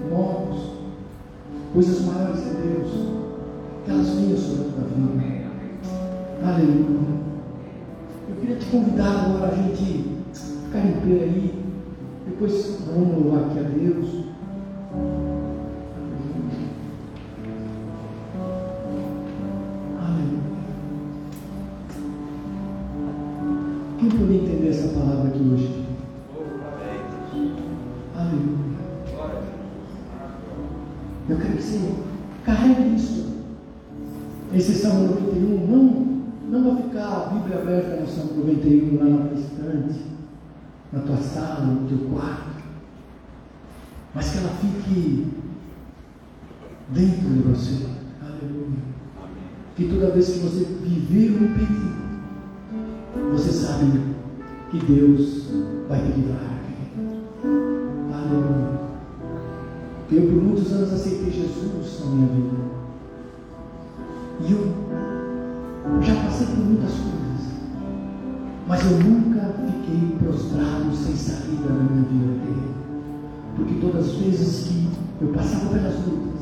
novos, 0.09 0.77
coisas 1.73 2.01
maiores 2.05 2.43
de 2.43 2.49
Deus, 2.49 3.26
elas 3.89 4.09
venham 4.09 4.37
sobre 4.37 4.69
a 4.69 4.71
tua 4.71 4.83
vida. 4.87 5.47
Aleluia. 6.43 7.17
Eu 8.29 8.35
queria 8.35 8.55
te 8.57 8.65
convidar 8.67 9.25
agora 9.25 9.51
a 9.51 9.55
gente 9.55 10.17
ficar 10.33 10.79
em 10.79 10.93
pé 10.93 11.23
aí, 11.23 11.63
depois 12.27 12.79
vamos 12.85 13.23
louvar 13.23 13.45
aqui 13.45 13.59
a 13.59 13.63
Deus. 13.63 14.27
Quem 23.99 24.09
poder 24.11 24.35
entender 24.35 24.69
essa 24.69 24.89
palavra 24.89 25.29
aqui 25.29 25.39
hoje? 25.39 25.85
Aleluia. 28.15 28.77
Eu 31.29 31.37
quero 31.37 31.57
que 31.57 31.63
você. 31.63 32.06
Esse 34.57 34.73
Salmo 34.73 35.09
91, 35.09 35.67
não, 35.67 36.17
não 36.49 36.73
vai 36.73 36.81
ficar 36.81 37.05
a 37.05 37.29
Bíblia 37.31 37.59
aberta 37.59 38.01
no 38.01 38.07
Salmo 38.07 38.43
91 38.43 38.97
lá 38.97 39.05
na 39.05 39.27
tua 39.27 39.39
estante, 39.39 40.01
na 40.91 40.99
tua 41.01 41.17
sala, 41.17 41.65
no 41.65 41.87
teu 41.87 42.09
quarto, 42.09 42.63
mas 44.15 44.31
que 44.31 44.37
ela 44.39 44.49
fique 44.59 45.27
dentro 46.89 47.29
de 47.29 47.41
você. 47.43 47.85
Aleluia. 48.19 48.79
Que 49.75 49.89
toda 49.89 50.09
vez 50.09 50.27
que 50.27 50.39
você 50.39 50.63
viver 50.63 51.39
um 51.39 51.53
perigo, 51.53 51.95
você 53.33 53.51
sabe 53.51 53.91
que 54.71 54.79
Deus 54.87 55.51
vai 55.87 56.01
te 56.01 56.19
livrar. 56.19 56.59
Aleluia. 58.11 58.79
Eu 60.11 60.21
por 60.23 60.41
muitos 60.41 60.71
anos 60.71 60.93
aceitei 60.93 61.31
Jesus 61.31 61.99
na 62.03 62.11
minha 62.11 62.27
vida. 62.27 62.86
E 64.39 64.51
eu 64.51 66.01
já 66.01 66.13
passei 66.23 66.47
por 66.47 66.59
muitas 66.59 66.91
coisas. 66.91 67.17
Mas 68.67 68.85
eu 68.85 68.99
nunca 68.99 69.55
fiquei 69.65 70.17
prostrado 70.19 70.95
sem 70.95 71.15
saída 71.15 71.69
na 71.69 71.83
minha 71.83 72.33
vida. 72.33 72.67
Porque 73.55 73.73
todas 73.81 74.05
as 74.05 74.15
vezes 74.15 74.67
que 74.67 75.23
eu 75.23 75.29
passava 75.29 75.73
pelas 75.73 75.95
lutas, 76.05 76.41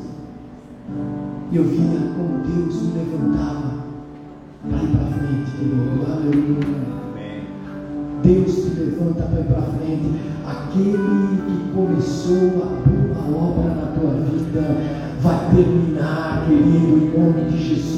eu 1.52 1.64
via 1.64 2.12
como 2.16 2.44
Deus 2.44 2.82
me 2.82 2.92
levantava 2.98 3.76
para 4.68 4.82
ir 4.82 4.88
para 4.88 5.06
frente, 5.18 5.50
querido. 5.52 6.12
Aleluia. 6.12 6.96
Deus 8.22 8.54
te 8.56 8.80
levanta 8.80 9.22
para 9.22 9.40
ir 9.40 9.44
para 9.44 9.62
frente. 9.62 10.20
Aquele 10.46 11.42
que 11.46 11.72
começou 11.72 12.62
a 12.62 12.66
boa 12.88 13.38
obra 13.48 13.74
na 13.74 13.86
tua 13.92 14.10
vida 14.10 15.05
vai 15.20 15.38
terminar, 15.54 16.44
querido, 16.46 16.96
em 16.96 17.18
nome 17.18 17.50
de 17.50 17.58
Jesus. 17.58 17.96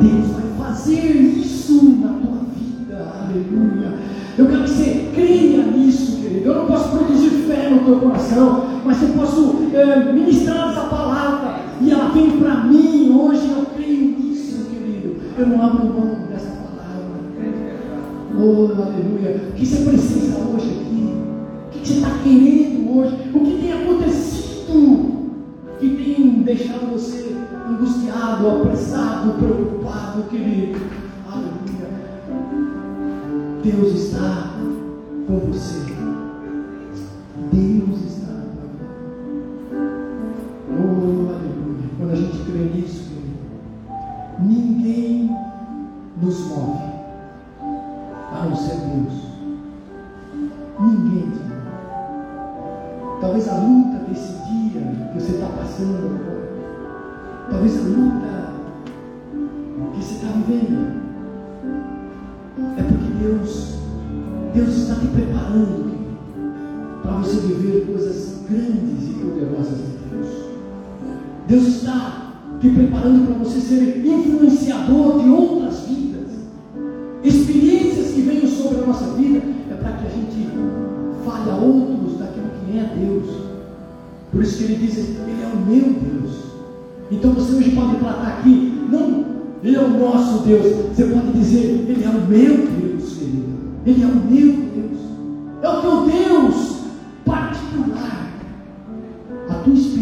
Deus 0.00 0.28
vai 0.28 0.66
fazer 0.66 1.12
isso 1.16 1.98
na 2.00 2.08
tua 2.08 2.38
vida. 2.56 3.12
Aleluia. 3.22 3.98
Eu 4.38 4.46
quero 4.46 4.64
que 4.64 4.70
você 4.70 5.10
creia 5.14 5.62
nisso, 5.64 6.16
querido. 6.20 6.48
Eu 6.48 6.54
não 6.54 6.66
posso 6.66 6.96
produzir 6.96 7.30
fé 7.46 7.68
no 7.70 7.84
teu 7.84 7.96
coração, 8.00 8.64
mas 8.84 9.02
eu 9.02 9.08
posso 9.10 9.56
é, 9.74 10.12
ministrar 10.12 10.70
essa 10.70 10.82
palavra. 10.82 11.60
E 11.80 11.90
ela 11.90 12.10
vem 12.10 12.38
para 12.38 12.64
mim 12.64 13.14
hoje. 13.14 13.50
Eu 13.50 13.66
creio 13.76 14.18
nisso, 14.18 14.66
querido. 14.70 15.16
Eu 15.36 15.46
não 15.46 15.62
abro 15.62 15.84
mão 15.86 16.26
dessa 16.30 16.50
palavra. 16.50 17.20
Oh, 18.38 18.82
aleluia. 18.82 19.48
O 19.50 19.52
que 19.52 19.66
você 19.66 19.84
precisa 19.84 20.38
hoje 20.38 20.70
aqui? 20.70 21.14
O 21.66 21.70
que 21.70 21.86
você 21.86 21.94
está 21.94 22.10
querendo 22.22 22.49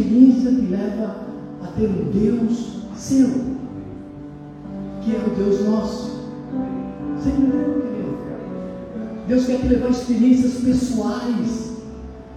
experiência 0.09 0.51
te 0.51 0.63
leva 0.63 1.17
a 1.63 1.67
ter 1.67 1.87
um 1.87 2.11
Deus 2.11 2.79
seu, 2.97 3.29
que 5.03 5.15
é 5.15 5.19
o 5.19 5.37
Deus 5.37 5.65
nosso. 5.67 6.19
Você 7.17 7.29
entendeu, 7.29 7.83
querido? 7.83 8.19
Deus 9.29 9.45
quer 9.45 9.61
te 9.61 9.69
levar 9.69 9.89
a 9.89 9.91
experiências 9.91 10.55
pessoais. 10.65 11.73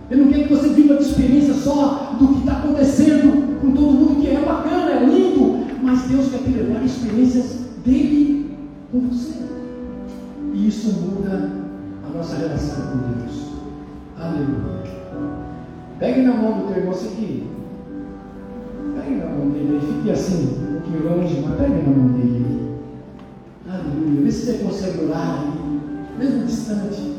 Ele 0.09 0.25
não 0.25 0.31
quer 0.31 0.47
que 0.47 0.53
você 0.53 0.69
viva 0.69 0.95
de 0.95 1.03
experiência 1.03 1.53
só 1.53 2.15
do 2.19 2.27
que 2.27 2.39
está 2.39 2.57
acontecendo 2.57 3.61
com 3.61 3.71
todo 3.71 3.93
mundo, 3.93 4.21
que 4.21 4.27
é 4.27 4.41
bacana, 4.41 4.91
é 4.91 5.05
lindo, 5.05 5.65
mas 5.81 6.01
Deus 6.03 6.29
quer 6.29 6.39
te 6.39 6.49
levar 6.49 6.81
a 6.81 6.85
experiências 6.85 7.59
dele 7.85 8.53
com 8.91 8.99
você. 9.07 9.39
E 10.53 10.67
isso 10.67 10.91
muda 10.91 11.49
a 12.05 12.17
nossa 12.17 12.35
relação 12.35 12.87
com 12.87 13.21
Deus. 13.21 13.41
Aleluia. 14.19 14.81
Pegue 15.97 16.21
na 16.23 16.33
mão 16.33 16.59
do 16.59 16.67
teu 16.67 16.77
irmão 16.77 16.93
aqui. 16.93 17.50
Pegue 19.11 19.23
na 19.25 19.29
mão 19.29 19.49
dele, 19.49 19.79
fique 19.81 20.09
assim, 20.09 20.57
um 20.61 20.79
pouquinho 20.79 21.03
longe, 21.03 21.43
mas 21.45 21.57
pegue 21.57 21.83
na 21.83 21.97
mão 21.97 22.07
dele. 22.13 22.77
Aleluia. 23.69 24.21
Vê 24.21 24.31
se 24.31 24.45
você 24.45 24.63
consegue 24.63 25.03
orar 25.03 25.41
aí. 25.41 26.17
mesmo 26.17 26.45
distante, 26.45 27.17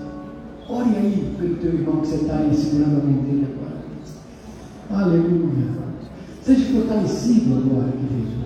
ore 0.68 0.96
aí 0.96 1.34
pelo 1.38 1.56
teu 1.56 1.74
irmão 1.74 2.00
que 2.00 2.06
você 2.06 2.14
está 2.16 2.36
aí 2.36 2.54
segurando 2.54 2.98
a 2.98 3.04
mão 3.04 3.22
dele 3.24 3.46
agora. 3.52 5.04
Aleluia. 5.04 5.66
Seja 6.40 6.72
fortalecido 6.72 7.58
agora, 7.58 7.92
querido. 7.92 8.42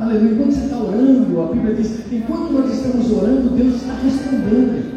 Aleluia. 0.00 0.32
Enquanto 0.32 0.52
você 0.52 0.64
está 0.64 0.78
orando, 0.78 1.40
a 1.40 1.52
Bíblia 1.52 1.74
diz: 1.74 2.12
enquanto 2.12 2.52
nós 2.52 2.72
estamos 2.72 3.12
orando, 3.12 3.50
Deus 3.50 3.76
está 3.76 3.94
respondendo. 3.94 4.92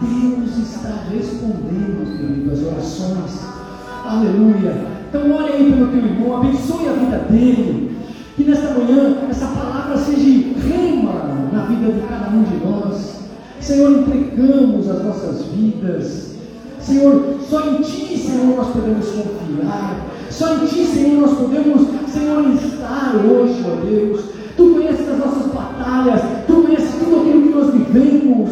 Deus 0.00 0.58
está 0.58 1.06
respondendo, 1.10 2.18
querido, 2.18 2.52
as 2.52 2.62
orações. 2.62 3.40
Aleluia. 4.04 4.93
Então, 5.14 5.32
ore 5.32 5.52
aí 5.52 5.72
pelo 5.72 5.86
teu 5.92 6.00
irmão, 6.00 6.38
abençoe 6.38 6.88
a 6.88 6.92
vida 6.92 7.18
dele. 7.30 7.96
Que 8.34 8.42
nesta 8.42 8.74
manhã 8.74 9.16
essa 9.30 9.46
palavra 9.46 9.96
seja 9.96 10.48
rema 10.66 11.48
na 11.52 11.66
vida 11.66 11.92
de 11.92 12.00
cada 12.00 12.30
um 12.30 12.42
de 12.42 12.56
nós. 12.56 13.20
Senhor, 13.60 13.92
entregamos 13.92 14.90
as 14.90 15.04
nossas 15.04 15.44
vidas. 15.54 16.34
Senhor, 16.80 17.36
só 17.48 17.60
em 17.60 17.82
Ti, 17.82 18.18
Senhor, 18.18 18.56
nós 18.56 18.66
podemos 18.72 19.06
confiar. 19.06 20.04
Só 20.30 20.56
em 20.56 20.66
Ti, 20.66 20.84
Senhor, 20.84 21.20
nós 21.20 21.38
podemos, 21.38 21.86
Senhor, 22.12 22.52
estar 22.52 23.14
hoje, 23.14 23.64
ó 23.64 23.86
Deus. 23.86 24.20
Tu 24.56 24.68
conheces 24.68 25.08
as 25.08 25.18
nossas 25.18 25.52
batalhas, 25.52 26.22
Tu 26.48 26.54
conheces 26.54 26.90
tudo 26.98 27.20
aquilo 27.20 27.42
que 27.42 27.54
nós 27.54 27.72
vivemos. 27.72 28.50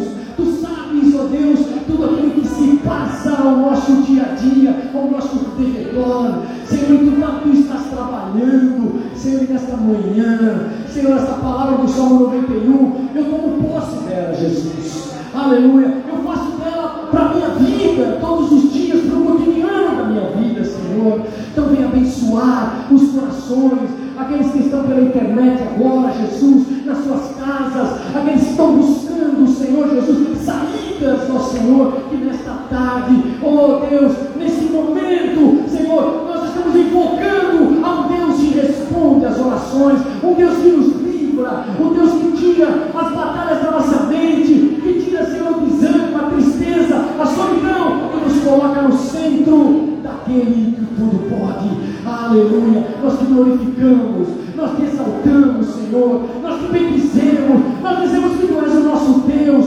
Nosso 3.73 4.03
dia 4.03 4.23
a 4.23 4.35
dia, 4.35 4.91
ao 4.93 5.09
nosso 5.09 5.35
derredor. 5.57 6.43
Senhor, 6.65 6.99
tu, 6.99 7.41
tu 7.43 7.57
estás 7.57 7.85
trabalhando, 7.87 9.01
Senhor, 9.15 9.49
nesta 9.49 9.75
manhã, 9.77 10.69
Senhor, 10.87 11.17
esta 11.17 11.33
palavra 11.33 11.77
do 11.77 11.89
Salmo 11.89 12.19
91, 12.19 13.09
eu 13.15 13.25
tomo 13.25 13.63
posse 13.63 14.03
dela, 14.07 14.33
Jesus. 14.35 15.13
Aleluia. 15.33 16.03
Eu 16.07 16.23
faço 16.23 16.51
dela 16.57 17.07
para 17.09 17.25
a 17.25 17.33
minha 17.33 17.49
vida, 17.49 18.17
todos 18.21 18.51
os 18.51 18.71
dias, 18.71 19.01
para 19.05 19.17
o 19.17 19.25
cotidiano 19.25 19.97
da 19.97 20.03
minha 20.03 20.29
vida, 20.31 20.63
Senhor. 20.63 21.21
Então 21.51 21.65
vem 21.65 21.83
abençoar 21.83 22.87
os 22.91 23.11
corações, 23.11 23.89
aqueles 24.15 24.51
que 24.51 24.59
estão 24.59 24.83
pela 24.83 25.01
internet 25.01 25.63
agora, 25.63 26.13
Jesus, 26.13 26.85
nas 26.85 26.99
suas 26.99 27.35
casas, 27.37 27.99
aqueles 28.15 28.43
que 28.43 28.49
estão 28.51 28.77
buscando 28.77 29.43
o 29.43 29.47
Senhor 29.47 29.89
Jesus, 29.89 30.32
saídas, 30.43 31.29
ó 31.29 31.39
Senhor, 31.39 31.93
que 32.09 32.17
nesta 32.17 32.51
tarde, 32.69 33.23
oh 33.41 33.85
Deus, 33.89 34.13
nesse 34.37 34.65
momento, 34.65 35.69
Senhor, 35.69 36.25
nós 36.27 36.49
estamos 36.49 36.75
invocando 36.75 37.85
a 37.85 37.99
um 37.99 38.07
Deus 38.07 38.39
que 38.39 38.59
responde 38.59 39.25
às 39.25 39.39
orações, 39.39 39.99
um 40.23 40.33
Deus 40.33 40.57
que 40.57 40.69
nos 40.69 41.01
livra, 41.01 41.65
um 41.79 41.93
Deus 41.93 42.11
que 42.13 42.31
tira 42.37 42.67
as 42.93 43.11
batalhas 43.13 43.63
da 43.63 43.71
nossa 43.71 44.03
mente, 44.07 44.79
que 44.81 45.03
tira, 45.05 45.25
Senhor, 45.25 45.57
o 45.57 45.61
desânimo, 45.61 46.17
a 46.17 46.29
tristeza, 46.29 47.05
a 47.19 47.25
solidão, 47.25 48.09
e 48.13 48.29
nos 48.29 48.43
coloca 48.43 48.81
no 48.81 48.97
centro 48.97 49.97
daquele 50.03 50.75
que 50.75 50.85
tudo 50.95 51.29
pode. 51.29 51.93
Aleluia. 52.05 52.85
Nós 53.01 53.17
te 53.17 53.25
glorificamos, 53.25 54.27
nós 54.55 54.75
te 54.75 54.83
exaltamos, 54.83 55.65
Senhor, 55.67 56.21
nós 56.41 56.59
te 56.59 56.71
bendizemos, 56.71 57.61
nós 57.81 58.01
dizemos 58.01 58.37
que 58.37 58.47
tu 58.47 58.59
és 58.59 58.73
o 58.73 58.83
nosso 58.83 59.19
Deus, 59.21 59.65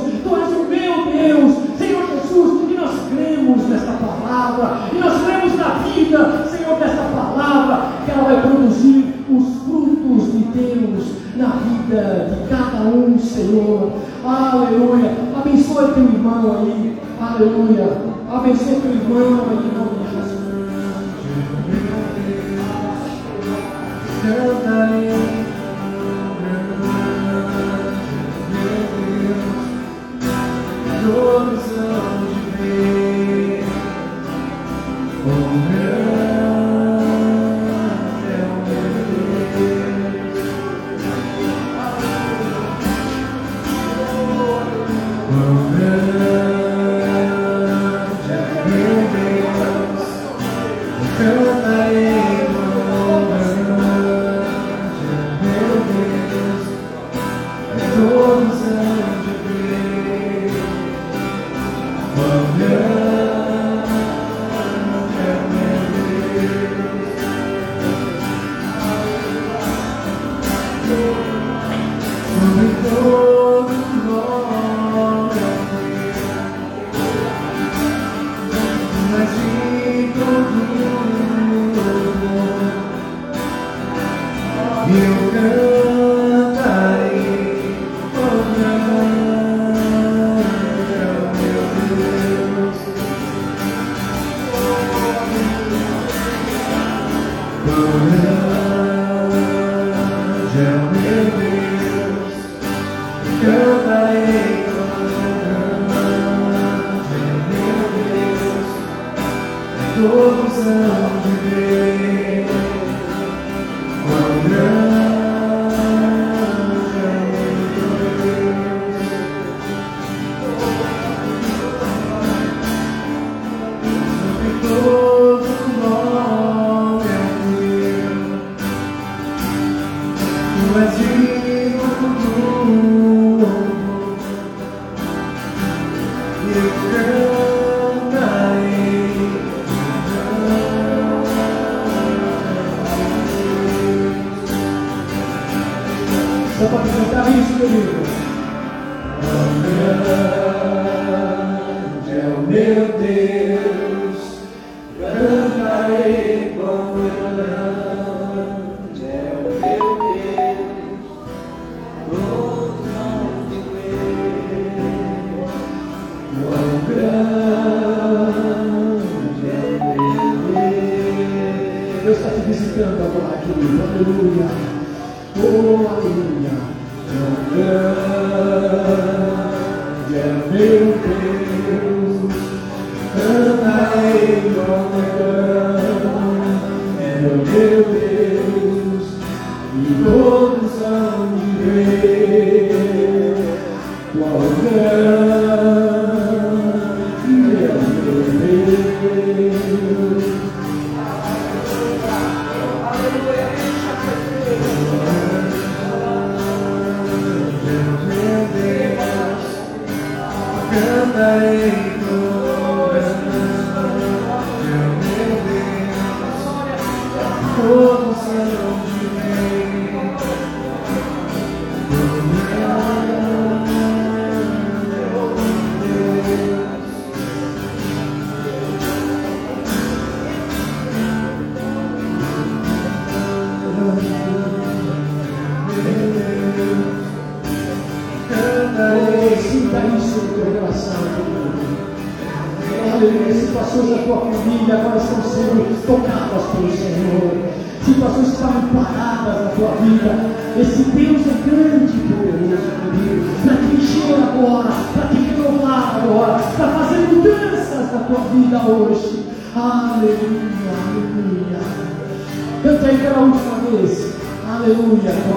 palavra, 4.46 4.88
e 4.92 4.98
nós 4.98 5.22
cremos 5.24 5.56
na 5.56 5.68
vida, 5.84 6.46
Senhor, 6.48 6.78
desta 6.78 7.02
palavra, 7.02 7.88
que 8.04 8.10
ela 8.10 8.24
vai 8.24 8.42
produzir 8.42 9.14
os 9.28 9.62
frutos 9.64 10.32
de 10.32 10.38
Deus 10.38 11.04
na 11.36 11.48
vida 11.48 12.28
de 12.30 12.48
cada 12.48 12.84
um, 12.84 13.18
Senhor. 13.18 13.92
Aleluia. 14.24 15.12
Abençoe 15.36 15.92
teu 15.92 16.04
irmão 16.04 16.58
aí. 16.60 16.98
Aleluia. 17.20 17.98
Abençoe 18.32 18.80
teu 18.80 18.90
irmão 18.92 19.46
aí, 19.50 19.56
em 19.56 19.72
nome 19.76 19.90
de 20.02 20.10
Jesus. 20.14 20.46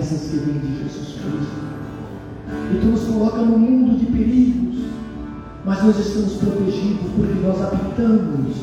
promessas 0.08 0.30
que 0.30 0.38
vêm 0.38 0.60
de 0.60 0.84
Jesus 0.84 1.16
Cristo. 1.16 1.68
E 2.72 2.80
tu 2.80 2.88
nos 2.88 3.04
coloca 3.04 3.42
num 3.42 3.58
mundo 3.58 4.00
de 4.00 4.06
perigos, 4.06 4.86
mas 5.66 5.84
nós 5.84 6.00
estamos 6.00 6.34
protegidos 6.34 7.12
porque 7.16 7.46
nós 7.46 7.62
habitamos 7.62 8.56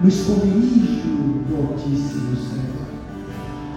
no 0.00 0.08
esconderijo 0.08 1.42
do 1.48 1.72
Altíssimo 1.72 2.36
Senhor. 2.36 2.86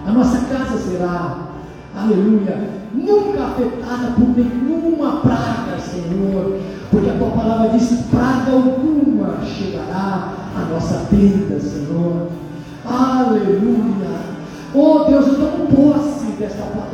A 0.06 0.12
nossa 0.12 0.38
casa 0.46 0.78
será, 0.78 1.48
aleluia, 1.94 2.70
nunca 2.94 3.46
afetada 3.46 4.12
por 4.12 4.28
nenhuma 4.28 5.20
praga, 5.20 5.80
Senhor, 5.80 6.60
porque 6.90 7.10
a 7.10 7.18
tua 7.18 7.30
palavra 7.30 7.76
diz 7.76 8.04
praga 8.10 8.52
alguma 8.52 9.44
chegará 9.44 10.32
à 10.54 10.72
nossa 10.72 11.06
tenda, 11.10 11.45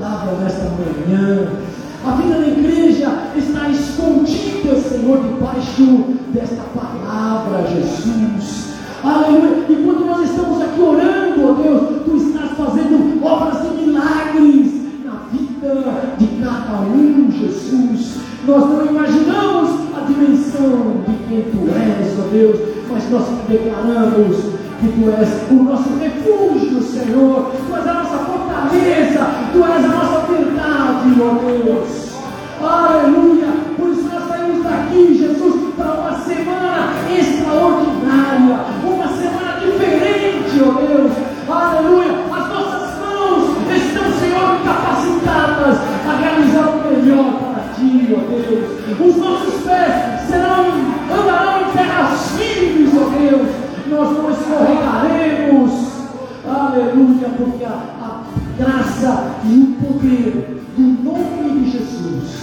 palavra 0.03 0.32
nesta 0.42 0.64
manhã. 0.64 1.48
A 2.05 2.11
vida 2.16 2.34
da 2.34 2.48
igreja 2.48 3.09
está 3.36 3.68
escondida, 3.68 4.74
Senhor, 4.80 5.20
debaixo 5.20 6.16
desta 6.34 6.62
palavra, 6.74 7.64
Jesus. 7.68 8.72
Aleluia. 9.05 9.64
E 9.68 9.84
quando 9.84 10.07
nós 10.07 10.28
estamos 10.28 10.61
aqui 10.61 10.80
orando, 10.80 11.48
ó 11.48 11.53
Deus, 11.53 12.03
tu 12.05 12.16
estás 12.16 12.50
fazendo 12.57 13.24
obras 13.24 13.62
de 13.62 13.84
milagres 13.84 14.72
na 15.05 15.28
vida 15.30 16.16
de 16.18 16.26
cada 16.42 16.80
um, 16.80 17.30
Jesus. 17.30 18.16
Nós 18.44 18.68
não 18.68 18.86
imaginamos 18.86 19.70
a 19.96 20.00
dimensão 20.05 21.05
de 21.07 21.14
quem 21.28 21.42
tu 21.42 21.68
és, 21.70 22.18
ó 22.18 22.28
Deus, 22.32 22.59
mas 22.90 23.09
nós 23.09 23.24
declaramos 23.48 24.36
que 24.80 24.88
tu 24.88 25.11
és 25.11 25.28
o 25.48 25.62
nosso 25.62 25.90
refúgio, 26.00 26.61
e 59.44 59.58
o 59.58 59.86
poder 59.86 60.62
do 60.76 61.02
nome 61.02 61.60
de 61.60 61.70
Jesus 61.72 62.42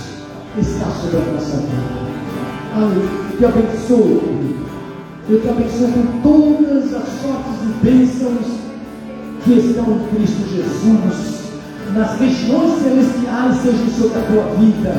está 0.57 0.85
sobre 0.85 1.17
a 1.17 1.33
nossa 1.33 1.57
vida. 1.57 2.09
Eu 2.79 3.37
te 3.37 3.45
abençoo, 3.45 4.19
querido. 4.19 4.69
Eu 5.29 5.41
te 5.41 5.49
abençoo 5.49 5.87
com 5.93 6.21
todas 6.21 6.93
as 6.93 7.07
sortes 7.21 7.61
e 7.63 7.85
bênçãos 7.85 8.59
que 9.43 9.53
estão 9.53 9.85
em 9.85 10.15
Cristo 10.15 10.49
Jesus. 10.49 11.39
Nas 11.95 12.19
regiões 12.19 12.81
celestiais 12.83 13.55
sejam 13.61 13.87
sobre 13.97 14.19
a 14.19 14.21
tua 14.23 14.55
vida, 14.55 14.95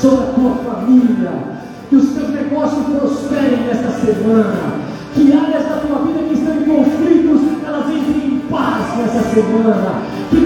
sobre 0.00 0.24
a 0.24 0.32
tua 0.32 0.54
família. 0.56 1.56
Que 1.88 1.96
os 1.96 2.08
teus 2.10 2.30
negócios 2.30 2.84
prosperem 2.86 3.66
nesta 3.66 3.90
semana. 3.92 4.86
Que 5.14 5.32
áreas 5.32 5.68
da 5.68 5.76
tua 5.76 6.04
vida 6.06 6.18
que 6.28 6.34
estão 6.34 6.56
em 6.56 6.64
conflitos, 6.64 7.40
elas 7.64 7.86
entrem 7.86 8.34
em 8.34 8.38
paz 8.50 8.98
nessa 8.98 9.22
semana. 9.30 10.02
Que 10.30 10.36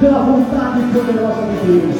pela 0.00 0.20
vontade 0.20 0.80
poderosa 0.92 1.42
de 1.42 1.66
Deus. 1.66 1.96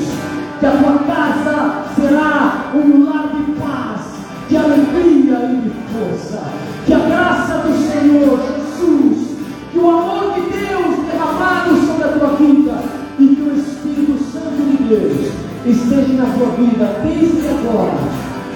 Que 0.59 0.67
a 0.67 0.71
tua 0.71 0.99
casa 1.01 1.85
será 1.95 2.73
um 2.75 3.05
lar 3.05 3.29
de 3.35 3.53
paz, 3.53 4.01
de 4.49 4.57
alegria 4.57 5.51
e 5.51 5.57
de 5.63 5.71
força. 5.93 6.43
Que 6.87 6.95
a 6.95 6.99
graça 6.99 7.59
do 7.59 7.73
Senhor 7.77 8.39
Jesus, 8.39 9.39
que 9.73 9.79
o 9.79 9.91
amor 9.91 10.35
de 10.35 10.41
Deus 10.43 11.07
derramado 11.11 11.77
sobre 11.87 12.05
a 12.05 12.09
tua 12.09 12.29
vida 12.37 12.75
e 13.19 13.27
que 13.27 13.43
o 13.43 13.57
Espírito 13.57 14.23
Santo 14.33 14.63
de 14.63 14.85
Deus 14.85 15.33
esteja 15.67 16.23
na 16.23 16.33
tua 16.33 16.49
vida 16.57 17.01
desde 17.03 17.49
agora 17.49 17.99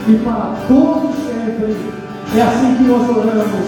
e 0.08 0.14
para 0.16 0.56
todos 0.68 1.16
sempre. 1.26 1.76
É 2.36 2.42
assim 2.42 2.76
que 2.76 2.84
nós 2.84 3.10
oramos, 3.10 3.66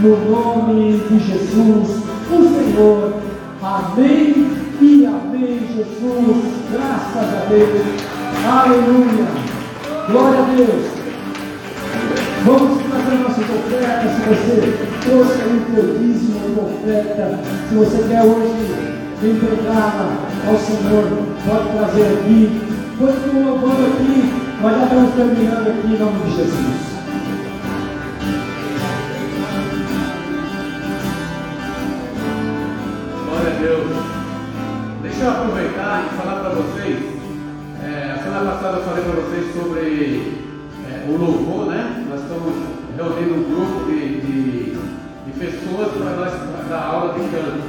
no 0.00 0.30
nome 0.30 0.98
de 1.08 1.18
Jesus, 1.18 2.02
o 2.30 2.42
Senhor. 2.54 3.12
Amém 3.60 4.37
Jesus. 5.78 6.44
Graças 6.72 7.34
a 7.34 7.46
Deus. 7.48 7.86
Aleluia. 8.50 9.26
Glória 10.10 10.40
a 10.40 10.42
Deus. 10.56 10.98
Vamos 12.44 12.82
fazer 12.82 13.12
a 13.12 13.18
nossa 13.18 13.40
oferta. 13.40 14.08
Se 14.08 14.20
você 14.28 14.54
trouxe 15.04 15.42
aí 15.42 15.56
o 15.56 15.74
teu 15.74 15.98
dízimo, 15.98 16.38
a 16.58 16.64
oferta, 16.64 17.40
se 17.68 17.74
você 17.74 18.08
quer 18.08 18.22
hoje 18.22 18.98
entregá-la 19.22 20.18
ao 20.48 20.58
Senhor, 20.58 21.04
pode 21.46 21.68
trazer 21.76 22.18
aqui. 22.18 22.60
Quando 22.98 23.44
louvando 23.44 23.86
aqui, 23.86 24.32
nós 24.60 24.76
já 24.76 24.84
estamos 24.84 25.14
terminando 25.14 25.68
aqui 25.68 25.86
em 25.86 25.98
nome 25.98 26.24
de 26.24 26.36
Jesus. 26.36 26.88
Glória 33.26 33.50
a 33.50 33.60
Deus. 33.60 34.07
Deixa 35.18 35.32
eu 35.32 35.36
aproveitar 35.36 36.06
e 36.06 36.16
falar 36.16 36.40
para 36.42 36.50
vocês. 36.50 36.96
É, 37.82 38.12
a 38.12 38.22
semana 38.22 38.52
passada 38.52 38.76
eu 38.76 38.84
falei 38.84 39.02
para 39.02 39.20
vocês 39.20 39.52
sobre 39.52 40.46
é, 40.86 41.06
o 41.08 41.16
louvor, 41.16 41.66
né? 41.66 42.06
Nós 42.08 42.20
estamos 42.22 42.54
reunindo 42.96 43.34
um 43.34 43.50
grupo 43.50 43.90
de, 43.90 44.20
de, 44.20 44.78
de 45.26 45.32
pessoas 45.40 45.90
para 45.90 46.10
nós 46.14 46.68
dar 46.68 46.82
aula 46.84 47.14
de 47.14 47.28
canto. 47.30 47.66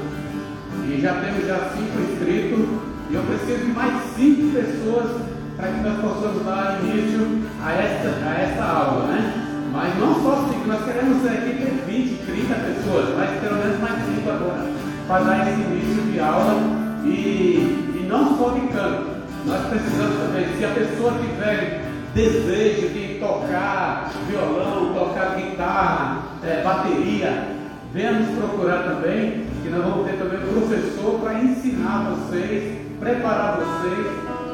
E 0.89 1.01
já 1.01 1.13
temos 1.21 1.47
já 1.47 1.71
cinco 1.73 1.99
inscritos. 1.99 2.67
E 3.09 3.15
eu 3.15 3.23
preciso 3.23 3.65
de 3.65 3.73
mais 3.73 3.99
cinco 4.15 4.53
pessoas 4.53 5.09
para 5.57 5.67
que 5.69 5.79
nós 5.79 6.01
possamos 6.01 6.45
dar 6.45 6.79
início 6.83 7.49
a 7.65 7.73
esta, 7.73 8.09
a 8.29 8.41
esta 8.41 8.63
aula, 8.63 9.07
né? 9.07 9.71
Mas 9.73 9.97
não 9.97 10.21
só 10.21 10.47
cinco, 10.51 10.67
nós 10.67 10.85
queremos 10.85 11.25
aqui 11.25 11.57
ter 11.57 11.83
20, 11.87 12.25
30 12.27 12.53
pessoas, 12.53 13.15
mas 13.17 13.39
pelo 13.41 13.57
menos 13.57 13.79
mais 13.79 14.05
cinco 14.05 14.29
agora, 14.29 14.69
para 15.07 15.23
dar 15.23 15.49
esse 15.49 15.61
início 15.61 16.03
de 16.11 16.19
aula 16.19 16.88
e, 17.05 17.99
e 18.01 18.07
não 18.07 18.37
só 18.37 18.49
de 18.49 18.67
canto. 18.67 19.19
Nós 19.45 19.67
precisamos 19.67 20.17
também, 20.17 20.45
se 20.57 20.65
a 20.65 20.69
pessoa 20.69 21.13
tiver 21.13 21.85
desejo 22.13 22.89
de 22.89 23.19
tocar 23.19 24.11
violão, 24.27 24.93
tocar 24.93 25.35
guitarra, 25.35 26.23
é, 26.43 26.61
bateria, 26.61 27.47
venha 27.93 28.11
nos 28.13 28.37
procurar 28.37 28.83
também, 28.83 29.45
que 29.61 29.69
nós 29.69 29.83
vamos 29.83 30.07
ter 30.07 30.17
também 30.17 30.39
um 30.39 30.59
professor 30.59 31.19
para 31.19 31.33
ensinar 31.35 32.09
vocês 32.09 32.89
preparar 32.99 33.57
vocês, 33.57 34.07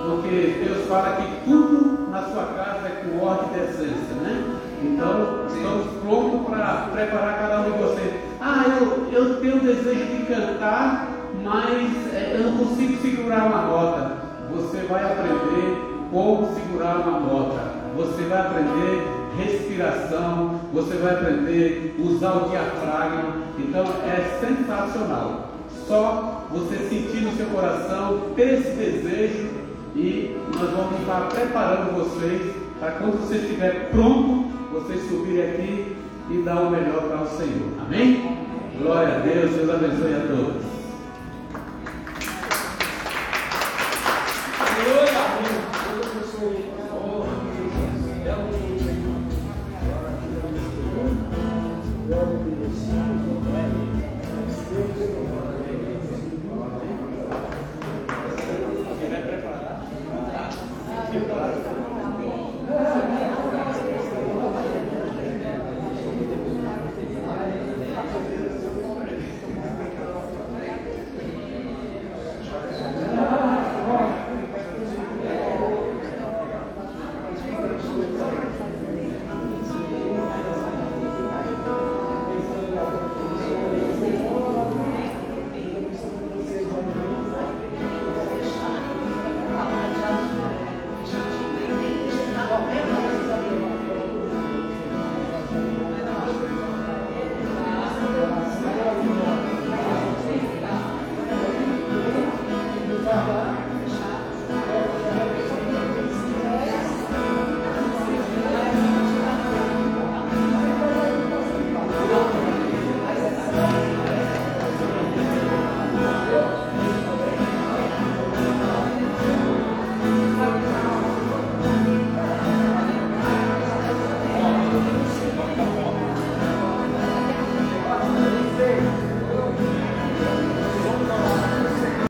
porque 0.06 0.64
Deus 0.64 0.88
fala 0.88 1.18
que 1.18 1.50
tudo 1.50 2.10
na 2.12 2.22
sua 2.24 2.44
casa 2.56 2.88
é 2.88 3.04
com 3.04 3.26
ordem 3.26 3.50
e 3.56 3.60
decência, 3.60 4.16
né? 4.22 4.60
Então, 4.84 5.46
estamos 5.48 5.88
prontos 6.02 6.48
para 6.48 6.90
preparar 6.94 7.40
cada 7.40 7.62
um 7.62 7.72
de 7.72 7.78
vocês. 7.80 8.14
Ah, 8.40 8.66
eu, 8.80 9.10
eu 9.12 9.42
tenho 9.42 9.60
desejo 9.62 10.06
de 10.06 10.26
cantar, 10.28 11.08
mas 11.44 12.14
é, 12.14 12.36
eu 12.36 12.52
não 12.52 12.58
consigo 12.58 13.02
segurar 13.02 13.48
uma 13.48 13.62
nota. 13.64 14.18
Você 14.54 14.78
vai 14.88 15.04
aprender 15.04 15.96
como 16.12 16.54
segurar 16.54 16.98
uma 16.98 17.20
nota. 17.20 17.76
Você 17.96 18.24
vai 18.24 18.40
aprender 18.40 19.08
respiração, 19.38 20.60
você 20.74 20.96
vai 20.96 21.14
aprender 21.14 21.96
usar 22.00 22.34
o 22.34 22.50
diafragma. 22.50 23.36
Então 23.60 23.84
é 23.84 24.40
sensacional. 24.40 25.50
Só 25.88 26.46
você 26.52 26.78
sentir 26.90 27.22
no 27.22 27.36
seu 27.36 27.46
coração, 27.48 28.32
ter 28.36 28.60
esse 28.60 28.72
desejo 28.72 29.50
e 29.96 30.36
nós 30.58 30.70
vamos 30.72 31.00
estar 31.00 31.30
preparando 31.30 31.94
vocês 31.96 32.54
para 32.80 32.92
quando 32.94 33.20
você 33.22 33.38
estiver 33.38 33.90
pronto, 33.92 34.46
vocês 34.72 35.08
subirem 35.08 35.50
aqui 35.50 35.96
e 36.30 36.38
dar 36.42 36.62
o 36.62 36.72
melhor 36.72 37.04
para 37.04 37.22
o 37.22 37.28
Senhor. 37.28 37.70
Amém? 37.86 38.38
Glória 38.82 39.16
a 39.16 39.20
Deus, 39.20 39.52
Deus 39.52 39.70
abençoe 39.70 40.14
a 40.14 40.28
todos. 40.28 40.75